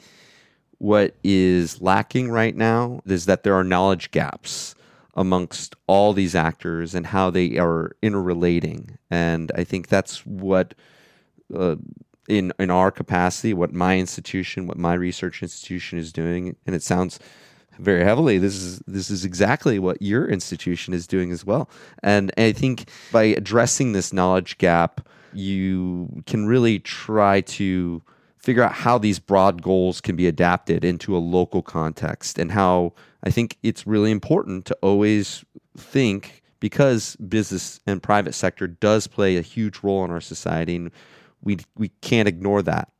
what 0.79 1.15
is 1.23 1.81
lacking 1.81 2.29
right 2.29 2.55
now 2.55 3.01
is 3.05 3.25
that 3.25 3.43
there 3.43 3.53
are 3.53 3.63
knowledge 3.63 4.11
gaps 4.11 4.75
amongst 5.15 5.75
all 5.87 6.13
these 6.13 6.35
actors 6.35 6.95
and 6.95 7.07
how 7.07 7.29
they 7.29 7.57
are 7.57 7.95
interrelating. 8.01 8.97
And 9.11 9.51
I 9.55 9.63
think 9.63 9.87
that's 9.87 10.25
what 10.25 10.73
uh, 11.55 11.75
in 12.27 12.53
in 12.59 12.71
our 12.71 12.91
capacity, 12.91 13.53
what 13.53 13.73
my 13.73 13.97
institution, 13.97 14.67
what 14.67 14.77
my 14.77 14.93
research 14.93 15.43
institution 15.43 15.99
is 15.99 16.11
doing, 16.11 16.55
and 16.65 16.75
it 16.75 16.83
sounds 16.83 17.19
very 17.79 18.03
heavily. 18.03 18.37
This 18.37 18.55
is 18.55 18.79
this 18.87 19.09
is 19.09 19.25
exactly 19.25 19.79
what 19.79 20.01
your 20.01 20.27
institution 20.27 20.93
is 20.93 21.07
doing 21.07 21.31
as 21.31 21.45
well. 21.45 21.69
And 22.01 22.31
I 22.37 22.51
think 22.51 22.89
by 23.11 23.23
addressing 23.23 23.91
this 23.91 24.13
knowledge 24.13 24.57
gap, 24.57 25.07
you 25.33 26.23
can 26.25 26.45
really 26.45 26.79
try 26.79 27.41
to 27.41 28.01
figure 28.43 28.61
out 28.61 28.73
how 28.73 28.97
these 28.97 29.19
broad 29.19 29.61
goals 29.61 30.01
can 30.01 30.17
be 30.17 30.27
adapted 30.27 30.83
into 30.83 31.15
a 31.15 31.19
local 31.19 31.61
context 31.61 32.37
and 32.37 32.51
how 32.51 32.93
I 33.23 33.31
think 33.31 33.57
it's 33.63 33.87
really 33.87 34.11
important 34.11 34.65
to 34.65 34.77
always 34.81 35.45
think 35.77 36.43
because 36.59 37.15
business 37.15 37.79
and 37.87 38.03
private 38.03 38.33
sector 38.33 38.67
does 38.67 39.07
play 39.07 39.37
a 39.37 39.41
huge 39.41 39.79
role 39.81 40.03
in 40.03 40.11
our 40.11 40.21
society 40.21 40.75
and 40.75 40.91
we 41.41 41.59
we 41.77 41.89
can't 42.01 42.27
ignore 42.27 42.61
that. 42.63 42.91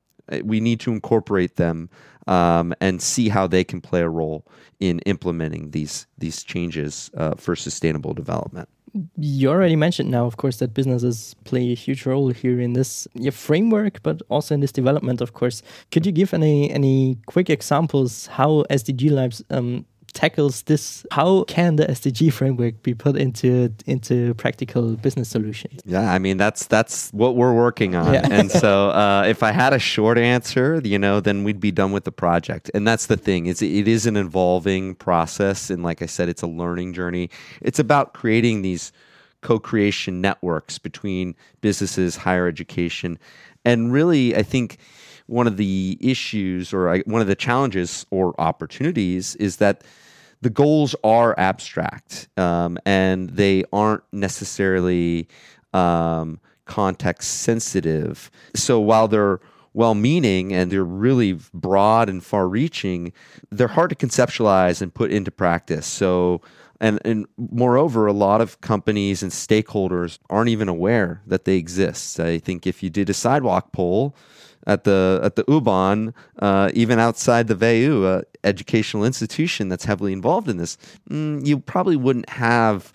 We 0.43 0.61
need 0.61 0.79
to 0.81 0.93
incorporate 0.93 1.57
them 1.57 1.89
um, 2.25 2.73
and 2.79 3.01
see 3.01 3.27
how 3.27 3.45
they 3.45 3.65
can 3.65 3.81
play 3.81 4.01
a 4.01 4.09
role 4.09 4.47
in 4.79 4.99
implementing 4.99 5.71
these 5.71 6.07
these 6.17 6.43
changes 6.43 7.11
uh, 7.17 7.35
for 7.35 7.55
sustainable 7.57 8.13
development. 8.13 8.69
You 9.17 9.49
already 9.49 9.75
mentioned 9.75 10.11
now, 10.11 10.25
of 10.25 10.37
course, 10.37 10.57
that 10.57 10.73
businesses 10.75 11.35
play 11.45 11.71
a 11.71 11.75
huge 11.75 12.05
role 12.05 12.29
here 12.29 12.59
in 12.59 12.73
this 12.73 13.07
framework, 13.31 14.03
but 14.03 14.21
also 14.29 14.53
in 14.53 14.61
this 14.61 14.71
development. 14.71 15.19
Of 15.19 15.33
course, 15.33 15.63
could 15.91 16.05
you 16.05 16.11
give 16.11 16.33
any 16.33 16.69
any 16.69 17.17
quick 17.25 17.49
examples 17.49 18.27
how 18.27 18.63
SDG 18.69 19.09
Labs 19.09 19.43
um, 19.49 19.85
tackles 20.13 20.63
this 20.63 21.05
how 21.11 21.43
can 21.45 21.75
the 21.75 21.85
sdg 21.87 22.31
framework 22.31 22.81
be 22.83 22.93
put 22.93 23.15
into 23.17 23.73
into 23.85 24.33
practical 24.35 24.95
business 24.95 25.29
solutions? 25.29 25.81
Yeah 25.85 26.13
i 26.13 26.19
mean 26.19 26.37
that's 26.37 26.67
that's 26.67 27.11
what 27.11 27.35
we're 27.35 27.53
working 27.53 27.95
on. 27.95 28.13
Yeah. 28.13 28.27
and 28.29 28.51
so 28.51 28.89
uh, 29.01 29.25
if 29.27 29.43
i 29.43 29.51
had 29.51 29.73
a 29.73 29.79
short 29.79 30.17
answer 30.17 30.81
you 30.83 30.99
know 30.99 31.19
then 31.19 31.43
we'd 31.43 31.59
be 31.59 31.71
done 31.71 31.91
with 31.91 32.03
the 32.03 32.11
project. 32.11 32.69
And 32.73 32.87
that's 32.87 33.07
the 33.07 33.17
thing 33.17 33.47
is 33.47 33.61
it 33.61 33.87
is 33.87 34.05
an 34.05 34.17
evolving 34.17 34.95
process. 34.95 35.69
And 35.69 35.83
like 35.83 36.01
i 36.01 36.05
said 36.05 36.29
it's 36.29 36.41
a 36.41 36.47
learning 36.47 36.93
journey. 36.93 37.29
It's 37.61 37.79
about 37.79 38.13
creating 38.13 38.61
these 38.61 38.91
co-creation 39.41 40.21
networks 40.21 40.77
between 40.77 41.35
businesses 41.61 42.15
higher 42.15 42.47
education. 42.47 43.19
And 43.65 43.91
really 43.91 44.35
i 44.35 44.43
think 44.43 44.77
one 45.27 45.47
of 45.47 45.57
the 45.57 45.97
issues 46.01 46.73
or 46.73 46.97
one 47.05 47.21
of 47.21 47.27
the 47.27 47.35
challenges 47.35 48.05
or 48.11 48.39
opportunities 48.39 49.35
is 49.35 49.57
that 49.57 49.83
the 50.41 50.49
goals 50.49 50.93
are 51.03 51.33
abstract 51.39 52.27
um, 52.37 52.77
and 52.85 53.29
they 53.31 53.63
aren't 53.71 54.03
necessarily 54.11 55.27
um, 55.73 56.39
context 56.65 57.41
sensitive. 57.41 58.29
So 58.53 58.79
while 58.79 59.07
they're 59.07 59.39
well 59.73 59.95
meaning 59.95 60.53
and 60.53 60.71
they're 60.71 60.83
really 60.83 61.39
broad 61.53 62.09
and 62.09 62.23
far 62.23 62.47
reaching, 62.47 63.13
they're 63.51 63.69
hard 63.69 63.89
to 63.89 63.95
conceptualize 63.95 64.81
and 64.81 64.93
put 64.93 65.11
into 65.11 65.31
practice. 65.31 65.85
So 65.87 66.41
and, 66.83 66.99
and 67.05 67.27
moreover, 67.37 68.07
a 68.07 68.13
lot 68.13 68.41
of 68.41 68.59
companies 68.59 69.23
and 69.23 69.31
stakeholders 69.31 70.19
aren't 70.29 70.49
even 70.49 70.67
aware 70.67 71.21
that 71.25 71.45
they 71.45 71.55
exist. 71.55 72.19
I 72.19 72.39
think 72.39 72.67
if 72.67 72.83
you 72.83 72.89
did 72.89 73.09
a 73.09 73.13
sidewalk 73.13 73.71
poll, 73.71 74.13
at 74.65 74.83
the 74.83 75.19
at 75.23 75.35
the 75.35 75.43
U-Bahn, 75.47 76.13
uh, 76.39 76.71
even 76.73 76.99
outside 76.99 77.47
the 77.47 77.55
WU, 77.55 78.05
uh, 78.05 78.21
educational 78.43 79.05
institution 79.05 79.69
that's 79.69 79.85
heavily 79.85 80.13
involved 80.13 80.49
in 80.49 80.57
this, 80.57 80.77
mm, 81.09 81.45
you 81.45 81.59
probably 81.59 81.95
wouldn't 81.95 82.29
have 82.29 82.91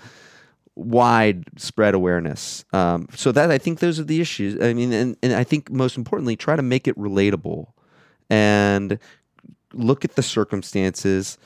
widespread 0.75 1.95
awareness. 1.95 2.65
Um, 2.73 3.09
so 3.15 3.33
that 3.33 3.51
I 3.51 3.59
think 3.59 3.81
those 3.81 3.99
are 3.99 4.05
the 4.05 4.21
issues. 4.21 4.61
I 4.63 4.73
mean, 4.73 4.93
and, 4.93 5.17
and 5.23 5.33
I 5.33 5.45
think 5.45 5.71
most 5.71 5.97
importantly, 5.97 6.37
try 6.37 6.57
to 6.57 6.63
make 6.63 6.87
it 6.87 6.97
relatable 6.97 7.67
and 8.31 8.99
look 9.73 10.05
at 10.05 10.15
the 10.15 10.23
circumstances 10.23 11.39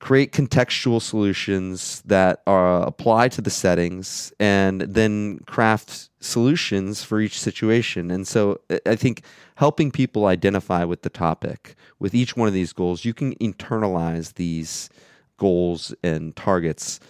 create 0.00 0.32
contextual 0.32 1.02
solutions 1.02 2.02
that 2.06 2.40
are 2.46 2.82
apply 2.86 3.28
to 3.28 3.40
the 3.40 3.50
settings 3.50 4.32
and 4.38 4.82
then 4.82 5.40
craft 5.46 6.08
solutions 6.20 7.02
for 7.02 7.20
each 7.20 7.38
situation. 7.40 8.10
And 8.10 8.26
so 8.26 8.60
i 8.86 8.94
think 8.94 9.22
helping 9.56 9.90
people 9.90 10.26
identify 10.26 10.84
with 10.84 11.02
the 11.02 11.10
topic 11.10 11.74
with 11.98 12.14
each 12.14 12.36
one 12.36 12.46
of 12.46 12.54
these 12.54 12.72
goals 12.72 13.04
you 13.04 13.12
can 13.12 13.34
internalize 13.36 14.34
these 14.34 14.88
goals 15.36 15.94
and 16.02 16.34
targets. 16.36 17.00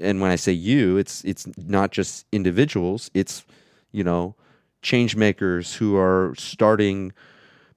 And 0.00 0.20
when 0.20 0.30
i 0.30 0.36
say 0.36 0.52
you 0.52 0.98
it's 0.98 1.24
it's 1.24 1.46
not 1.56 1.90
just 1.90 2.26
individuals 2.30 3.10
it's 3.14 3.44
you 3.92 4.04
know 4.04 4.36
change 4.82 5.16
makers 5.16 5.74
who 5.74 5.96
are 5.96 6.34
starting 6.36 7.12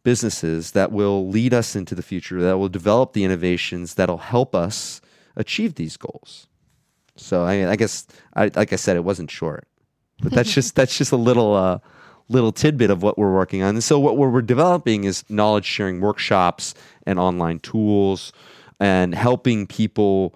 businesses 0.04 0.72
that 0.72 0.92
will 0.92 1.28
lead 1.28 1.54
us 1.54 1.76
into 1.76 1.96
the 1.96 2.02
future, 2.02 2.42
that 2.42 2.58
will 2.58 2.70
develop 2.70 3.14
the 3.14 3.24
innovations 3.24 3.96
that'll 3.96 4.18
help 4.18 4.56
us 4.56 5.02
achieve 5.36 5.76
these 5.76 5.98
goals. 5.98 6.48
So 7.16 7.44
I, 7.44 7.58
mean, 7.58 7.68
I 7.68 7.76
guess, 7.76 8.08
I, 8.36 8.50
like 8.56 8.72
I 8.72 8.78
said, 8.78 8.96
it 8.96 9.04
wasn't 9.04 9.30
short, 9.30 9.68
but 10.22 10.32
that's 10.32 10.54
just 10.54 10.76
that's 10.76 10.98
just 10.98 11.12
a 11.12 11.18
little 11.18 11.54
uh, 11.54 11.80
little 12.30 12.52
tidbit 12.52 12.90
of 12.90 13.04
what 13.04 13.18
we're 13.18 13.34
working 13.34 13.62
on. 13.64 13.76
And 13.76 13.84
so 13.84 14.00
what 14.00 14.18
we're, 14.18 14.30
we're 14.30 14.42
developing 14.42 15.04
is 15.04 15.24
knowledge 15.30 15.66
sharing 15.66 16.00
workshops 16.00 16.74
and 17.06 17.20
online 17.20 17.60
tools, 17.60 18.32
and 18.80 19.14
helping 19.14 19.68
people 19.68 20.36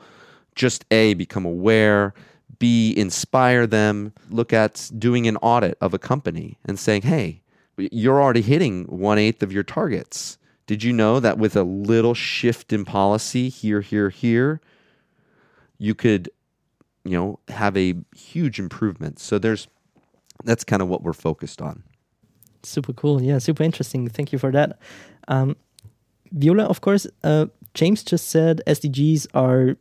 just 0.55 0.85
a 0.91 1.13
become 1.13 1.45
aware. 1.45 2.13
B, 2.59 2.93
inspire 2.95 3.67
them, 3.67 4.13
look 4.29 4.53
at 4.53 4.89
doing 4.97 5.27
an 5.27 5.35
audit 5.37 5.77
of 5.81 5.93
a 5.93 5.99
company 5.99 6.57
and 6.63 6.79
saying, 6.79 7.01
hey, 7.01 7.41
you're 7.77 8.21
already 8.21 8.41
hitting 8.41 8.85
one 8.85 9.17
eighth 9.17 9.43
of 9.43 9.51
your 9.51 9.63
targets. 9.63 10.37
Did 10.65 10.83
you 10.83 10.93
know 10.93 11.19
that 11.19 11.37
with 11.37 11.55
a 11.55 11.63
little 11.63 12.13
shift 12.13 12.71
in 12.71 12.85
policy 12.85 13.49
here, 13.49 13.81
here, 13.81 14.09
here, 14.09 14.61
you 15.77 15.93
could, 15.93 16.29
you 17.03 17.17
know, 17.17 17.39
have 17.49 17.75
a 17.75 17.95
huge 18.15 18.59
improvement. 18.59 19.19
So 19.19 19.37
there's 19.37 19.67
that's 20.45 20.63
kind 20.63 20.81
of 20.81 20.87
what 20.87 21.03
we're 21.03 21.13
focused 21.13 21.61
on. 21.61 21.83
Super 22.63 22.93
cool. 22.93 23.21
Yeah, 23.21 23.39
super 23.39 23.63
interesting. 23.63 24.07
Thank 24.07 24.31
you 24.31 24.39
for 24.39 24.51
that. 24.51 24.79
Um, 25.27 25.55
Viola, 26.31 26.63
of 26.63 26.81
course, 26.81 27.05
uh, 27.23 27.47
James 27.73 28.03
just 28.03 28.29
said 28.29 28.61
SDGs 28.67 29.27
are 29.33 29.75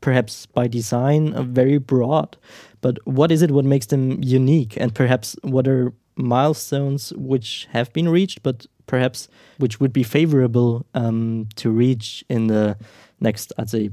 perhaps 0.00 0.46
by 0.46 0.66
design 0.66 1.32
uh, 1.32 1.42
very 1.42 1.78
broad, 1.78 2.36
but 2.80 2.98
what 3.06 3.30
is 3.30 3.40
it 3.40 3.50
what 3.50 3.64
makes 3.64 3.86
them 3.86 4.22
unique? 4.22 4.76
And 4.76 4.94
perhaps 4.94 5.36
what 5.42 5.68
are 5.68 5.92
milestones 6.16 7.12
which 7.16 7.68
have 7.72 7.92
been 7.92 8.08
reached, 8.08 8.42
but 8.42 8.66
perhaps 8.86 9.28
which 9.58 9.80
would 9.80 9.92
be 9.92 10.02
favorable 10.02 10.86
um, 10.94 11.48
to 11.56 11.70
reach 11.70 12.24
in 12.28 12.48
the 12.48 12.76
next, 13.20 13.52
I'd 13.58 13.70
say, 13.70 13.90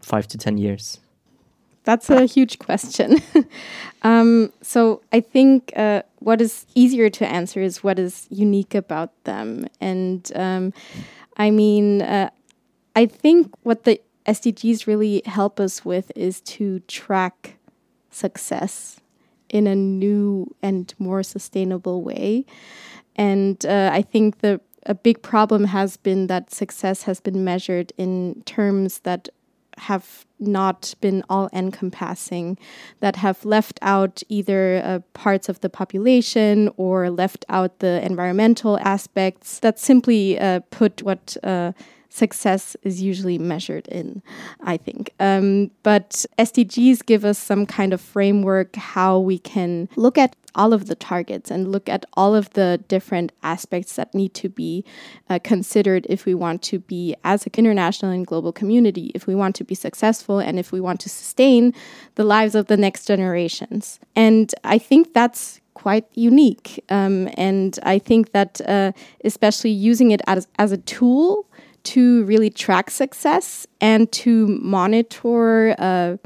five 0.00 0.26
to 0.28 0.38
10 0.38 0.58
years? 0.58 1.00
That's 1.84 2.10
a 2.10 2.26
huge 2.26 2.58
question. 2.58 3.20
um, 4.02 4.52
so 4.62 5.02
I 5.12 5.20
think 5.20 5.72
uh, 5.74 6.02
what 6.20 6.40
is 6.40 6.64
easier 6.74 7.10
to 7.10 7.26
answer 7.26 7.60
is 7.60 7.82
what 7.82 7.98
is 7.98 8.26
unique 8.30 8.74
about 8.74 9.10
them. 9.24 9.66
And 9.80 10.30
um, 10.36 10.72
I 11.36 11.50
mean, 11.50 12.02
uh, 12.02 12.30
I 12.94 13.06
think 13.06 13.52
what 13.62 13.82
the 13.82 14.00
SDGs 14.26 14.86
really 14.86 15.22
help 15.26 15.58
us 15.58 15.84
with 15.84 16.12
is 16.14 16.40
to 16.42 16.80
track 16.80 17.56
success 18.10 19.00
in 19.52 19.66
a 19.66 19.76
new 19.76 20.52
and 20.62 20.92
more 20.98 21.22
sustainable 21.22 22.02
way. 22.02 22.44
And 23.14 23.64
uh, 23.64 23.90
I 23.92 24.02
think 24.02 24.38
the 24.38 24.60
a 24.86 24.94
big 24.94 25.22
problem 25.22 25.64
has 25.66 25.96
been 25.96 26.26
that 26.26 26.52
success 26.52 27.04
has 27.04 27.20
been 27.20 27.44
measured 27.44 27.92
in 27.96 28.42
terms 28.46 29.00
that 29.00 29.28
have 29.78 30.26
not 30.38 30.94
been 31.00 31.22
all 31.30 31.48
encompassing, 31.52 32.58
that 33.00 33.16
have 33.16 33.44
left 33.44 33.78
out 33.80 34.22
either 34.28 34.82
uh, 34.84 34.98
parts 35.14 35.48
of 35.48 35.60
the 35.60 35.68
population 35.68 36.68
or 36.76 37.10
left 37.10 37.44
out 37.48 37.78
the 37.78 38.04
environmental 38.04 38.78
aspects, 38.80 39.60
that 39.60 39.78
simply 39.78 40.38
uh, 40.38 40.60
put 40.70 41.02
what 41.02 41.36
uh, 41.42 41.72
success 42.12 42.76
is 42.82 43.00
usually 43.02 43.38
measured 43.38 43.88
in, 43.88 44.22
I 44.62 44.76
think. 44.76 45.12
Um, 45.18 45.70
but 45.82 46.26
SDGs 46.38 47.06
give 47.06 47.24
us 47.24 47.38
some 47.38 47.66
kind 47.66 47.92
of 47.92 48.00
framework 48.00 48.76
how 48.76 49.18
we 49.18 49.38
can 49.38 49.88
look 49.96 50.18
at 50.18 50.36
all 50.54 50.74
of 50.74 50.86
the 50.86 50.94
targets 50.94 51.50
and 51.50 51.72
look 51.72 51.88
at 51.88 52.04
all 52.14 52.34
of 52.34 52.50
the 52.50 52.82
different 52.88 53.32
aspects 53.42 53.96
that 53.96 54.14
need 54.14 54.34
to 54.34 54.50
be 54.50 54.84
uh, 55.30 55.38
considered 55.42 56.06
if 56.10 56.26
we 56.26 56.34
want 56.34 56.62
to 56.62 56.78
be, 56.78 57.16
as 57.24 57.46
an 57.46 57.52
international 57.56 58.12
and 58.12 58.26
global 58.26 58.52
community, 58.52 59.10
if 59.14 59.26
we 59.26 59.34
want 59.34 59.56
to 59.56 59.64
be 59.64 59.74
successful 59.74 60.38
and 60.38 60.58
if 60.58 60.70
we 60.70 60.80
want 60.80 61.00
to 61.00 61.08
sustain 61.08 61.72
the 62.16 62.24
lives 62.24 62.54
of 62.54 62.66
the 62.66 62.76
next 62.76 63.06
generations. 63.06 63.98
And 64.14 64.54
I 64.64 64.76
think 64.76 65.14
that's 65.14 65.60
quite 65.74 66.06
unique. 66.12 66.84
Um, 66.90 67.30
and 67.34 67.78
I 67.82 67.98
think 67.98 68.32
that 68.32 68.60
uh, 68.68 68.92
especially 69.24 69.70
using 69.70 70.10
it 70.10 70.20
as, 70.26 70.46
as 70.58 70.70
a 70.70 70.76
tool 70.76 71.46
to 71.84 72.24
really 72.24 72.50
track 72.50 72.90
success 72.90 73.66
and 73.80 74.10
to 74.12 74.46
monitor 74.46 75.74
uh, 75.78 76.16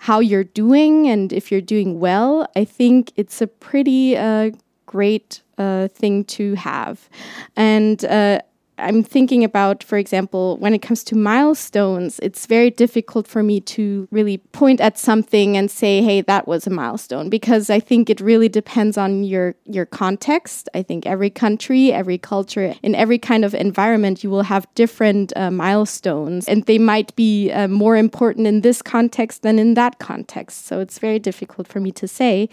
how 0.00 0.20
you're 0.20 0.44
doing 0.44 1.08
and 1.08 1.32
if 1.32 1.50
you're 1.50 1.60
doing 1.60 1.98
well, 1.98 2.46
I 2.54 2.64
think 2.64 3.12
it's 3.16 3.40
a 3.40 3.46
pretty 3.46 4.16
uh, 4.16 4.50
great 4.86 5.42
uh, 5.58 5.88
thing 5.88 6.24
to 6.24 6.54
have. 6.54 7.08
And 7.56 8.04
uh, 8.04 8.40
I'm 8.78 9.04
thinking 9.04 9.44
about, 9.44 9.84
for 9.84 9.98
example, 9.98 10.56
when 10.56 10.74
it 10.74 10.80
comes 10.82 11.04
to 11.04 11.16
milestones, 11.16 12.18
it's 12.20 12.46
very 12.46 12.70
difficult 12.70 13.28
for 13.28 13.42
me 13.42 13.60
to 13.60 14.08
really 14.10 14.38
point 14.38 14.80
at 14.80 14.98
something 14.98 15.56
and 15.56 15.70
say, 15.70 16.02
"Hey, 16.02 16.22
that 16.22 16.48
was 16.48 16.66
a 16.66 16.70
milestone," 16.70 17.30
because 17.30 17.70
I 17.70 17.78
think 17.78 18.10
it 18.10 18.20
really 18.20 18.48
depends 18.48 18.98
on 18.98 19.22
your 19.22 19.54
your 19.64 19.86
context. 19.86 20.68
I 20.74 20.82
think 20.82 21.06
every 21.06 21.30
country, 21.30 21.92
every 21.92 22.18
culture, 22.18 22.74
in 22.82 22.94
every 22.96 23.18
kind 23.18 23.44
of 23.44 23.54
environment, 23.54 24.24
you 24.24 24.30
will 24.30 24.42
have 24.42 24.66
different 24.74 25.32
uh, 25.36 25.52
milestones, 25.52 26.48
and 26.48 26.64
they 26.64 26.78
might 26.78 27.14
be 27.14 27.52
uh, 27.52 27.68
more 27.68 27.96
important 27.96 28.46
in 28.48 28.62
this 28.62 28.82
context 28.82 29.42
than 29.42 29.58
in 29.60 29.74
that 29.74 30.00
context. 30.00 30.66
So 30.66 30.80
it's 30.80 30.98
very 30.98 31.20
difficult 31.20 31.68
for 31.68 31.78
me 31.78 31.92
to 31.92 32.08
say. 32.08 32.48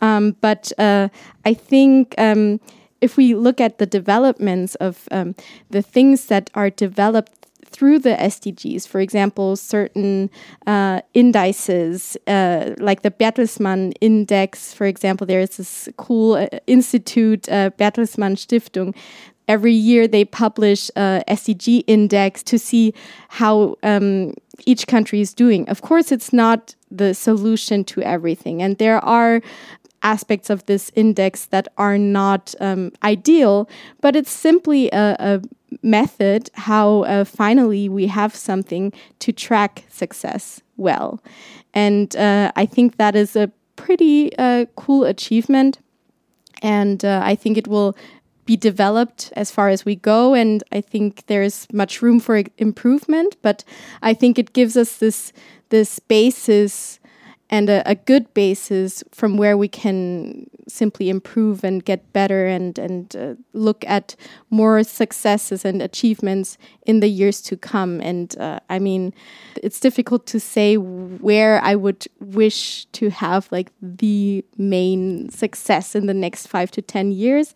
Um, 0.00 0.34
but 0.40 0.72
uh, 0.78 1.08
I 1.44 1.52
think. 1.52 2.14
Um, 2.16 2.60
if 3.00 3.16
we 3.16 3.34
look 3.34 3.60
at 3.60 3.78
the 3.78 3.86
developments 3.86 4.74
of 4.76 5.08
um, 5.10 5.34
the 5.70 5.82
things 5.82 6.26
that 6.26 6.50
are 6.54 6.70
developed 6.70 7.32
through 7.64 7.98
the 7.98 8.16
SDGs, 8.16 8.88
for 8.88 9.00
example, 9.00 9.54
certain 9.56 10.30
uh, 10.66 11.00
indices 11.14 12.16
uh, 12.26 12.74
like 12.78 13.02
the 13.02 13.10
Bertelsmann 13.10 13.92
Index, 14.00 14.72
for 14.72 14.86
example, 14.86 15.26
there 15.26 15.40
is 15.40 15.58
this 15.58 15.88
cool 15.96 16.34
uh, 16.34 16.48
institute, 16.66 17.48
uh, 17.48 17.70
Bertelsmann 17.78 18.36
Stiftung. 18.36 18.94
Every 19.46 19.72
year 19.72 20.06
they 20.06 20.24
publish 20.24 20.90
a 20.96 21.22
SDG 21.28 21.84
index 21.86 22.42
to 22.44 22.58
see 22.58 22.92
how 23.28 23.76
um, 23.82 24.34
each 24.66 24.86
country 24.86 25.20
is 25.20 25.32
doing. 25.32 25.68
Of 25.68 25.80
course, 25.80 26.12
it's 26.12 26.32
not 26.32 26.74
the 26.90 27.14
solution 27.14 27.84
to 27.84 28.02
everything, 28.02 28.60
and 28.62 28.76
there 28.78 29.02
are 29.04 29.40
aspects 30.02 30.50
of 30.50 30.64
this 30.66 30.90
index 30.94 31.46
that 31.46 31.68
are 31.76 31.98
not 31.98 32.54
um, 32.60 32.92
ideal, 33.02 33.68
but 34.00 34.14
it's 34.16 34.30
simply 34.30 34.90
a, 34.90 35.16
a 35.18 35.42
method 35.82 36.50
how 36.54 37.02
uh, 37.02 37.24
finally 37.24 37.88
we 37.88 38.06
have 38.06 38.34
something 38.34 38.92
to 39.18 39.32
track 39.32 39.84
success 39.88 40.60
well. 40.76 41.20
And 41.74 42.14
uh, 42.16 42.52
I 42.56 42.66
think 42.66 42.96
that 42.96 43.14
is 43.14 43.36
a 43.36 43.50
pretty 43.76 44.36
uh, 44.38 44.66
cool 44.76 45.04
achievement. 45.04 45.78
And 46.62 47.04
uh, 47.04 47.20
I 47.24 47.34
think 47.34 47.56
it 47.56 47.68
will 47.68 47.96
be 48.44 48.56
developed 48.56 49.30
as 49.36 49.50
far 49.50 49.68
as 49.68 49.84
we 49.84 49.94
go. 49.94 50.34
And 50.34 50.64
I 50.72 50.80
think 50.80 51.26
there's 51.26 51.66
much 51.72 52.00
room 52.00 52.18
for 52.18 52.42
improvement, 52.56 53.36
but 53.42 53.62
I 54.02 54.14
think 54.14 54.38
it 54.38 54.54
gives 54.54 54.76
us 54.76 54.96
this, 54.96 55.32
this 55.68 55.98
basis 55.98 56.97
and 57.50 57.70
a, 57.70 57.82
a, 57.88 57.94
good 57.94 58.32
basis 58.34 59.02
from 59.10 59.36
where 59.38 59.56
we 59.56 59.68
can 59.68 60.48
simply 60.68 61.08
improve 61.08 61.64
and 61.64 61.84
get 61.84 62.12
better 62.12 62.46
and 62.46 62.78
and 62.78 63.16
uh, 63.16 63.34
look 63.52 63.84
at 63.86 64.14
more 64.50 64.82
successes 64.84 65.64
and 65.64 65.80
achievements 65.80 66.58
in 66.86 67.00
the 67.00 67.08
years 67.08 67.40
to 67.40 67.56
come. 67.56 68.00
And 68.00 68.38
uh, 68.38 68.60
i 68.68 68.78
mean 68.78 69.12
it's 69.62 69.80
difficult 69.80 70.26
to 70.26 70.40
say 70.40 70.76
where 70.76 71.60
i 71.62 71.74
would 71.74 72.06
wish 72.20 72.86
to 72.86 73.10
have 73.10 73.50
like 73.50 73.70
the 73.80 74.44
main 74.56 75.28
success 75.30 75.94
in 75.94 76.06
the 76.06 76.14
next 76.14 76.46
5 76.46 76.70
to 76.72 76.82
10 76.82 77.12
years 77.12 77.54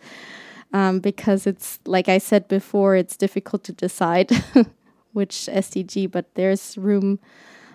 um, 0.72 1.00
because 1.00 1.46
it's 1.46 1.78
like 1.86 2.08
i 2.08 2.18
said 2.18 2.48
before 2.48 2.96
it's 2.96 3.16
difficult 3.16 3.64
to 3.64 3.72
decide 3.72 4.30
which 5.12 5.48
sdg 5.52 6.10
but 6.10 6.34
there's 6.34 6.76
room 6.78 7.18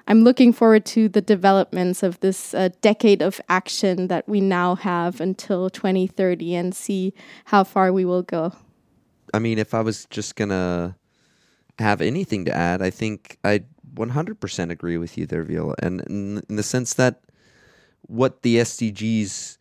I'm 0.08 0.24
looking 0.24 0.54
forward 0.54 0.86
to 0.88 1.10
the 1.10 1.22
developments 1.22 2.02
of 2.02 2.20
this 2.22 2.54
uh, 2.54 2.70
decade 2.80 3.22
of 3.22 3.42
action 3.50 4.08
that 4.08 4.28
we 4.28 4.40
now 4.40 4.76
have 4.76 5.20
until 5.20 5.70
2030 5.70 6.56
and 6.56 6.74
see 6.74 7.14
how 7.46 7.66
far 7.66 7.92
we 7.92 8.06
will 8.06 8.24
go. 8.24 8.54
I 9.34 9.40
mean, 9.40 9.60
if 9.60 9.74
I 9.74 9.82
was 9.82 10.06
just 10.06 10.38
going 10.38 10.50
to 10.50 10.96
have 11.78 12.00
anything 12.00 12.46
to 12.46 12.56
add, 12.56 12.82
I 12.82 12.90
think 12.90 13.38
I 13.44 13.64
100% 13.96 14.72
agree 14.72 14.98
with 14.98 15.18
you 15.18 15.26
there, 15.26 15.44
Viola. 15.44 15.76
And 15.80 16.02
in, 16.02 16.42
in 16.50 16.56
the 16.56 16.64
sense 16.64 16.94
that 16.94 17.22
what 18.04 18.44
the 18.44 18.58
SDGs 18.58 19.58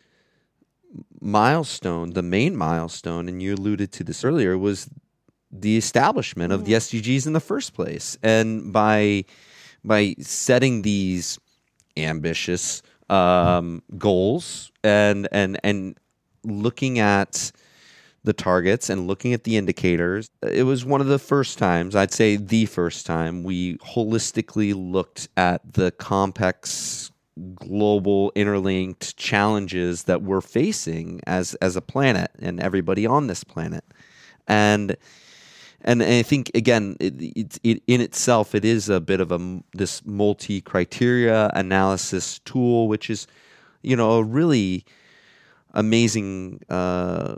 milestone, 1.20 2.10
the 2.10 2.22
main 2.22 2.56
milestone, 2.56 3.28
and 3.28 3.42
you 3.42 3.54
alluded 3.54 3.90
to 3.92 4.04
this 4.04 4.22
earlier, 4.22 4.56
was 4.56 4.88
the 5.50 5.76
establishment 5.76 6.52
of 6.52 6.64
the 6.64 6.74
SDGs 6.74 7.26
in 7.26 7.32
the 7.32 7.40
first 7.40 7.74
place. 7.74 8.16
And 8.22 8.72
by 8.72 9.24
by 9.84 10.14
setting 10.20 10.82
these 10.82 11.38
ambitious 11.96 12.82
um, 13.08 13.82
goals 13.96 14.70
and 14.82 15.28
and 15.32 15.58
and 15.62 15.98
looking 16.44 16.98
at 16.98 17.52
the 18.26 18.32
targets 18.32 18.90
and 18.90 19.06
looking 19.06 19.32
at 19.32 19.44
the 19.44 19.56
indicators. 19.56 20.30
It 20.42 20.64
was 20.64 20.84
one 20.84 21.00
of 21.00 21.06
the 21.06 21.18
first 21.18 21.58
times, 21.58 21.94
I'd 21.94 22.12
say 22.12 22.34
the 22.34 22.66
first 22.66 23.06
time, 23.06 23.44
we 23.44 23.76
holistically 23.78 24.74
looked 24.74 25.28
at 25.36 25.60
the 25.74 25.92
complex 25.92 27.12
global 27.54 28.32
interlinked 28.34 29.16
challenges 29.16 30.04
that 30.04 30.22
we're 30.22 30.40
facing 30.40 31.20
as 31.26 31.54
as 31.56 31.76
a 31.76 31.80
planet 31.80 32.30
and 32.40 32.60
everybody 32.60 33.06
on 33.06 33.28
this 33.28 33.44
planet. 33.44 33.84
And 34.48 34.96
and, 35.86 36.02
and 36.02 36.14
I 36.14 36.22
think 36.22 36.50
again, 36.54 36.96
it, 36.98 37.14
it, 37.20 37.58
it, 37.62 37.82
in 37.86 38.00
itself, 38.00 38.54
it 38.54 38.64
is 38.64 38.88
a 38.88 39.00
bit 39.00 39.20
of 39.20 39.30
a 39.30 39.62
this 39.72 40.04
multi 40.04 40.60
criteria 40.60 41.50
analysis 41.54 42.40
tool, 42.40 42.88
which 42.88 43.08
is, 43.08 43.26
you 43.82 43.96
know, 43.96 44.12
a 44.12 44.22
really 44.22 44.84
amazing 45.74 46.60
uh, 46.68 47.36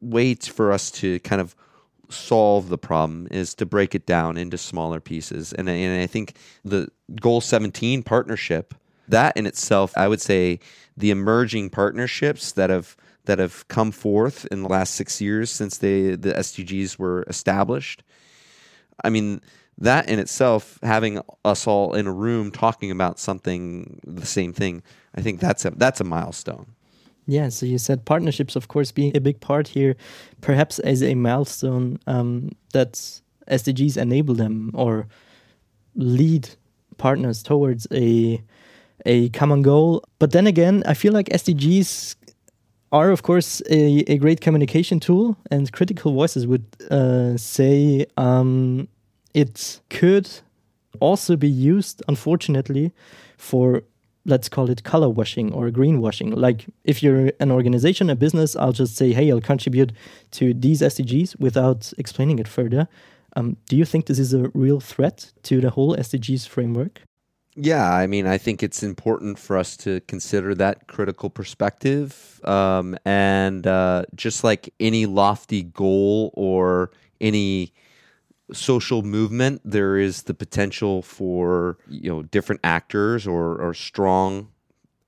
way 0.00 0.34
for 0.34 0.72
us 0.72 0.90
to 0.92 1.20
kind 1.20 1.40
of 1.42 1.54
solve 2.08 2.68
the 2.68 2.78
problem 2.78 3.26
is 3.30 3.54
to 3.54 3.66
break 3.66 3.94
it 3.94 4.06
down 4.06 4.36
into 4.36 4.56
smaller 4.56 5.00
pieces. 5.00 5.52
And, 5.52 5.68
and 5.68 6.00
I 6.00 6.06
think 6.06 6.36
the 6.64 6.88
goal 7.20 7.40
17 7.40 8.02
partnership, 8.02 8.74
that 9.08 9.36
in 9.36 9.46
itself, 9.46 9.92
I 9.96 10.08
would 10.08 10.20
say 10.20 10.60
the 10.96 11.10
emerging 11.10 11.70
partnerships 11.70 12.52
that 12.52 12.70
have 12.70 12.96
that 13.26 13.38
have 13.38 13.66
come 13.68 13.90
forth 13.90 14.46
in 14.50 14.62
the 14.62 14.68
last 14.68 14.94
six 14.94 15.20
years 15.20 15.50
since 15.50 15.78
they 15.78 16.14
the 16.16 16.32
SDGs 16.32 16.98
were 16.98 17.24
established. 17.28 18.02
I 19.02 19.10
mean, 19.10 19.40
that 19.78 20.08
in 20.08 20.18
itself, 20.18 20.78
having 20.82 21.20
us 21.44 21.66
all 21.66 21.94
in 21.94 22.06
a 22.06 22.12
room 22.12 22.50
talking 22.50 22.90
about 22.90 23.18
something, 23.18 24.00
the 24.06 24.26
same 24.26 24.52
thing, 24.52 24.82
I 25.14 25.20
think 25.20 25.40
that's 25.40 25.64
a 25.64 25.70
that's 25.70 26.00
a 26.00 26.04
milestone. 26.04 26.66
Yeah, 27.26 27.48
so 27.48 27.64
you 27.64 27.78
said 27.78 28.04
partnerships, 28.04 28.54
of 28.54 28.68
course, 28.68 28.92
being 28.92 29.16
a 29.16 29.20
big 29.20 29.40
part 29.40 29.68
here, 29.68 29.96
perhaps 30.42 30.78
as 30.80 31.02
a 31.02 31.14
milestone 31.14 31.98
um, 32.06 32.50
that 32.74 32.92
SDGs 33.48 33.96
enable 33.96 34.34
them 34.34 34.70
or 34.74 35.06
lead 35.96 36.50
partners 36.98 37.42
towards 37.42 37.86
a 37.92 38.42
a 39.06 39.28
common 39.30 39.62
goal. 39.62 40.04
But 40.18 40.32
then 40.32 40.46
again, 40.46 40.82
I 40.86 40.94
feel 40.94 41.12
like 41.12 41.28
SDGs 41.30 42.16
are, 42.94 43.10
of 43.10 43.22
course, 43.22 43.60
a, 43.68 44.04
a 44.06 44.16
great 44.18 44.40
communication 44.40 45.00
tool, 45.00 45.36
and 45.50 45.70
critical 45.72 46.12
voices 46.12 46.46
would 46.46 46.64
uh, 46.92 47.36
say 47.36 48.06
um, 48.16 48.86
it 49.34 49.80
could 49.90 50.30
also 51.00 51.34
be 51.34 51.48
used, 51.48 52.02
unfortunately, 52.06 52.92
for 53.36 53.82
let's 54.26 54.48
call 54.48 54.70
it 54.70 54.84
color 54.84 55.08
washing 55.08 55.52
or 55.52 55.70
greenwashing. 55.70 56.36
Like 56.36 56.66
if 56.84 57.02
you're 57.02 57.32
an 57.40 57.50
organization, 57.50 58.08
a 58.10 58.14
business, 58.14 58.54
I'll 58.54 58.72
just 58.72 58.96
say, 58.96 59.12
hey, 59.12 59.30
I'll 59.30 59.40
contribute 59.40 59.92
to 60.32 60.54
these 60.54 60.80
SDGs 60.80 61.38
without 61.40 61.92
explaining 61.98 62.38
it 62.38 62.46
further. 62.46 62.86
Um, 63.36 63.56
do 63.68 63.76
you 63.76 63.84
think 63.84 64.06
this 64.06 64.20
is 64.20 64.32
a 64.32 64.50
real 64.54 64.78
threat 64.78 65.32
to 65.42 65.60
the 65.60 65.70
whole 65.70 65.96
SDGs 65.96 66.46
framework? 66.46 67.02
Yeah, 67.56 67.88
I 67.92 68.06
mean, 68.08 68.26
I 68.26 68.36
think 68.38 68.62
it's 68.64 68.82
important 68.82 69.38
for 69.38 69.56
us 69.56 69.76
to 69.78 70.00
consider 70.02 70.54
that 70.56 70.88
critical 70.88 71.30
perspective. 71.30 72.40
Um, 72.44 72.96
and 73.04 73.64
uh, 73.66 74.04
just 74.16 74.42
like 74.42 74.74
any 74.80 75.06
lofty 75.06 75.62
goal 75.62 76.32
or 76.34 76.90
any 77.20 77.72
social 78.52 79.02
movement, 79.02 79.62
there 79.64 79.98
is 79.98 80.24
the 80.24 80.34
potential 80.34 81.02
for 81.02 81.78
you 81.88 82.10
know 82.10 82.22
different 82.22 82.60
actors 82.64 83.26
or, 83.26 83.56
or 83.60 83.74
strong 83.74 84.48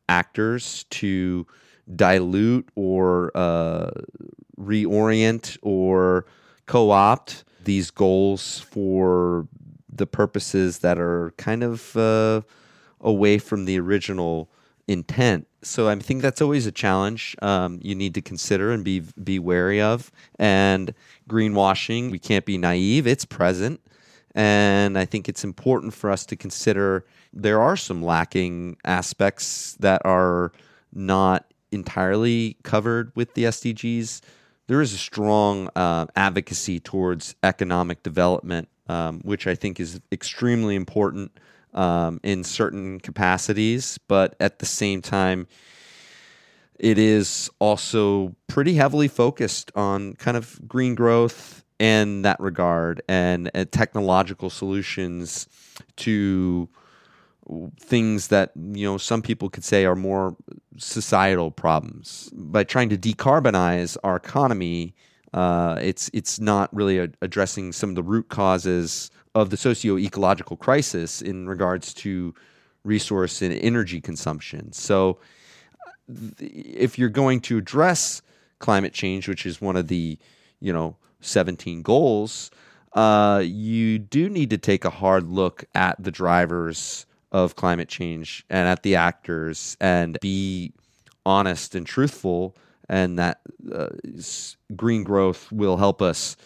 actors 0.08 0.84
to 0.90 1.46
dilute 1.94 2.68
or 2.76 3.32
uh, 3.36 3.90
reorient 4.58 5.58
or 5.62 6.26
co-opt 6.66 7.44
these 7.64 7.90
goals 7.90 8.60
for 8.60 9.46
the 9.96 10.06
purposes 10.06 10.78
that 10.80 10.98
are 10.98 11.32
kind 11.36 11.62
of 11.62 11.96
uh, 11.96 12.42
away 13.00 13.38
from 13.38 13.64
the 13.64 13.78
original 13.78 14.50
intent. 14.88 15.46
So 15.62 15.88
I 15.88 15.96
think 15.96 16.22
that's 16.22 16.40
always 16.40 16.66
a 16.66 16.72
challenge 16.72 17.34
um, 17.42 17.80
you 17.82 17.94
need 17.94 18.14
to 18.14 18.22
consider 18.22 18.70
and 18.70 18.84
be 18.84 19.02
be 19.22 19.38
wary 19.38 19.80
of. 19.80 20.12
And 20.38 20.94
greenwashing, 21.28 22.10
we 22.10 22.18
can't 22.18 22.44
be 22.44 22.56
naive; 22.56 23.06
it's 23.06 23.24
present, 23.24 23.80
and 24.34 24.96
I 24.96 25.04
think 25.04 25.28
it's 25.28 25.44
important 25.44 25.92
for 25.92 26.10
us 26.10 26.24
to 26.26 26.36
consider 26.36 27.04
there 27.32 27.60
are 27.60 27.76
some 27.76 28.02
lacking 28.02 28.76
aspects 28.84 29.76
that 29.80 30.02
are 30.04 30.52
not 30.92 31.52
entirely 31.72 32.56
covered 32.62 33.12
with 33.14 33.34
the 33.34 33.44
SDGs, 33.44 34.20
there 34.66 34.80
is 34.80 34.92
a 34.92 34.98
strong 34.98 35.68
uh, 35.76 36.06
advocacy 36.16 36.80
towards 36.80 37.36
economic 37.42 38.02
development, 38.02 38.68
um, 38.88 39.20
which 39.20 39.46
I 39.46 39.54
think 39.54 39.80
is 39.80 40.00
extremely 40.12 40.74
important 40.74 41.32
um, 41.74 42.20
in 42.22 42.44
certain 42.44 43.00
capacities. 43.00 43.98
But 44.08 44.34
at 44.40 44.58
the 44.58 44.66
same 44.66 45.02
time, 45.02 45.46
it 46.78 46.98
is 46.98 47.50
also 47.58 48.34
pretty 48.46 48.74
heavily 48.74 49.08
focused 49.08 49.72
on 49.74 50.14
kind 50.14 50.36
of 50.36 50.60
green 50.68 50.94
growth 50.94 51.64
in 51.78 52.22
that 52.22 52.40
regard 52.40 53.02
and 53.08 53.50
uh, 53.54 53.64
technological 53.70 54.48
solutions 54.50 55.46
to 55.96 56.68
things 57.78 58.28
that 58.28 58.50
you 58.56 58.84
know 58.84 58.98
some 58.98 59.22
people 59.22 59.48
could 59.48 59.64
say 59.64 59.84
are 59.84 59.94
more 59.94 60.36
societal 60.76 61.50
problems. 61.50 62.30
By 62.34 62.64
trying 62.64 62.88
to 62.90 62.98
decarbonize 62.98 63.96
our 64.02 64.16
economy, 64.16 64.94
uh, 65.36 65.78
it's 65.82 66.10
it's 66.14 66.40
not 66.40 66.74
really 66.74 66.98
a, 66.98 67.10
addressing 67.20 67.70
some 67.70 67.90
of 67.90 67.94
the 67.94 68.02
root 68.02 68.30
causes 68.30 69.10
of 69.34 69.50
the 69.50 69.56
socio-ecological 69.56 70.56
crisis 70.56 71.20
in 71.20 71.46
regards 71.46 71.92
to 71.92 72.34
resource 72.84 73.42
and 73.42 73.52
energy 73.52 74.00
consumption. 74.00 74.72
So, 74.72 75.18
if 76.38 76.98
you're 76.98 77.10
going 77.10 77.40
to 77.42 77.58
address 77.58 78.22
climate 78.60 78.94
change, 78.94 79.28
which 79.28 79.44
is 79.44 79.60
one 79.60 79.76
of 79.76 79.88
the 79.88 80.18
you 80.60 80.72
know 80.72 80.96
17 81.20 81.82
goals, 81.82 82.50
uh, 82.94 83.42
you 83.44 83.98
do 83.98 84.30
need 84.30 84.48
to 84.48 84.58
take 84.58 84.86
a 84.86 84.90
hard 84.90 85.28
look 85.28 85.66
at 85.74 86.02
the 86.02 86.10
drivers 86.10 87.04
of 87.30 87.56
climate 87.56 87.90
change 87.90 88.46
and 88.48 88.66
at 88.66 88.82
the 88.82 88.96
actors 88.96 89.76
and 89.82 90.16
be 90.22 90.72
honest 91.26 91.74
and 91.74 91.86
truthful 91.86 92.56
and 92.88 93.18
that 93.18 93.40
uh, 93.72 93.88
green 94.74 95.02
growth 95.02 95.50
will 95.52 95.76
help 95.76 96.02
us 96.02 96.36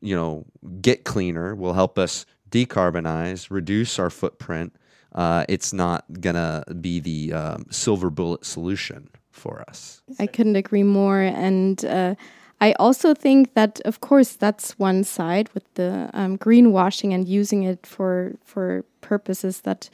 you 0.00 0.14
know 0.14 0.44
get 0.80 1.04
cleaner 1.04 1.54
will 1.54 1.72
help 1.72 1.98
us 1.98 2.26
decarbonize 2.50 3.50
reduce 3.50 3.98
our 3.98 4.10
footprint 4.10 4.74
uh, 5.14 5.44
it's 5.48 5.72
not 5.72 6.04
gonna 6.20 6.64
be 6.80 7.00
the 7.00 7.32
um, 7.32 7.66
silver 7.70 8.10
bullet 8.10 8.44
solution 8.44 9.08
for 9.30 9.64
us 9.68 10.02
i 10.18 10.26
couldn't 10.26 10.56
agree 10.56 10.82
more 10.82 11.20
and 11.20 11.84
uh, 11.84 12.14
I 12.60 12.72
also 12.78 13.12
think 13.12 13.52
that, 13.54 13.80
of 13.84 14.00
course, 14.00 14.36
that's 14.36 14.78
one 14.78 15.04
side 15.04 15.50
with 15.52 15.64
the 15.74 16.08
um, 16.14 16.38
greenwashing 16.38 17.12
and 17.12 17.28
using 17.28 17.64
it 17.64 17.86
for 17.86 18.36
for 18.44 18.84
purposes 19.00 19.62
that 19.62 19.90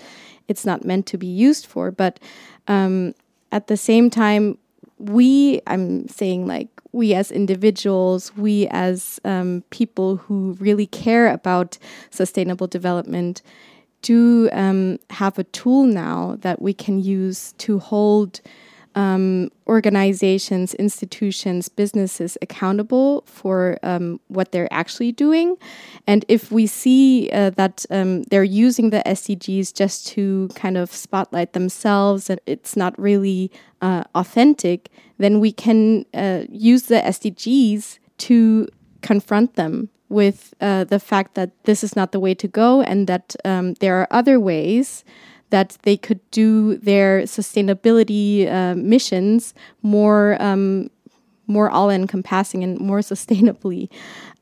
it's 0.47 0.65
not 0.65 0.85
meant 0.85 1.07
to 1.07 1.19
be 1.19 1.27
used 1.27 1.67
for. 1.67 1.91
But 1.91 2.21
um, 2.69 3.15
at 3.51 3.67
the 3.67 3.77
same 3.77 4.11
time, 4.11 4.59
we, 5.01 5.61
I'm 5.67 6.07
saying 6.09 6.47
like 6.47 6.69
we 6.93 7.15
as 7.15 7.31
individuals, 7.31 8.37
we 8.37 8.67
as 8.69 9.19
um, 9.25 9.65
people 9.71 10.17
who 10.17 10.57
really 10.61 10.87
care 10.87 11.33
about 11.33 11.79
sustainable 12.11 12.67
development, 12.67 13.43
do 14.03 14.49
um, 14.53 14.99
have 15.11 15.39
a 15.39 15.45
tool 15.45 15.85
now 15.85 16.37
that 16.41 16.61
we 16.61 16.75
can 16.75 17.01
use 17.03 17.53
to 17.59 17.79
hold 17.79 18.41
um, 18.94 19.50
organizations, 19.66 20.74
institutions, 20.74 21.68
businesses 21.68 22.37
accountable 22.42 23.22
for 23.26 23.79
um, 23.83 24.20
what 24.29 24.53
they're 24.53 24.72
actually 24.72 25.12
doing. 25.12 25.57
And 26.07 26.24
if 26.29 26.50
we 26.50 26.66
see 26.66 27.31
uh, 27.33 27.50
that 27.50 27.87
um, 27.90 28.24
they're 28.24 28.42
using 28.42 28.90
the 28.90 29.03
SDGs 29.07 29.72
just 29.74 30.07
to 30.09 30.48
kind 30.55 30.76
of 30.76 30.92
spotlight 30.92 31.53
themselves 31.53 32.29
and 32.31 32.40
it's 32.46 32.76
not 32.76 32.98
really 32.98 33.50
uh, 33.81 34.05
authentic, 34.14 34.90
then 35.18 35.40
we 35.40 35.53
can 35.53 36.05
uh, 36.14 36.42
use 36.48 36.85
the 36.85 37.00
SDGs 37.00 37.98
to 38.18 38.68
confront 39.03 39.55
them 39.55 39.88
with 40.09 40.53
uh, 40.61 40.85
the 40.85 40.98
fact 40.98 41.37
that 41.37 41.53
this 41.64 41.85
is 41.85 41.94
not 41.94 42.11
the 42.11 42.20
way 42.20 42.35
to 42.35 42.48
go 42.48 42.83
and 42.83 43.07
that 43.07 43.37
um, 43.44 43.74
there 43.74 43.96
are 44.00 44.09
other 44.11 44.40
ways 44.40 45.05
that 45.51 45.77
they 45.83 45.97
could 45.97 46.21
do 46.31 46.77
their 46.79 47.23
sustainability 47.23 48.51
uh, 48.51 48.75
missions 48.75 49.55
more 49.83 50.37
um, 50.41 50.91
more 51.47 51.69
all 51.69 51.91
encompassing 51.91 52.63
and 52.63 52.79
more 52.79 53.01
sustainably. 53.01 53.89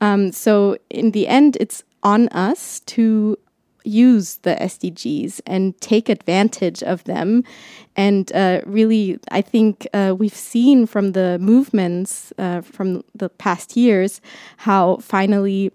Um, 0.01 0.31
so 0.31 0.77
in 0.91 1.13
the 1.13 1.27
end, 1.27 1.57
it's 1.59 1.83
on 2.03 2.29
us 2.29 2.81
to 2.81 3.37
use 3.85 4.37
the 4.39 4.55
SDGs 4.57 5.41
and 5.47 5.81
take 5.81 6.09
advantage 6.09 6.83
of 6.83 7.05
them. 7.05 7.43
And 7.97 8.31
uh, 8.33 8.61
really, 8.67 9.19
I 9.31 9.41
think 9.41 9.89
uh, 9.95 10.15
we've 10.17 10.35
seen 10.35 10.87
from 10.87 11.13
the 11.13 11.39
movements 11.41 12.33
uh, 12.39 12.61
from 12.61 13.03
the 13.15 13.31
past 13.31 13.77
years 13.77 14.21
how 14.59 14.99
finally 14.99 15.73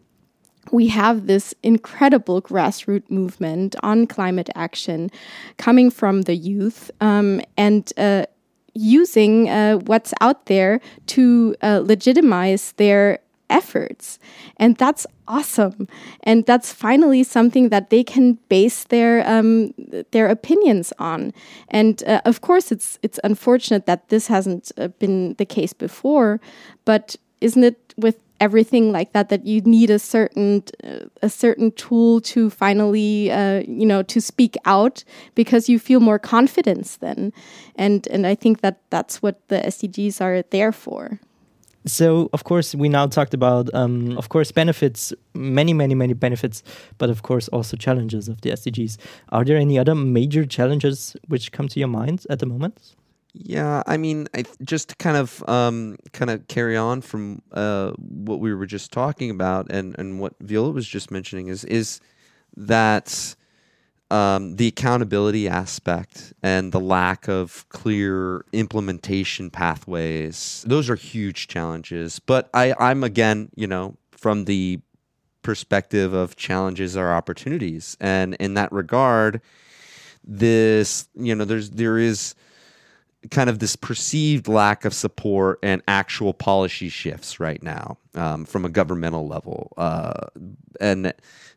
we 0.71 0.87
have 0.87 1.27
this 1.27 1.53
incredible 1.63 2.41
grassroots 2.41 3.09
movement 3.09 3.75
on 3.83 4.07
climate 4.07 4.49
action 4.55 5.11
coming 5.57 5.91
from 5.91 6.23
the 6.23 6.35
youth 6.35 6.89
um, 7.01 7.41
and 7.57 7.91
uh, 7.97 8.25
using 8.73 9.49
uh, 9.49 9.75
what's 9.77 10.13
out 10.21 10.45
there 10.45 10.79
to 11.07 11.55
uh, 11.61 11.81
legitimize 11.83 12.71
their 12.73 13.19
efforts. 13.49 14.19
And 14.57 14.75
that's 14.77 15.05
awesome. 15.27 15.87
And 16.23 16.45
that's 16.45 16.73
finally 16.73 17.23
something 17.23 17.69
that 17.69 17.89
they 17.89 18.03
can 18.03 18.39
base 18.49 18.85
their 18.85 19.27
um, 19.29 19.73
their 20.11 20.27
opinions 20.27 20.91
on. 20.97 21.33
And 21.67 22.03
uh, 22.07 22.21
of 22.25 22.41
course, 22.41 22.71
it's 22.71 22.97
it's 23.03 23.19
unfortunate 23.23 23.85
that 23.85 24.09
this 24.09 24.27
hasn't 24.27 24.71
uh, 24.77 24.87
been 24.99 25.35
the 25.35 25.45
case 25.45 25.73
before, 25.73 26.39
but 26.83 27.15
isn't 27.41 27.63
it 27.63 27.93
with 27.95 28.17
everything 28.39 28.91
like 28.91 29.13
that 29.13 29.29
that 29.29 29.45
you 29.45 29.61
need 29.61 29.89
a 29.89 29.99
certain 29.99 30.63
a 31.21 31.29
certain 31.29 31.71
tool 31.71 32.21
to 32.21 32.49
finally 32.49 33.31
uh, 33.31 33.63
you 33.67 33.85
know 33.85 34.03
to 34.03 34.19
speak 34.19 34.55
out 34.65 35.03
because 35.35 35.69
you 35.69 35.79
feel 35.79 35.99
more 35.99 36.19
confidence 36.19 36.97
then. 36.97 37.31
And 37.75 38.07
and 38.07 38.27
I 38.27 38.35
think 38.35 38.61
that 38.61 38.81
that's 38.89 39.21
what 39.21 39.47
the 39.47 39.57
SDGs 39.57 40.21
are 40.21 40.43
there 40.49 40.71
for. 40.71 41.19
So 41.85 42.29
of 42.31 42.43
course 42.43 42.73
we 42.73 42.87
now 42.89 43.07
talked 43.07 43.33
about 43.33 43.73
um, 43.73 44.17
of 44.17 44.29
course 44.29 44.51
benefits 44.51 45.13
many 45.33 45.73
many 45.73 45.95
many 45.95 46.13
benefits 46.13 46.63
but 46.97 47.09
of 47.09 47.23
course 47.23 47.49
also 47.49 47.75
challenges 47.75 48.29
of 48.29 48.39
the 48.41 48.51
sdgs 48.51 48.97
are 49.29 49.43
there 49.43 49.57
any 49.57 49.79
other 49.79 49.95
major 49.95 50.45
challenges 50.45 51.17
which 51.27 51.51
come 51.51 51.67
to 51.67 51.79
your 51.79 51.89
mind 51.89 52.25
at 52.29 52.39
the 52.39 52.45
moment 52.45 52.95
yeah, 53.33 53.81
I 53.87 53.97
mean, 53.97 54.27
I 54.35 54.45
just 54.63 54.89
to 54.89 54.95
kind 54.95 55.17
of 55.17 55.47
um, 55.49 55.97
kind 56.11 56.29
of 56.29 56.47
carry 56.47 56.77
on 56.77 57.01
from 57.01 57.41
uh, 57.51 57.91
what 57.97 58.39
we 58.39 58.53
were 58.53 58.67
just 58.67 58.91
talking 58.91 59.31
about, 59.31 59.71
and 59.71 59.97
and 59.97 60.19
what 60.19 60.35
Viola 60.39 60.71
was 60.71 60.87
just 60.87 61.09
mentioning 61.09 61.47
is 61.47 61.63
is 61.63 61.99
that 62.55 63.35
um, 64.11 64.57
the 64.57 64.67
accountability 64.67 65.47
aspect 65.47 66.33
and 66.43 66.71
the 66.71 66.79
lack 66.79 67.27
of 67.27 67.67
clear 67.69 68.45
implementation 68.53 69.49
pathways. 69.49 70.63
Those 70.67 70.87
are 70.87 70.95
huge 70.95 71.47
challenges. 71.47 72.19
But 72.19 72.51
I, 72.53 72.75
I'm 72.79 73.03
again, 73.03 73.49
you 73.55 73.65
know, 73.65 73.97
from 74.11 74.45
the 74.45 74.79
perspective 75.41 76.13
of 76.13 76.35
challenges 76.35 76.95
are 76.95 77.15
opportunities, 77.15 77.97
and 77.99 78.35
in 78.35 78.53
that 78.53 78.71
regard, 78.71 79.41
this 80.23 81.07
you 81.15 81.33
know, 81.33 81.45
there's 81.45 81.71
there 81.71 81.97
is 81.97 82.35
kind 83.31 83.49
of 83.49 83.59
this 83.59 83.75
perceived 83.75 84.47
lack 84.47 84.85
of 84.85 84.93
support 84.93 85.59
and 85.63 85.81
actual 85.87 86.33
policy 86.33 86.89
shifts 86.89 87.39
right 87.39 87.61
now 87.63 87.97
um, 88.15 88.45
from 88.45 88.65
a 88.65 88.69
governmental 88.69 89.27
level. 89.27 89.71
Uh, 89.77 90.27
and 90.81 91.13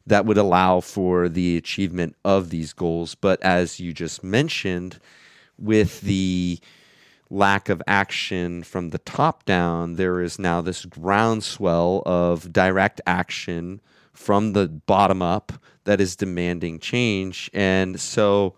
that 0.07 0.26
would 0.26 0.38
allow 0.38 0.81
for 0.81 1.29
the 1.29 1.57
achievement 1.57 2.14
of 2.24 2.50
these 2.50 2.72
goals. 2.72 3.14
But 3.14 3.42
as 3.42 3.81
you 3.81 3.92
just 3.92 4.22
mentioned, 4.22 4.98
with 5.59 6.00
the 6.02 6.61
lack 7.29 7.69
of 7.69 7.83
action 7.87 8.62
from 8.62 8.90
the 8.90 8.98
top 8.98 9.44
down, 9.44 9.94
there 9.94 10.21
is 10.21 10.38
now 10.38 10.60
this 10.60 10.85
groundswell 10.85 12.02
of 12.06 12.52
direct 12.52 13.00
action 13.06 13.81
from 14.12 14.52
the 14.52 14.69
bottom 14.69 15.23
up 15.23 15.52
that 15.85 16.00
is 16.00 16.17
demanding 16.17 16.79
change. 16.79 17.50
And 17.52 18.00
so 18.00 18.54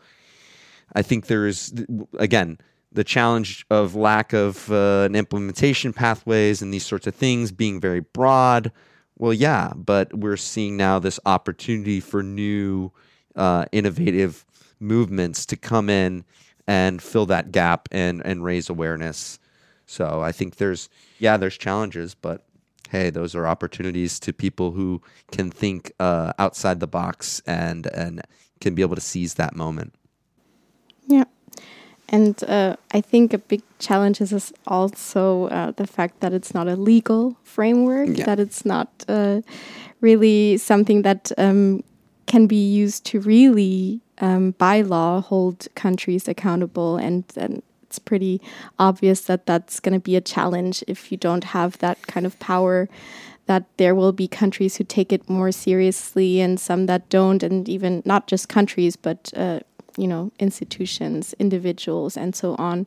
I 0.92 1.02
think 1.02 1.26
there 1.26 1.46
is, 1.46 1.72
again, 2.18 2.58
the 2.98 3.04
challenge 3.04 3.64
of 3.70 3.94
lack 3.94 4.32
of 4.32 4.72
uh, 4.72 5.04
an 5.04 5.14
implementation 5.14 5.92
pathways 5.92 6.60
and 6.60 6.74
these 6.74 6.84
sorts 6.84 7.06
of 7.06 7.14
things 7.14 7.52
being 7.52 7.80
very 7.80 8.00
broad. 8.00 8.72
Well, 9.16 9.32
yeah, 9.32 9.72
but 9.76 10.12
we're 10.18 10.36
seeing 10.36 10.76
now 10.76 10.98
this 10.98 11.20
opportunity 11.24 12.00
for 12.00 12.24
new, 12.24 12.90
uh, 13.36 13.66
innovative 13.70 14.44
movements 14.80 15.46
to 15.46 15.56
come 15.56 15.88
in 15.88 16.24
and 16.66 17.00
fill 17.00 17.24
that 17.26 17.52
gap 17.52 17.88
and 17.92 18.20
and 18.24 18.42
raise 18.42 18.68
awareness. 18.68 19.38
So 19.86 20.20
I 20.20 20.32
think 20.32 20.56
there's 20.56 20.88
yeah, 21.20 21.36
there's 21.36 21.56
challenges, 21.56 22.16
but 22.16 22.46
hey, 22.90 23.10
those 23.10 23.36
are 23.36 23.46
opportunities 23.46 24.18
to 24.18 24.32
people 24.32 24.72
who 24.72 25.02
can 25.30 25.52
think 25.52 25.92
uh, 26.00 26.32
outside 26.40 26.80
the 26.80 26.88
box 26.88 27.40
and 27.46 27.86
and 27.94 28.22
can 28.60 28.74
be 28.74 28.82
able 28.82 28.96
to 28.96 29.00
seize 29.00 29.34
that 29.34 29.54
moment. 29.54 29.94
Yeah. 31.06 31.26
And 32.08 32.42
uh, 32.44 32.76
I 32.92 33.02
think 33.02 33.34
a 33.34 33.38
big 33.38 33.62
challenge 33.78 34.20
is 34.20 34.52
also 34.66 35.48
uh, 35.48 35.72
the 35.72 35.86
fact 35.86 36.20
that 36.20 36.32
it's 36.32 36.54
not 36.54 36.66
a 36.66 36.74
legal 36.74 37.36
framework, 37.42 38.08
yeah. 38.12 38.24
that 38.24 38.40
it's 38.40 38.64
not 38.64 38.88
uh, 39.08 39.42
really 40.00 40.56
something 40.56 41.02
that 41.02 41.30
um, 41.36 41.82
can 42.26 42.46
be 42.46 42.66
used 42.66 43.04
to 43.06 43.20
really, 43.20 44.00
um, 44.18 44.52
by 44.52 44.80
law, 44.80 45.20
hold 45.20 45.68
countries 45.74 46.28
accountable. 46.28 46.96
And, 46.96 47.24
and 47.36 47.62
it's 47.82 47.98
pretty 47.98 48.40
obvious 48.78 49.22
that 49.22 49.44
that's 49.44 49.78
going 49.78 49.94
to 49.94 50.00
be 50.00 50.16
a 50.16 50.22
challenge 50.22 50.82
if 50.86 51.12
you 51.12 51.18
don't 51.18 51.44
have 51.44 51.76
that 51.78 52.06
kind 52.06 52.24
of 52.24 52.38
power. 52.38 52.88
That 53.46 53.64
there 53.78 53.94
will 53.94 54.12
be 54.12 54.28
countries 54.28 54.76
who 54.76 54.84
take 54.84 55.10
it 55.10 55.28
more 55.28 55.52
seriously 55.52 56.40
and 56.40 56.60
some 56.60 56.84
that 56.84 57.08
don't, 57.08 57.42
and 57.42 57.66
even 57.66 58.02
not 58.04 58.26
just 58.26 58.50
countries, 58.50 58.94
but 58.94 59.32
uh, 59.34 59.60
you 59.98 60.06
know, 60.06 60.32
institutions, 60.38 61.34
individuals, 61.38 62.16
and 62.16 62.34
so 62.34 62.54
on. 62.56 62.86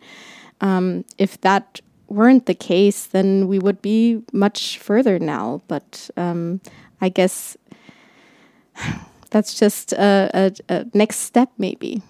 Um, 0.61 1.05
if 1.17 1.39
that 1.41 1.81
weren't 2.07 2.45
the 2.45 2.55
case, 2.55 3.05
then 3.07 3.47
we 3.47 3.59
would 3.59 3.81
be 3.81 4.21
much 4.33 4.77
further 4.77 5.19
now. 5.19 5.61
But 5.67 6.09
um, 6.17 6.61
I 6.99 7.09
guess 7.09 7.57
that's 9.29 9.53
just 9.53 9.93
a, 9.93 10.29
a, 10.33 10.73
a, 10.73 10.85
next 10.93 11.17
step, 11.17 11.51
maybe. 11.57 12.01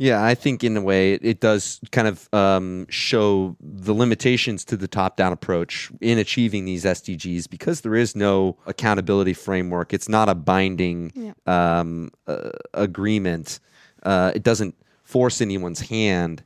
Yeah, 0.00 0.24
I 0.24 0.36
think 0.36 0.62
in 0.62 0.76
a 0.76 0.80
way 0.80 1.14
it, 1.14 1.40
does 1.40 1.80
kind 1.90 2.06
of 2.06 2.32
um, 2.32 2.86
show 2.88 3.56
the 3.60 3.92
limitations 3.92 4.64
to 4.66 4.76
the 4.76 4.86
top 4.86 5.16
down 5.16 5.32
approach 5.32 5.90
in 6.00 6.18
achieving 6.18 6.64
these 6.64 6.84
SDGs 6.84 7.50
because 7.50 7.80
there 7.80 7.96
is 7.96 8.14
no 8.14 8.56
accountability 8.66 9.32
framework. 9.32 9.92
It's 9.92 10.08
not 10.08 10.28
a 10.28 10.36
binding 10.36 11.10
yeah. 11.16 11.32
um, 11.46 12.12
uh, 12.28 12.50
agreement. 12.74 13.58
Uh, 14.02 14.32
it 14.34 14.42
doesn't 14.42 14.74
force 15.02 15.40
anyone's 15.40 15.80
hand. 15.80 16.42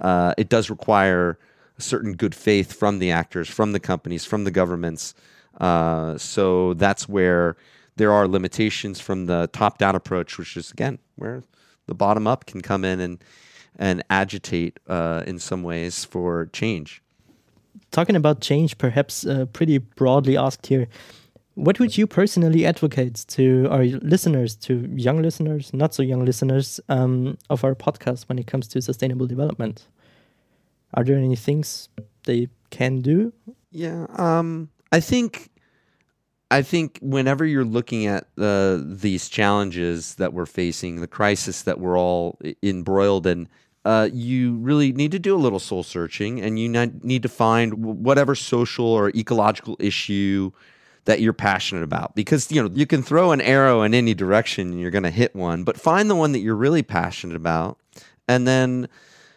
Uh, 0.00 0.34
it 0.38 0.48
does 0.48 0.70
require 0.70 1.38
a 1.78 1.82
certain 1.82 2.14
good 2.14 2.34
faith 2.34 2.72
from 2.72 2.98
the 2.98 3.10
actors, 3.10 3.48
from 3.48 3.72
the 3.72 3.80
companies, 3.80 4.24
from 4.24 4.44
the 4.44 4.50
governments. 4.50 5.14
Uh, 5.60 6.16
so 6.18 6.74
that's 6.74 7.08
where 7.08 7.56
there 7.96 8.12
are 8.12 8.28
limitations 8.28 9.00
from 9.00 9.26
the 9.26 9.48
top-down 9.52 9.94
approach, 9.94 10.38
which 10.38 10.56
is 10.56 10.70
again 10.70 10.98
where 11.16 11.42
the 11.86 11.94
bottom 11.94 12.26
up 12.26 12.46
can 12.46 12.60
come 12.60 12.84
in 12.84 13.00
and 13.00 13.22
and 13.78 14.02
agitate 14.08 14.78
uh, 14.88 15.22
in 15.26 15.38
some 15.38 15.62
ways 15.62 16.04
for 16.04 16.46
change. 16.52 17.02
Talking 17.90 18.16
about 18.16 18.40
change, 18.40 18.78
perhaps 18.78 19.26
uh, 19.26 19.46
pretty 19.52 19.78
broadly 19.78 20.36
asked 20.36 20.66
here. 20.66 20.88
What 21.56 21.80
would 21.80 21.96
you 21.96 22.06
personally 22.06 22.66
advocate 22.66 23.24
to 23.28 23.66
our 23.70 23.84
listeners, 23.84 24.54
to 24.56 24.86
young 24.94 25.22
listeners, 25.22 25.72
not 25.72 25.94
so 25.94 26.02
young 26.02 26.22
listeners 26.22 26.80
um, 26.90 27.38
of 27.48 27.64
our 27.64 27.74
podcast 27.74 28.28
when 28.28 28.38
it 28.38 28.46
comes 28.46 28.68
to 28.68 28.82
sustainable 28.82 29.26
development? 29.26 29.88
Are 30.92 31.02
there 31.02 31.16
any 31.16 31.34
things 31.34 31.88
they 32.26 32.48
can 32.68 33.00
do? 33.00 33.32
Yeah, 33.70 34.06
um, 34.16 34.68
I 34.92 35.00
think 35.00 35.48
I 36.50 36.60
think 36.60 36.98
whenever 37.00 37.46
you're 37.46 37.64
looking 37.64 38.06
at 38.06 38.28
these 38.36 39.30
challenges 39.30 40.16
that 40.16 40.34
we're 40.34 40.44
facing, 40.44 41.00
the 41.00 41.08
crisis 41.08 41.62
that 41.62 41.80
we're 41.80 41.98
all 41.98 42.38
embroiled 42.62 43.26
in, 43.26 43.48
uh, 43.86 44.10
you 44.12 44.56
really 44.56 44.92
need 44.92 45.10
to 45.12 45.18
do 45.18 45.34
a 45.34 45.38
little 45.38 45.58
soul 45.58 45.82
searching, 45.82 46.38
and 46.38 46.58
you 46.58 46.68
need 47.02 47.22
to 47.22 47.30
find 47.30 48.04
whatever 48.04 48.34
social 48.34 48.86
or 48.86 49.08
ecological 49.10 49.76
issue 49.80 50.52
that 51.06 51.20
you're 51.20 51.32
passionate 51.32 51.82
about 51.82 52.14
because 52.14 52.52
you 52.52 52.62
know 52.62 52.68
you 52.74 52.86
can 52.86 53.02
throw 53.02 53.32
an 53.32 53.40
arrow 53.40 53.82
in 53.82 53.94
any 53.94 54.14
direction 54.14 54.70
and 54.72 54.80
you're 54.80 54.90
going 54.90 55.02
to 55.02 55.10
hit 55.10 55.34
one 55.34 55.64
but 55.64 55.80
find 55.80 56.10
the 56.10 56.14
one 56.14 56.32
that 56.32 56.40
you're 56.40 56.54
really 56.54 56.82
passionate 56.82 57.36
about 57.36 57.78
and 58.28 58.46
then 58.46 58.88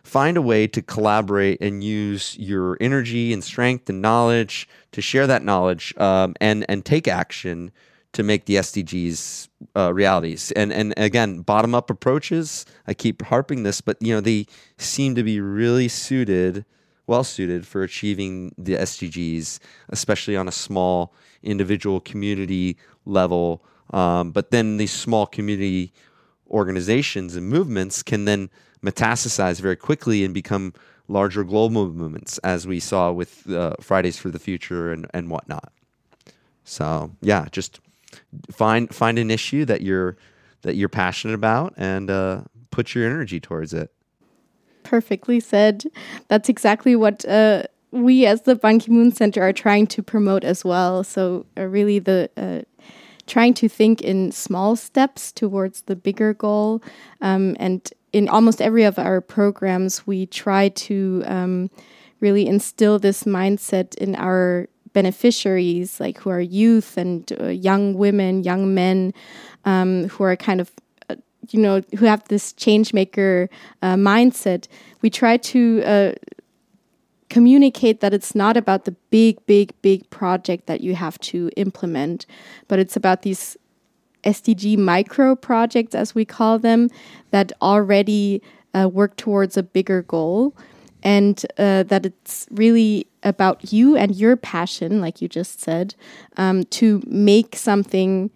find 0.03 0.37
a 0.37 0.41
way 0.41 0.67
to 0.67 0.81
collaborate 0.81 1.61
and 1.61 1.83
use 1.83 2.37
your 2.37 2.77
energy 2.81 3.31
and 3.31 3.43
strength 3.43 3.89
and 3.89 4.01
knowledge 4.01 4.67
to 4.91 5.01
share 5.01 5.27
that 5.27 5.43
knowledge 5.43 5.93
um, 5.97 6.35
and 6.41 6.65
and 6.67 6.85
take 6.85 7.07
action 7.07 7.71
to 8.11 8.23
make 8.23 8.45
the 8.45 8.55
SDGs 8.55 9.49
uh, 9.75 9.93
realities. 9.93 10.51
And 10.51 10.73
and 10.73 10.93
again, 10.97 11.41
bottom 11.41 11.75
up 11.75 11.89
approaches. 11.89 12.65
I 12.87 12.93
keep 12.93 13.21
harping 13.23 13.63
this, 13.63 13.81
but 13.81 13.97
you 14.01 14.13
know 14.13 14.21
they 14.21 14.47
seem 14.77 15.15
to 15.15 15.23
be 15.23 15.39
really 15.39 15.87
suited, 15.87 16.65
well 17.09 17.23
suited 17.23 17.67
for 17.67 17.83
achieving 17.83 18.53
the 18.57 18.75
SDGs, 18.75 19.59
especially 19.89 20.37
on 20.37 20.47
a 20.47 20.51
small 20.51 21.13
individual 21.43 21.99
community 21.99 22.77
level. 23.05 23.63
Um, 23.91 24.31
but 24.31 24.51
then 24.51 24.77
these 24.77 24.91
small 24.91 25.25
community 25.25 25.91
organizations 26.49 27.35
and 27.35 27.49
movements 27.49 28.03
can 28.03 28.25
then 28.25 28.49
metastasize 28.85 29.59
very 29.59 29.75
quickly 29.75 30.23
and 30.23 30.33
become 30.33 30.73
larger 31.07 31.43
global 31.43 31.91
movements, 31.91 32.37
as 32.39 32.67
we 32.67 32.79
saw 32.79 33.11
with 33.11 33.49
uh, 33.49 33.73
Fridays 33.81 34.17
for 34.17 34.29
the 34.29 34.39
Future 34.39 34.91
and, 34.93 35.07
and 35.13 35.29
whatnot. 35.29 35.73
So 36.63 37.11
yeah, 37.21 37.47
just 37.51 37.79
find 38.51 38.93
find 38.93 39.17
an 39.17 39.31
issue 39.31 39.65
that 39.65 39.81
you're 39.81 40.17
that 40.61 40.75
you're 40.75 40.89
passionate 40.89 41.33
about 41.33 41.73
and 41.77 42.11
uh, 42.11 42.41
put 42.69 42.93
your 42.93 43.05
energy 43.05 43.39
towards 43.39 43.73
it. 43.73 43.91
Perfectly 44.89 45.39
said. 45.39 45.83
That's 46.29 46.49
exactly 46.49 46.95
what 46.95 47.23
uh, 47.25 47.63
we 47.91 48.25
as 48.25 48.41
the 48.41 48.55
Ban 48.55 48.79
Ki 48.79 48.91
Moon 48.91 49.11
Center 49.11 49.43
are 49.43 49.53
trying 49.53 49.85
to 49.85 50.01
promote 50.01 50.43
as 50.43 50.65
well. 50.65 51.03
So, 51.03 51.45
uh, 51.55 51.65
really, 51.65 51.99
the 51.99 52.27
uh, 52.35 52.61
trying 53.27 53.53
to 53.53 53.69
think 53.69 54.01
in 54.01 54.31
small 54.31 54.75
steps 54.75 55.31
towards 55.31 55.81
the 55.81 55.95
bigger 55.95 56.33
goal. 56.33 56.81
Um, 57.21 57.55
and 57.59 57.87
in 58.11 58.27
almost 58.27 58.63
every 58.63 58.83
of 58.83 58.97
our 58.97 59.21
programs, 59.21 60.07
we 60.07 60.25
try 60.25 60.69
to 60.69 61.21
um, 61.27 61.69
really 62.19 62.47
instill 62.47 62.97
this 62.97 63.25
mindset 63.25 63.93
in 63.99 64.15
our 64.15 64.67
beneficiaries, 64.93 65.99
like 65.99 66.17
who 66.17 66.31
are 66.31 66.41
youth 66.41 66.97
and 66.97 67.31
uh, 67.39 67.49
young 67.49 67.93
women, 67.93 68.43
young 68.43 68.73
men, 68.73 69.13
um, 69.65 70.09
who 70.09 70.23
are 70.23 70.35
kind 70.35 70.59
of 70.59 70.71
you 71.53 71.59
know 71.59 71.81
who 71.97 72.05
have 72.05 72.23
this 72.27 72.53
change 72.53 72.93
maker 72.93 73.49
uh, 73.81 73.95
mindset 73.95 74.67
we 75.01 75.09
try 75.09 75.37
to 75.37 75.81
uh, 75.83 76.11
communicate 77.29 78.01
that 78.01 78.13
it's 78.13 78.35
not 78.35 78.57
about 78.57 78.85
the 78.85 78.91
big, 79.11 79.43
big, 79.45 79.73
big 79.81 80.09
project 80.09 80.65
that 80.65 80.81
you 80.81 80.95
have 80.95 81.17
to 81.19 81.49
implement, 81.55 82.25
but 82.67 82.79
it's 82.79 82.95
about 82.95 83.21
these 83.21 83.55
SDG 84.23 84.77
micro 84.77 85.35
projects, 85.35 85.95
as 85.95 86.13
we 86.13 86.25
call 86.25 86.59
them, 86.59 86.89
that 87.31 87.53
already 87.61 88.41
uh, 88.73 88.89
work 88.91 89.15
towards 89.15 89.55
a 89.55 89.63
bigger 89.63 90.01
goal. 90.01 90.55
And 91.01 91.45
uh, 91.57 91.83
that 91.83 92.05
it's 92.05 92.45
really 92.51 93.07
about 93.23 93.71
you 93.71 93.95
and 93.95 94.13
your 94.13 94.35
passion, 94.35 94.99
like 94.99 95.21
you 95.21 95.29
just 95.29 95.61
said, 95.61 95.95
um, 96.35 96.65
to 96.65 97.01
make 97.07 97.55
something 97.55 98.31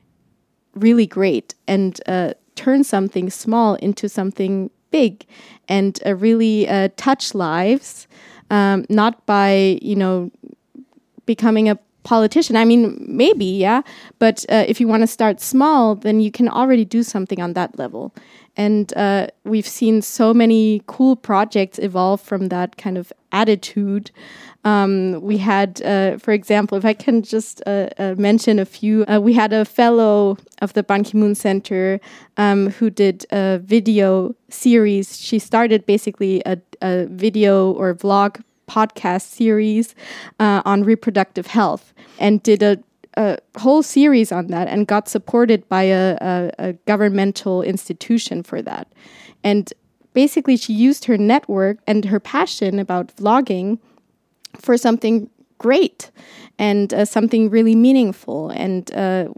really 0.73 1.05
great 1.05 1.55
and 1.67 1.99
uh, 2.07 2.33
turn 2.55 2.83
something 2.83 3.29
small 3.29 3.75
into 3.75 4.07
something 4.09 4.69
big 4.91 5.25
and 5.67 5.99
uh, 6.05 6.15
really 6.15 6.67
uh, 6.67 6.89
touch 6.97 7.33
lives 7.33 8.07
um, 8.49 8.85
not 8.89 9.25
by 9.25 9.79
you 9.81 9.95
know 9.95 10.31
becoming 11.25 11.69
a 11.69 11.77
politician. 12.03 12.55
I 12.55 12.65
mean, 12.65 13.03
maybe, 13.07 13.45
yeah. 13.45 13.81
But 14.19 14.45
uh, 14.49 14.65
if 14.67 14.79
you 14.79 14.87
want 14.87 15.01
to 15.01 15.07
start 15.07 15.41
small, 15.41 15.95
then 15.95 16.19
you 16.19 16.31
can 16.31 16.47
already 16.47 16.85
do 16.85 17.01
something 17.01 17.41
on 17.41 17.53
that 17.53 17.79
level. 17.79 18.13
And 18.55 18.93
uh, 18.95 19.27
we've 19.43 19.67
seen 19.67 20.01
so 20.01 20.33
many 20.33 20.83
cool 20.85 21.15
projects 21.15 21.79
evolve 21.79 22.21
from 22.21 22.49
that 22.49 22.77
kind 22.77 22.97
of 22.97 23.11
attitude. 23.31 24.11
Um, 24.63 25.19
we 25.21 25.37
had, 25.37 25.81
uh, 25.81 26.17
for 26.17 26.31
example, 26.31 26.77
if 26.77 26.85
I 26.85 26.93
can 26.93 27.23
just 27.23 27.61
uh, 27.65 27.89
uh, 27.97 28.15
mention 28.17 28.59
a 28.59 28.65
few, 28.65 29.05
uh, 29.05 29.19
we 29.19 29.33
had 29.33 29.51
a 29.53 29.65
fellow 29.65 30.37
of 30.61 30.73
the 30.73 30.83
Ban 30.83 31.03
Ki 31.03 31.17
moon 31.17 31.35
Center 31.35 31.99
um, 32.37 32.69
who 32.69 32.89
did 32.89 33.25
a 33.31 33.59
video 33.59 34.35
series. 34.49 35.19
She 35.19 35.39
started 35.39 35.85
basically 35.85 36.41
a, 36.45 36.59
a 36.81 37.07
video 37.07 37.71
or 37.71 37.93
vlog 37.93 38.41
podcast 38.69 39.23
series 39.23 39.95
uh, 40.39 40.61
on 40.63 40.83
reproductive 40.83 41.47
health 41.47 41.93
and 42.19 42.41
did 42.43 42.63
a 42.63 42.77
a 43.17 43.37
whole 43.57 43.83
series 43.83 44.31
on 44.31 44.47
that 44.47 44.67
and 44.67 44.87
got 44.87 45.07
supported 45.07 45.67
by 45.69 45.83
a, 45.83 46.17
a, 46.21 46.51
a, 46.59 46.73
governmental 46.85 47.61
institution 47.61 48.43
for 48.43 48.61
that. 48.61 48.87
And 49.43 49.71
basically, 50.13 50.57
she 50.57 50.73
used 50.73 51.05
her 51.05 51.17
network 51.17 51.77
and 51.85 52.05
her 52.05 52.19
passion 52.19 52.79
about 52.79 53.15
vlogging 53.15 53.79
for 54.59 54.77
something 54.77 55.29
great 55.57 56.11
and 56.59 56.93
uh, 56.93 57.05
something 57.05 57.49
really 57.49 57.75
meaningful. 57.75 58.49
And 58.49 58.93
uh, 58.95 59.29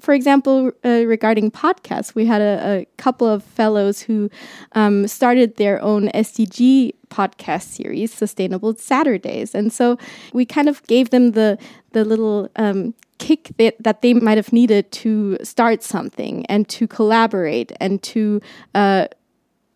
for 0.00 0.14
example, 0.14 0.70
uh, 0.84 1.04
regarding 1.06 1.50
podcasts, 1.50 2.14
we 2.14 2.26
had 2.26 2.40
a, 2.40 2.80
a 2.80 2.86
couple 2.96 3.26
of 3.26 3.42
fellows 3.42 4.00
who 4.00 4.30
um, 4.72 5.08
started 5.08 5.56
their 5.56 5.82
own 5.82 6.08
SDG 6.10 6.94
podcast 7.08 7.62
series, 7.62 8.12
Sustainable 8.12 8.76
Saturdays, 8.76 9.54
and 9.54 9.72
so 9.72 9.98
we 10.32 10.44
kind 10.44 10.68
of 10.68 10.86
gave 10.86 11.10
them 11.10 11.32
the 11.32 11.58
the 11.92 12.04
little 12.04 12.48
um, 12.54 12.94
kick 13.18 13.50
that, 13.58 13.76
that 13.80 14.00
they 14.00 14.14
might 14.14 14.38
have 14.38 14.52
needed 14.52 14.90
to 14.92 15.36
start 15.42 15.82
something 15.82 16.46
and 16.46 16.68
to 16.68 16.86
collaborate 16.86 17.72
and 17.80 18.02
to 18.02 18.40
uh, 18.74 19.08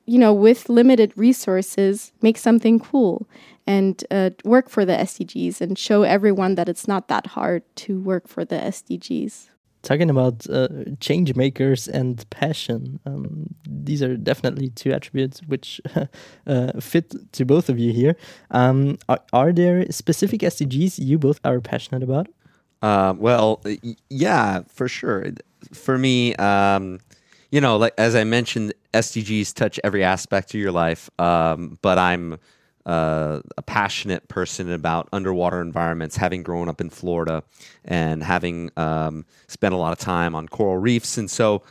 you 0.06 0.18
know, 0.18 0.32
with 0.32 0.68
limited 0.68 1.12
resources, 1.16 2.12
make 2.20 2.36
something 2.36 2.78
cool 2.78 3.26
and 3.66 4.04
uh, 4.10 4.30
work 4.44 4.68
for 4.68 4.84
the 4.84 4.92
SDGs 4.92 5.60
and 5.60 5.78
show 5.78 6.02
everyone 6.02 6.56
that 6.56 6.68
it's 6.68 6.86
not 6.86 7.08
that 7.08 7.28
hard 7.28 7.62
to 7.76 8.00
work 8.00 8.28
for 8.28 8.44
the 8.44 8.56
SDGs. 8.56 9.48
Talking 9.84 10.08
about 10.08 10.48
uh, 10.48 10.68
change 10.98 11.36
makers 11.36 11.88
and 11.88 12.24
passion, 12.30 13.00
um, 13.04 13.54
these 13.68 14.02
are 14.02 14.16
definitely 14.16 14.70
two 14.70 14.92
attributes 14.92 15.40
which 15.46 15.78
uh, 16.46 16.80
fit 16.80 17.14
to 17.32 17.44
both 17.44 17.68
of 17.68 17.78
you 17.78 17.92
here. 17.92 18.16
Um, 18.50 18.96
are, 19.10 19.20
are, 19.34 19.52
there 19.52 19.84
specific 19.92 20.40
SDGs 20.40 20.98
you 20.98 21.18
both 21.18 21.38
are 21.44 21.60
passionate 21.60 22.02
about? 22.02 22.28
Uh, 22.80 23.12
well, 23.18 23.62
yeah, 24.08 24.62
for 24.68 24.88
sure. 24.88 25.26
For 25.74 25.98
me, 25.98 26.34
um, 26.36 26.98
you 27.50 27.60
know, 27.60 27.76
like 27.76 27.92
as 27.98 28.16
I 28.16 28.24
mentioned, 28.24 28.72
SDGs 28.94 29.52
touch 29.52 29.78
every 29.84 30.02
aspect 30.02 30.54
of 30.54 30.60
your 30.60 30.72
life, 30.72 31.10
um, 31.18 31.78
but 31.82 31.98
I'm 31.98 32.38
uh, 32.86 33.40
a 33.56 33.62
passionate 33.62 34.28
person 34.28 34.70
about 34.70 35.08
underwater 35.12 35.60
environments, 35.60 36.16
having 36.16 36.42
grown 36.42 36.68
up 36.68 36.80
in 36.80 36.90
Florida 36.90 37.42
and 37.84 38.22
having 38.22 38.70
um, 38.76 39.24
spent 39.46 39.74
a 39.74 39.76
lot 39.76 39.92
of 39.92 39.98
time 39.98 40.34
on 40.34 40.48
coral 40.48 40.76
reefs. 40.76 41.16
And 41.16 41.30
so 41.30 41.62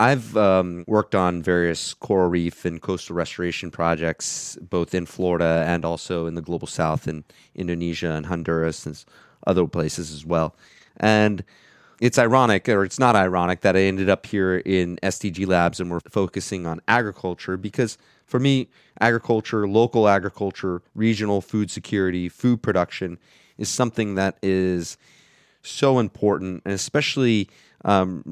I've 0.00 0.36
um, 0.36 0.84
worked 0.86 1.14
on 1.14 1.42
various 1.42 1.94
coral 1.94 2.28
reef 2.28 2.64
and 2.64 2.80
coastal 2.80 3.16
restoration 3.16 3.70
projects, 3.70 4.56
both 4.60 4.94
in 4.94 5.06
Florida 5.06 5.64
and 5.66 5.84
also 5.84 6.26
in 6.26 6.34
the 6.34 6.42
global 6.42 6.68
south 6.68 7.08
in 7.08 7.24
Indonesia 7.54 8.10
and 8.10 8.26
Honduras 8.26 8.86
and 8.86 9.04
other 9.46 9.66
places 9.66 10.12
as 10.12 10.24
well. 10.24 10.54
And 10.96 11.44
it's 12.00 12.18
ironic, 12.18 12.68
or 12.68 12.84
it's 12.84 13.00
not 13.00 13.16
ironic, 13.16 13.62
that 13.62 13.76
I 13.76 13.80
ended 13.80 14.08
up 14.08 14.26
here 14.26 14.58
in 14.58 14.98
SDG 15.02 15.46
Labs 15.48 15.80
and 15.80 15.90
we're 15.90 16.00
focusing 16.08 16.64
on 16.64 16.80
agriculture 16.86 17.56
because 17.56 17.98
for 18.28 18.38
me, 18.38 18.68
agriculture, 19.00 19.66
local 19.66 20.06
agriculture, 20.06 20.82
regional 20.94 21.40
food 21.40 21.70
security, 21.70 22.28
food 22.28 22.62
production 22.62 23.18
is 23.56 23.68
something 23.68 24.14
that 24.14 24.36
is 24.42 24.98
so 25.62 25.98
important, 25.98 26.62
and 26.64 26.74
especially 26.74 27.48
um, 27.84 28.22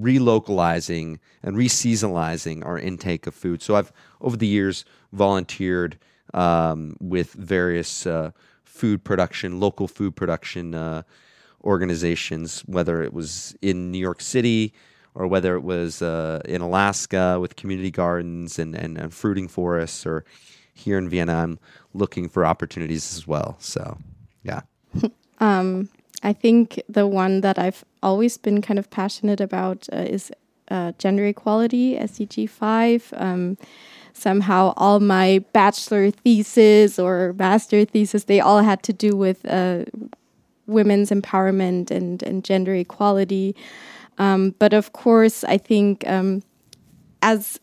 relocalizing 0.00 1.18
and 1.42 1.56
reseasonalizing 1.56 2.64
our 2.64 2.78
intake 2.78 3.26
of 3.26 3.34
food. 3.34 3.60
So 3.62 3.74
I've 3.74 3.92
over 4.20 4.36
the 4.36 4.46
years 4.46 4.84
volunteered 5.12 5.98
um, 6.32 6.96
with 7.00 7.32
various 7.32 8.06
uh, 8.06 8.30
food 8.64 9.02
production, 9.02 9.60
local 9.60 9.88
food 9.88 10.14
production 10.14 10.74
uh, 10.74 11.02
organizations, 11.64 12.60
whether 12.60 13.02
it 13.02 13.12
was 13.12 13.56
in 13.60 13.90
New 13.90 13.98
York 13.98 14.20
City 14.20 14.72
or 15.14 15.26
whether 15.26 15.54
it 15.54 15.62
was 15.62 16.02
uh, 16.02 16.40
in 16.44 16.60
Alaska 16.60 17.38
with 17.40 17.56
community 17.56 17.90
gardens 17.90 18.58
and, 18.58 18.74
and, 18.74 18.96
and, 18.98 19.12
fruiting 19.12 19.48
forests, 19.48 20.06
or 20.06 20.24
here 20.72 20.96
in 20.98 21.08
Vienna, 21.08 21.34
I'm 21.34 21.58
looking 21.92 22.28
for 22.28 22.46
opportunities 22.46 23.14
as 23.14 23.26
well. 23.26 23.56
So, 23.58 23.98
yeah. 24.42 24.62
um, 25.38 25.88
I 26.22 26.32
think 26.32 26.80
the 26.88 27.06
one 27.06 27.40
that 27.42 27.58
I've 27.58 27.84
always 28.02 28.38
been 28.38 28.62
kind 28.62 28.78
of 28.78 28.88
passionate 28.90 29.40
about 29.40 29.86
uh, 29.92 29.96
is 29.96 30.30
uh, 30.70 30.92
gender 30.98 31.26
equality, 31.26 31.96
SDG 31.96 32.48
5. 32.48 33.14
Um, 33.16 33.58
somehow 34.14 34.72
all 34.76 35.00
my 35.00 35.44
bachelor 35.52 36.10
thesis 36.10 36.98
or 36.98 37.34
master 37.38 37.84
thesis, 37.84 38.24
they 38.24 38.40
all 38.40 38.60
had 38.60 38.82
to 38.84 38.92
do 38.92 39.16
with 39.16 39.44
uh, 39.46 39.84
women's 40.66 41.10
empowerment 41.10 41.90
and, 41.90 42.22
and 42.22 42.44
gender 42.44 42.74
equality. 42.74 43.54
Um, 44.22 44.54
but 44.60 44.72
of 44.72 44.92
course, 44.92 45.42
I 45.42 45.58
think 45.58 46.06
um, 46.06 46.42
as 47.22 47.58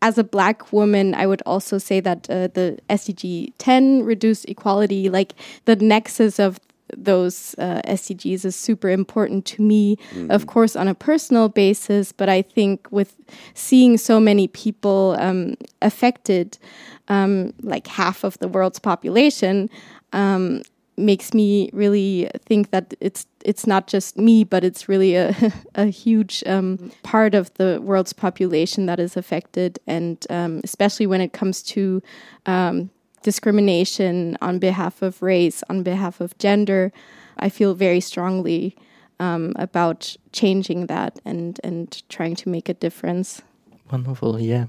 as 0.00 0.16
a 0.18 0.24
black 0.24 0.72
woman, 0.72 1.14
I 1.14 1.26
would 1.26 1.42
also 1.44 1.78
say 1.78 2.00
that 2.00 2.28
uh, 2.28 2.48
the 2.48 2.78
SDG 2.90 3.52
10 3.58 4.02
reduced 4.02 4.48
equality, 4.48 5.08
like 5.10 5.34
the 5.66 5.76
nexus 5.76 6.40
of 6.40 6.58
those 6.96 7.54
uh, 7.58 7.80
SDGs 7.86 8.44
is 8.44 8.56
super 8.56 8.88
important 8.88 9.44
to 9.46 9.62
me, 9.62 9.96
mm-hmm. 9.96 10.30
of 10.30 10.46
course, 10.46 10.74
on 10.76 10.88
a 10.88 10.94
personal 10.94 11.48
basis. 11.48 12.10
But 12.10 12.28
I 12.28 12.42
think 12.42 12.88
with 12.90 13.14
seeing 13.54 13.96
so 13.98 14.18
many 14.18 14.48
people 14.48 15.14
um, 15.20 15.54
affected, 15.82 16.58
um, 17.08 17.52
like 17.60 17.86
half 17.86 18.24
of 18.24 18.38
the 18.38 18.48
world's 18.48 18.78
population, 18.80 19.70
um, 20.12 20.62
makes 20.96 21.32
me 21.32 21.70
really 21.72 22.30
think 22.44 22.70
that 22.70 22.94
it's 23.00 23.26
it's 23.44 23.66
not 23.66 23.86
just 23.86 24.16
me, 24.16 24.44
but 24.44 24.64
it's 24.64 24.88
really 24.88 25.16
a 25.16 25.34
a 25.74 25.86
huge 25.86 26.42
um, 26.46 26.92
part 27.02 27.34
of 27.34 27.52
the 27.54 27.80
world's 27.82 28.12
population 28.12 28.86
that 28.86 29.00
is 29.00 29.16
affected, 29.16 29.78
and 29.86 30.26
um, 30.30 30.60
especially 30.64 31.06
when 31.06 31.20
it 31.20 31.32
comes 31.32 31.62
to 31.62 32.02
um, 32.46 32.90
discrimination 33.22 34.36
on 34.40 34.58
behalf 34.58 35.02
of 35.02 35.22
race, 35.22 35.62
on 35.68 35.82
behalf 35.82 36.20
of 36.20 36.36
gender, 36.38 36.92
I 37.38 37.48
feel 37.48 37.74
very 37.74 38.00
strongly 38.00 38.76
um, 39.20 39.52
about 39.56 40.16
changing 40.32 40.86
that 40.86 41.20
and 41.24 41.58
and 41.64 42.02
trying 42.08 42.36
to 42.36 42.48
make 42.48 42.68
a 42.68 42.74
difference. 42.74 43.42
Wonderful, 43.90 44.40
yeah. 44.40 44.66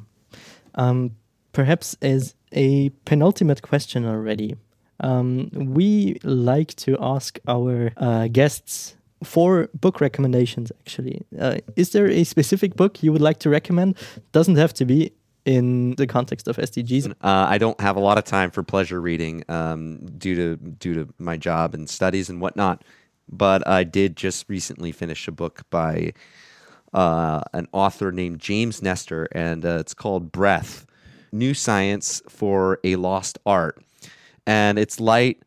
Um, 0.76 1.12
perhaps 1.52 1.96
as 2.02 2.36
a 2.52 2.90
penultimate 3.06 3.62
question 3.62 4.06
already 4.06 4.56
um, 5.00 5.50
we 5.54 6.20
like 6.24 6.76
to 6.76 6.98
ask 7.00 7.40
our 7.48 7.92
uh, 7.98 8.28
guests 8.28 8.96
for 9.24 9.70
book 9.74 10.02
recommendations 10.02 10.72
actually 10.82 11.22
uh, 11.40 11.58
is 11.78 11.92
there 11.92 12.08
a 12.08 12.26
specific 12.26 12.76
book 12.76 13.02
you 13.02 13.12
would 13.12 13.22
like 13.22 13.40
to 13.40 13.50
recommend 13.50 13.98
doesn't 14.34 14.58
have 14.58 14.74
to 14.74 14.86
be 14.86 15.14
in 15.46 15.92
the 15.96 16.08
context 16.08 16.48
of 16.48 16.58
SDGs? 16.58 17.12
Uh, 17.12 17.14
I 17.22 17.58
don't 17.58 17.80
have 17.82 17.96
a 17.96 18.00
lot 18.00 18.18
of 18.18 18.24
time 18.24 18.52
for 18.52 18.64
pleasure 18.64 19.02
reading 19.02 19.44
um, 19.50 20.06
due 20.18 20.36
to 20.36 20.56
due 20.56 20.94
to 20.96 21.14
my 21.18 21.38
job 21.38 21.74
and 21.74 21.90
studies 21.90 22.30
and 22.30 22.42
whatnot. 22.42 22.84
But 23.30 23.68
I 23.68 23.84
did 23.84 24.16
just 24.16 24.46
recently 24.50 24.92
finish 24.92 25.28
a 25.28 25.32
book 25.32 25.64
by 25.70 26.14
uh, 26.94 27.42
an 27.54 27.68
author 27.72 28.12
named 28.12 28.40
James 28.40 28.82
Nestor, 28.82 29.28
and 29.32 29.66
uh, 29.66 29.78
it's 29.80 29.94
called 29.94 30.32
Breath: 30.32 30.86
New 31.32 31.54
Science 31.54 32.22
for 32.28 32.80
a 32.84 32.96
Lost 32.96 33.40
Art 33.46 33.82
and 34.48 34.78
it's 34.80 35.00
light 35.00 35.44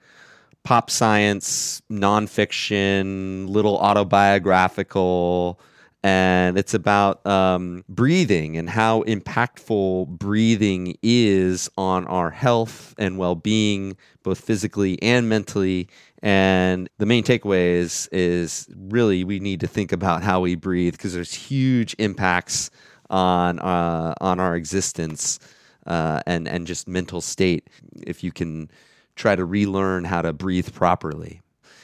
pop 0.66 0.90
science, 0.90 1.80
nonfiction, 1.88 3.48
little 3.48 3.78
autobiographical, 3.78 5.60
and 6.02 6.58
it's 6.58 6.74
about 6.74 7.24
um, 7.24 7.84
breathing 7.88 8.56
and 8.56 8.68
how 8.68 9.02
impactful 9.04 10.08
breathing 10.08 10.96
is 11.04 11.70
on 11.78 12.04
our 12.08 12.30
health 12.30 12.96
and 12.98 13.16
well-being, 13.16 13.96
both 14.24 14.40
physically 14.40 15.00
and 15.02 15.28
mentally. 15.28 15.88
And 16.20 16.88
the 16.98 17.06
main 17.06 17.22
takeaway 17.22 17.74
is 17.74 18.08
is 18.10 18.68
really 18.76 19.22
we 19.22 19.38
need 19.38 19.60
to 19.60 19.68
think 19.68 19.92
about 19.92 20.24
how 20.24 20.40
we 20.40 20.56
breathe 20.56 20.94
because 20.94 21.14
there's 21.14 21.32
huge 21.32 21.94
impacts 22.00 22.70
on 23.08 23.60
uh, 23.60 24.14
on 24.20 24.40
our 24.40 24.56
existence 24.56 25.38
uh, 25.86 26.20
and 26.26 26.48
and 26.48 26.66
just 26.66 26.88
mental 26.88 27.20
state. 27.20 27.68
If 28.06 28.22
you 28.22 28.32
can 28.32 28.70
try 29.16 29.34
to 29.34 29.44
relearn 29.44 30.04
how 30.04 30.22
to 30.22 30.32
breathe 30.32 30.72
properly. 30.72 31.40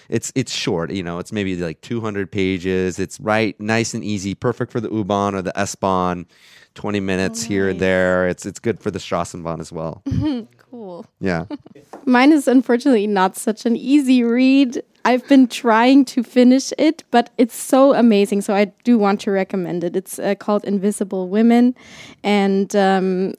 It's 0.09 0.31
it's 0.35 0.53
short, 0.53 0.93
you 0.93 1.03
know. 1.03 1.19
It's 1.19 1.33
maybe 1.33 1.57
like 1.57 1.81
200 1.81 2.31
pages. 2.31 2.99
It's 2.99 3.19
right, 3.21 3.59
nice 3.59 3.95
and 3.95 4.05
easy, 4.05 4.35
perfect 4.35 4.71
for 4.71 4.81
the 4.81 4.91
U-Bahn 4.91 5.35
or 5.35 5.43
the 5.43 5.59
S-Bahn. 5.59 6.27
20 6.75 7.01
minutes 7.01 7.41
oh, 7.41 7.43
nice. 7.43 7.49
here 7.49 7.69
and 7.69 7.81
there. 7.81 8.29
It's 8.29 8.47
it's 8.47 8.59
good 8.59 8.81
for 8.81 8.91
the 8.91 8.99
Straßenbahn 8.99 9.61
as 9.61 9.73
well. 9.73 10.03
cool. 10.71 11.07
Yeah. 11.21 11.45
Mine 12.07 12.33
is 12.33 12.49
unfortunately 12.49 13.07
not 13.07 13.37
such 13.37 13.67
an 13.67 13.77
easy 13.77 14.23
read. 14.23 14.83
I've 15.05 15.27
been 15.29 15.49
trying 15.49 16.05
to 16.07 16.23
finish 16.23 16.73
it, 16.79 17.05
but 17.11 17.31
it's 17.37 17.57
so 17.57 17.93
amazing. 17.93 18.41
So 18.41 18.55
I 18.55 18.67
do 18.85 18.97
want 18.97 19.21
to 19.23 19.31
recommend 19.31 19.85
it. 19.85 19.97
It's 19.97 20.19
uh, 20.19 20.35
called 20.37 20.65
Invisible 20.65 21.29
Women, 21.29 21.75
and 22.23 22.75
um, 22.77 23.35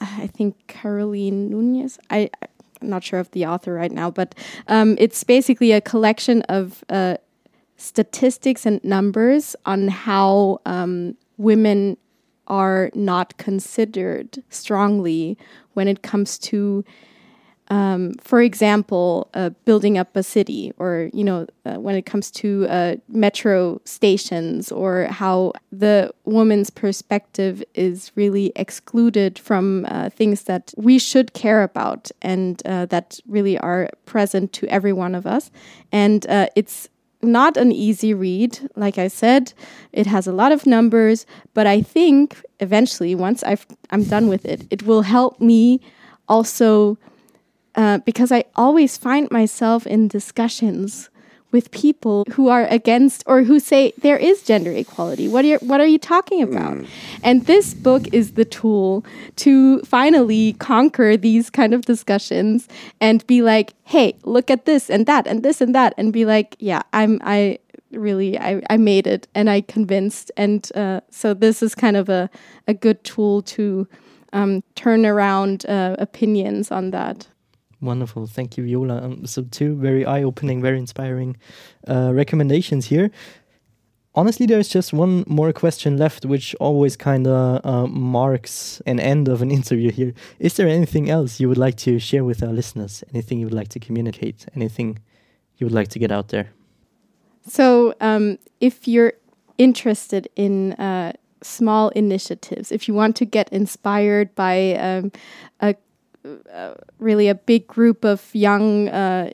I 0.00 0.26
think 0.28 0.56
Caroline 0.66 1.50
Nunez. 1.50 1.98
I, 2.10 2.30
I'm 2.80 2.88
not 2.88 3.04
sure 3.04 3.20
of 3.20 3.30
the 3.32 3.46
author 3.46 3.74
right 3.74 3.92
now, 3.92 4.10
but 4.10 4.34
um, 4.68 4.96
it's 4.98 5.22
basically 5.24 5.72
a 5.72 5.80
collection 5.80 6.42
of 6.42 6.82
uh, 6.88 7.16
statistics 7.76 8.66
and 8.66 8.82
numbers 8.84 9.56
on 9.66 9.88
how 9.88 10.60
um, 10.66 11.16
women 11.36 11.96
are 12.46 12.90
not 12.94 13.36
considered 13.36 14.42
strongly 14.50 15.38
when 15.74 15.86
it 15.86 16.02
comes 16.02 16.38
to 16.38 16.84
um, 17.70 18.14
for 18.14 18.42
example, 18.42 19.30
uh, 19.32 19.50
building 19.64 19.96
up 19.96 20.16
a 20.16 20.24
city, 20.24 20.72
or 20.76 21.08
you 21.14 21.22
know, 21.22 21.46
uh, 21.64 21.74
when 21.74 21.94
it 21.94 22.04
comes 22.04 22.30
to 22.32 22.66
uh, 22.68 22.96
metro 23.08 23.80
stations, 23.84 24.72
or 24.72 25.04
how 25.04 25.52
the 25.70 26.12
woman's 26.24 26.68
perspective 26.68 27.62
is 27.74 28.10
really 28.16 28.52
excluded 28.56 29.38
from 29.38 29.86
uh, 29.88 30.10
things 30.10 30.42
that 30.42 30.74
we 30.76 30.98
should 30.98 31.32
care 31.32 31.62
about 31.62 32.10
and 32.20 32.60
uh, 32.66 32.86
that 32.86 33.20
really 33.28 33.56
are 33.58 33.88
present 34.04 34.52
to 34.54 34.66
every 34.66 34.92
one 34.92 35.14
of 35.14 35.24
us. 35.24 35.52
And 35.92 36.26
uh, 36.26 36.48
it's 36.56 36.88
not 37.22 37.56
an 37.56 37.70
easy 37.70 38.14
read. 38.14 38.58
Like 38.74 38.98
I 38.98 39.06
said, 39.06 39.52
it 39.92 40.06
has 40.06 40.26
a 40.26 40.32
lot 40.32 40.50
of 40.50 40.66
numbers, 40.66 41.24
but 41.54 41.68
I 41.68 41.82
think 41.82 42.42
eventually, 42.58 43.14
once 43.14 43.44
i 43.44 43.56
am 43.90 44.04
done 44.04 44.26
with 44.26 44.44
it, 44.44 44.66
it 44.70 44.82
will 44.82 45.02
help 45.02 45.40
me 45.40 45.80
also 46.28 46.98
uh, 47.74 47.98
because 47.98 48.32
I 48.32 48.44
always 48.56 48.96
find 48.96 49.30
myself 49.30 49.86
in 49.86 50.08
discussions 50.08 51.10
with 51.52 51.70
people 51.72 52.24
who 52.32 52.48
are 52.48 52.66
against 52.66 53.24
or 53.26 53.42
who 53.42 53.58
say 53.58 53.92
there 53.98 54.16
is 54.16 54.42
gender 54.42 54.70
equality. 54.70 55.26
What 55.26 55.44
are 55.44 55.48
you, 55.48 55.58
what 55.58 55.80
are 55.80 55.86
you 55.86 55.98
talking 55.98 56.42
about? 56.42 56.78
Mm. 56.78 56.86
And 57.22 57.46
this 57.46 57.74
book 57.74 58.06
is 58.12 58.32
the 58.34 58.44
tool 58.44 59.04
to 59.36 59.80
finally 59.80 60.52
conquer 60.54 61.16
these 61.16 61.50
kind 61.50 61.74
of 61.74 61.82
discussions 61.82 62.68
and 63.00 63.26
be 63.26 63.42
like, 63.42 63.74
hey, 63.84 64.16
look 64.24 64.50
at 64.50 64.64
this 64.64 64.88
and 64.88 65.06
that 65.06 65.26
and 65.26 65.42
this 65.42 65.60
and 65.60 65.74
that, 65.74 65.94
and 65.96 66.12
be 66.12 66.24
like, 66.24 66.56
yeah, 66.60 66.82
I'm 66.92 67.20
I 67.24 67.58
really 67.92 68.38
I, 68.38 68.62
I 68.70 68.76
made 68.76 69.06
it 69.08 69.26
and 69.34 69.50
I 69.50 69.62
convinced. 69.62 70.30
And 70.36 70.70
uh, 70.76 71.00
so 71.10 71.34
this 71.34 71.62
is 71.62 71.74
kind 71.74 71.96
of 71.96 72.08
a, 72.08 72.30
a 72.68 72.74
good 72.74 73.02
tool 73.02 73.42
to 73.42 73.88
um, 74.32 74.62
turn 74.76 75.04
around 75.04 75.66
uh, 75.66 75.96
opinions 75.98 76.70
on 76.70 76.92
that. 76.92 77.26
Wonderful. 77.80 78.26
Thank 78.26 78.56
you, 78.56 78.64
Viola. 78.64 79.02
Um, 79.02 79.26
so, 79.26 79.42
two 79.42 79.74
very 79.74 80.04
eye 80.04 80.22
opening, 80.22 80.60
very 80.60 80.78
inspiring 80.78 81.36
uh, 81.88 82.12
recommendations 82.12 82.86
here. 82.86 83.10
Honestly, 84.14 84.44
there's 84.44 84.68
just 84.68 84.92
one 84.92 85.24
more 85.26 85.52
question 85.52 85.96
left, 85.96 86.26
which 86.26 86.54
always 86.56 86.96
kind 86.96 87.26
of 87.26 87.64
uh, 87.64 87.86
marks 87.86 88.82
an 88.84 89.00
end 89.00 89.28
of 89.28 89.40
an 89.40 89.50
interview 89.58 89.90
here. 89.90 90.12
Is 90.38 90.54
there 90.54 90.68
anything 90.68 91.08
else 91.08 91.40
you 91.40 91.48
would 91.48 91.58
like 91.58 91.76
to 91.78 91.98
share 91.98 92.24
with 92.24 92.42
our 92.42 92.52
listeners? 92.52 93.02
Anything 93.14 93.38
you 93.38 93.46
would 93.46 93.54
like 93.54 93.68
to 93.68 93.78
communicate? 93.78 94.46
Anything 94.54 94.98
you 95.56 95.66
would 95.66 95.74
like 95.74 95.88
to 95.88 95.98
get 95.98 96.12
out 96.12 96.28
there? 96.28 96.50
So, 97.46 97.94
um, 98.00 98.38
if 98.60 98.86
you're 98.86 99.14
interested 99.56 100.28
in 100.36 100.72
uh, 100.74 101.12
small 101.42 101.88
initiatives, 101.90 102.70
if 102.72 102.88
you 102.88 102.94
want 102.94 103.16
to 103.16 103.24
get 103.24 103.48
inspired 103.50 104.34
by 104.34 104.74
um, 104.74 105.12
a 105.60 105.74
uh, 106.24 106.74
really 106.98 107.28
a 107.28 107.34
big 107.34 107.66
group 107.66 108.04
of 108.04 108.28
young, 108.34 108.88
uh, 108.88 109.32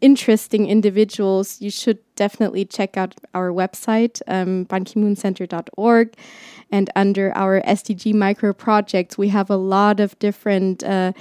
interesting 0.00 0.66
individuals, 0.68 1.60
you 1.60 1.70
should 1.70 1.98
definitely 2.14 2.64
check 2.64 2.96
out 2.96 3.14
our 3.34 3.50
website, 3.50 4.20
um, 4.26 4.66
bankimooncentre.org. 4.66 6.14
And 6.70 6.90
under 6.94 7.36
our 7.36 7.60
SDG 7.62 8.14
micro 8.14 8.52
projects, 8.52 9.16
we 9.16 9.28
have 9.28 9.50
a 9.50 9.56
lot 9.56 10.00
of 10.00 10.18
different 10.18 10.84
uh, 10.84 11.12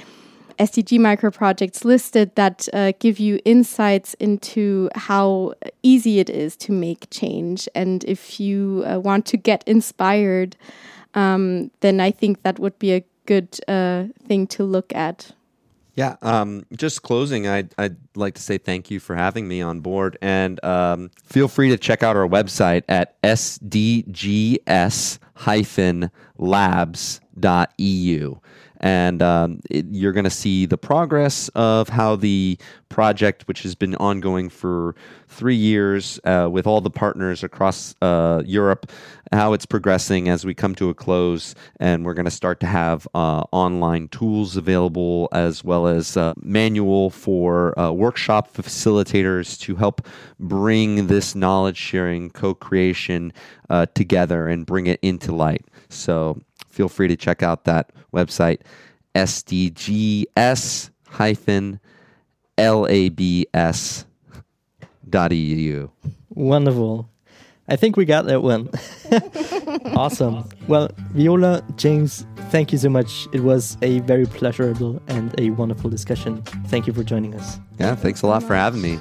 SDG 0.59 0.99
micro 0.99 1.31
projects 1.31 1.85
listed 1.85 2.35
that 2.35 2.67
uh, 2.73 2.91
give 2.99 3.19
you 3.19 3.39
insights 3.45 4.15
into 4.15 4.89
how 4.95 5.53
easy 5.83 6.19
it 6.19 6.29
is 6.29 6.55
to 6.57 6.71
make 6.71 7.09
change. 7.11 7.69
And 7.75 8.03
if 8.05 8.39
you 8.39 8.83
uh, 8.87 8.99
want 8.99 9.25
to 9.27 9.37
get 9.37 9.63
inspired, 9.67 10.55
um, 11.13 11.71
then 11.81 11.99
I 11.99 12.11
think 12.11 12.41
that 12.41 12.59
would 12.59 12.77
be 12.79 12.93
a 12.93 13.03
good 13.27 13.59
uh, 13.67 14.05
thing 14.25 14.47
to 14.47 14.63
look 14.63 14.93
at. 14.95 15.31
Yeah, 15.93 16.15
um, 16.21 16.65
just 16.75 17.01
closing, 17.01 17.47
I'd, 17.47 17.73
I'd 17.77 17.97
like 18.15 18.35
to 18.35 18.41
say 18.41 18.57
thank 18.59 18.91
you 18.91 18.99
for 18.99 19.15
having 19.15 19.47
me 19.47 19.61
on 19.61 19.79
board. 19.79 20.15
And 20.21 20.63
um, 20.63 21.09
feel 21.23 21.47
free 21.47 21.69
to 21.69 21.77
check 21.77 22.03
out 22.03 22.15
our 22.15 22.27
website 22.27 22.83
at 22.87 23.19
sdgs 23.23 25.19
labs.eu 26.37 28.35
and 28.79 29.21
um, 29.21 29.59
it, 29.69 29.85
you're 29.91 30.13
going 30.13 30.23
to 30.23 30.29
see 30.29 30.65
the 30.65 30.77
progress 30.77 31.49
of 31.49 31.89
how 31.89 32.15
the 32.15 32.57
project, 32.89 33.47
which 33.47 33.63
has 33.63 33.75
been 33.75 33.95
ongoing 33.95 34.49
for 34.49 34.95
three 35.27 35.55
years 35.55 36.19
uh, 36.23 36.47
with 36.51 36.65
all 36.65 36.81
the 36.81 36.89
partners 36.89 37.43
across 37.43 37.95
uh, 38.01 38.41
Europe, 38.45 38.91
how 39.31 39.53
it's 39.53 39.65
progressing 39.65 40.29
as 40.29 40.45
we 40.45 40.53
come 40.53 40.73
to 40.75 40.89
a 40.89 40.93
close. 40.93 41.53
And 41.79 42.05
we're 42.05 42.13
going 42.13 42.25
to 42.25 42.31
start 42.31 42.59
to 42.61 42.65
have 42.65 43.07
uh, 43.13 43.43
online 43.51 44.07
tools 44.09 44.55
available 44.57 45.27
as 45.31 45.63
well 45.63 45.87
as 45.87 46.15
uh, 46.15 46.33
manual 46.37 47.09
for 47.09 47.77
uh, 47.77 47.91
workshop 47.91 48.53
facilitators 48.53 49.59
to 49.61 49.75
help 49.75 50.07
bring 50.39 51.07
this 51.07 51.35
knowledge 51.35 51.77
sharing, 51.77 52.29
co 52.29 52.53
creation 52.53 53.33
uh, 53.69 53.87
together 53.93 54.47
and 54.47 54.65
bring 54.65 54.87
it 54.87 54.99
into 55.01 55.33
light. 55.33 55.65
So 55.89 56.41
feel 56.77 56.87
free 56.87 57.07
to 57.07 57.17
check 57.17 57.41
out 57.41 57.63
that 57.65 57.91
website, 58.13 58.59
sdgs 59.15 60.91
labs.eu. 65.11 65.89
Wonderful. 66.29 67.09
I 67.69 67.75
think 67.75 67.97
we 67.97 68.05
got 68.05 68.25
that 68.25 68.43
one. 68.43 68.69
awesome. 69.97 70.47
Well, 70.67 70.89
Viola, 71.13 71.63
James, 71.75 72.25
thank 72.49 72.71
you 72.71 72.77
so 72.77 72.89
much. 72.89 73.27
It 73.33 73.41
was 73.41 73.77
a 73.81 73.99
very 74.01 74.25
pleasurable 74.25 75.01
and 75.07 75.37
a 75.39 75.49
wonderful 75.49 75.89
discussion. 75.89 76.41
Thank 76.67 76.87
you 76.87 76.93
for 76.93 77.03
joining 77.03 77.35
us. 77.35 77.59
Yeah, 77.79 77.95
thanks 77.95 78.21
a 78.21 78.27
lot 78.27 78.43
for 78.43 78.55
having 78.55 78.81
me. 78.81 78.99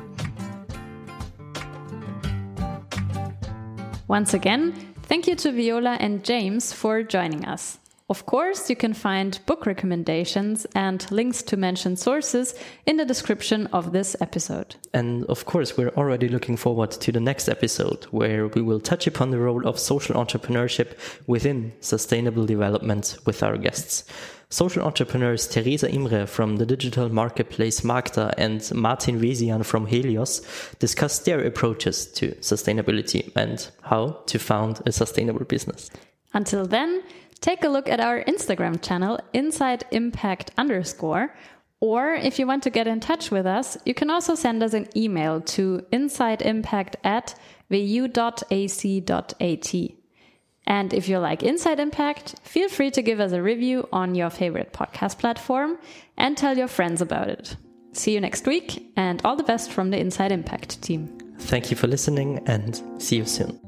Once 4.08 4.34
again, 4.34 4.85
Thank 5.06 5.28
you 5.28 5.36
to 5.36 5.52
Viola 5.52 5.96
and 6.00 6.24
James 6.24 6.72
for 6.72 7.04
joining 7.04 7.44
us. 7.44 7.78
Of 8.08 8.26
course, 8.26 8.68
you 8.68 8.74
can 8.74 8.92
find 8.92 9.38
book 9.46 9.64
recommendations 9.64 10.66
and 10.74 11.08
links 11.12 11.42
to 11.44 11.56
mentioned 11.56 12.00
sources 12.00 12.54
in 12.86 12.96
the 12.96 13.04
description 13.04 13.68
of 13.68 13.92
this 13.92 14.16
episode. 14.20 14.74
And 14.94 15.24
of 15.26 15.44
course, 15.44 15.76
we're 15.76 15.90
already 15.90 16.28
looking 16.28 16.56
forward 16.56 16.90
to 16.90 17.12
the 17.12 17.20
next 17.20 17.48
episode 17.48 18.04
where 18.10 18.48
we 18.48 18.62
will 18.62 18.80
touch 18.80 19.06
upon 19.06 19.30
the 19.30 19.38
role 19.38 19.66
of 19.66 19.78
social 19.78 20.16
entrepreneurship 20.16 20.96
within 21.28 21.72
sustainable 21.80 22.46
development 22.46 23.16
with 23.26 23.44
our 23.44 23.56
guests. 23.56 24.04
Social 24.48 24.84
entrepreneurs 24.84 25.48
Teresa 25.48 25.90
Imre 25.90 26.24
from 26.26 26.56
the 26.56 26.66
digital 26.66 27.08
marketplace 27.08 27.80
Markta 27.80 28.32
and 28.38 28.72
Martin 28.74 29.20
Wesian 29.20 29.64
from 29.64 29.88
Helioz 29.88 30.40
discuss 30.78 31.18
their 31.18 31.40
approaches 31.44 32.06
to 32.12 32.30
sustainability 32.36 33.32
and 33.34 33.68
how 33.82 34.22
to 34.26 34.38
found 34.38 34.82
a 34.86 34.92
sustainable 34.92 35.44
business. 35.44 35.90
Until 36.32 36.64
then, 36.64 37.02
take 37.40 37.64
a 37.64 37.68
look 37.68 37.88
at 37.88 37.98
our 37.98 38.22
Instagram 38.22 38.80
channel, 38.80 39.18
Inside 39.32 39.84
Impact 39.90 40.52
underscore. 40.56 41.34
Or 41.80 42.14
if 42.14 42.38
you 42.38 42.46
want 42.46 42.62
to 42.62 42.70
get 42.70 42.86
in 42.86 43.00
touch 43.00 43.32
with 43.32 43.46
us, 43.46 43.76
you 43.84 43.94
can 43.94 44.10
also 44.10 44.36
send 44.36 44.62
us 44.62 44.74
an 44.74 44.88
email 44.96 45.40
to 45.42 45.84
insideimpact 45.92 46.94
at 47.02 47.34
wu.ac.at. 47.68 48.46
And 50.66 50.92
if 50.92 51.08
you 51.08 51.18
like 51.18 51.42
Inside 51.42 51.78
Impact, 51.78 52.34
feel 52.42 52.68
free 52.68 52.90
to 52.90 53.02
give 53.02 53.20
us 53.20 53.32
a 53.32 53.42
review 53.42 53.88
on 53.92 54.14
your 54.14 54.30
favorite 54.30 54.72
podcast 54.72 55.18
platform 55.18 55.78
and 56.16 56.36
tell 56.36 56.58
your 56.58 56.68
friends 56.68 57.00
about 57.00 57.28
it. 57.28 57.56
See 57.92 58.12
you 58.12 58.20
next 58.20 58.46
week 58.46 58.92
and 58.96 59.22
all 59.24 59.36
the 59.36 59.44
best 59.44 59.70
from 59.70 59.90
the 59.90 59.98
Inside 59.98 60.32
Impact 60.32 60.82
team. 60.82 61.16
Thank 61.38 61.70
you 61.70 61.76
for 61.76 61.86
listening 61.86 62.42
and 62.46 62.80
see 62.98 63.16
you 63.16 63.24
soon. 63.24 63.65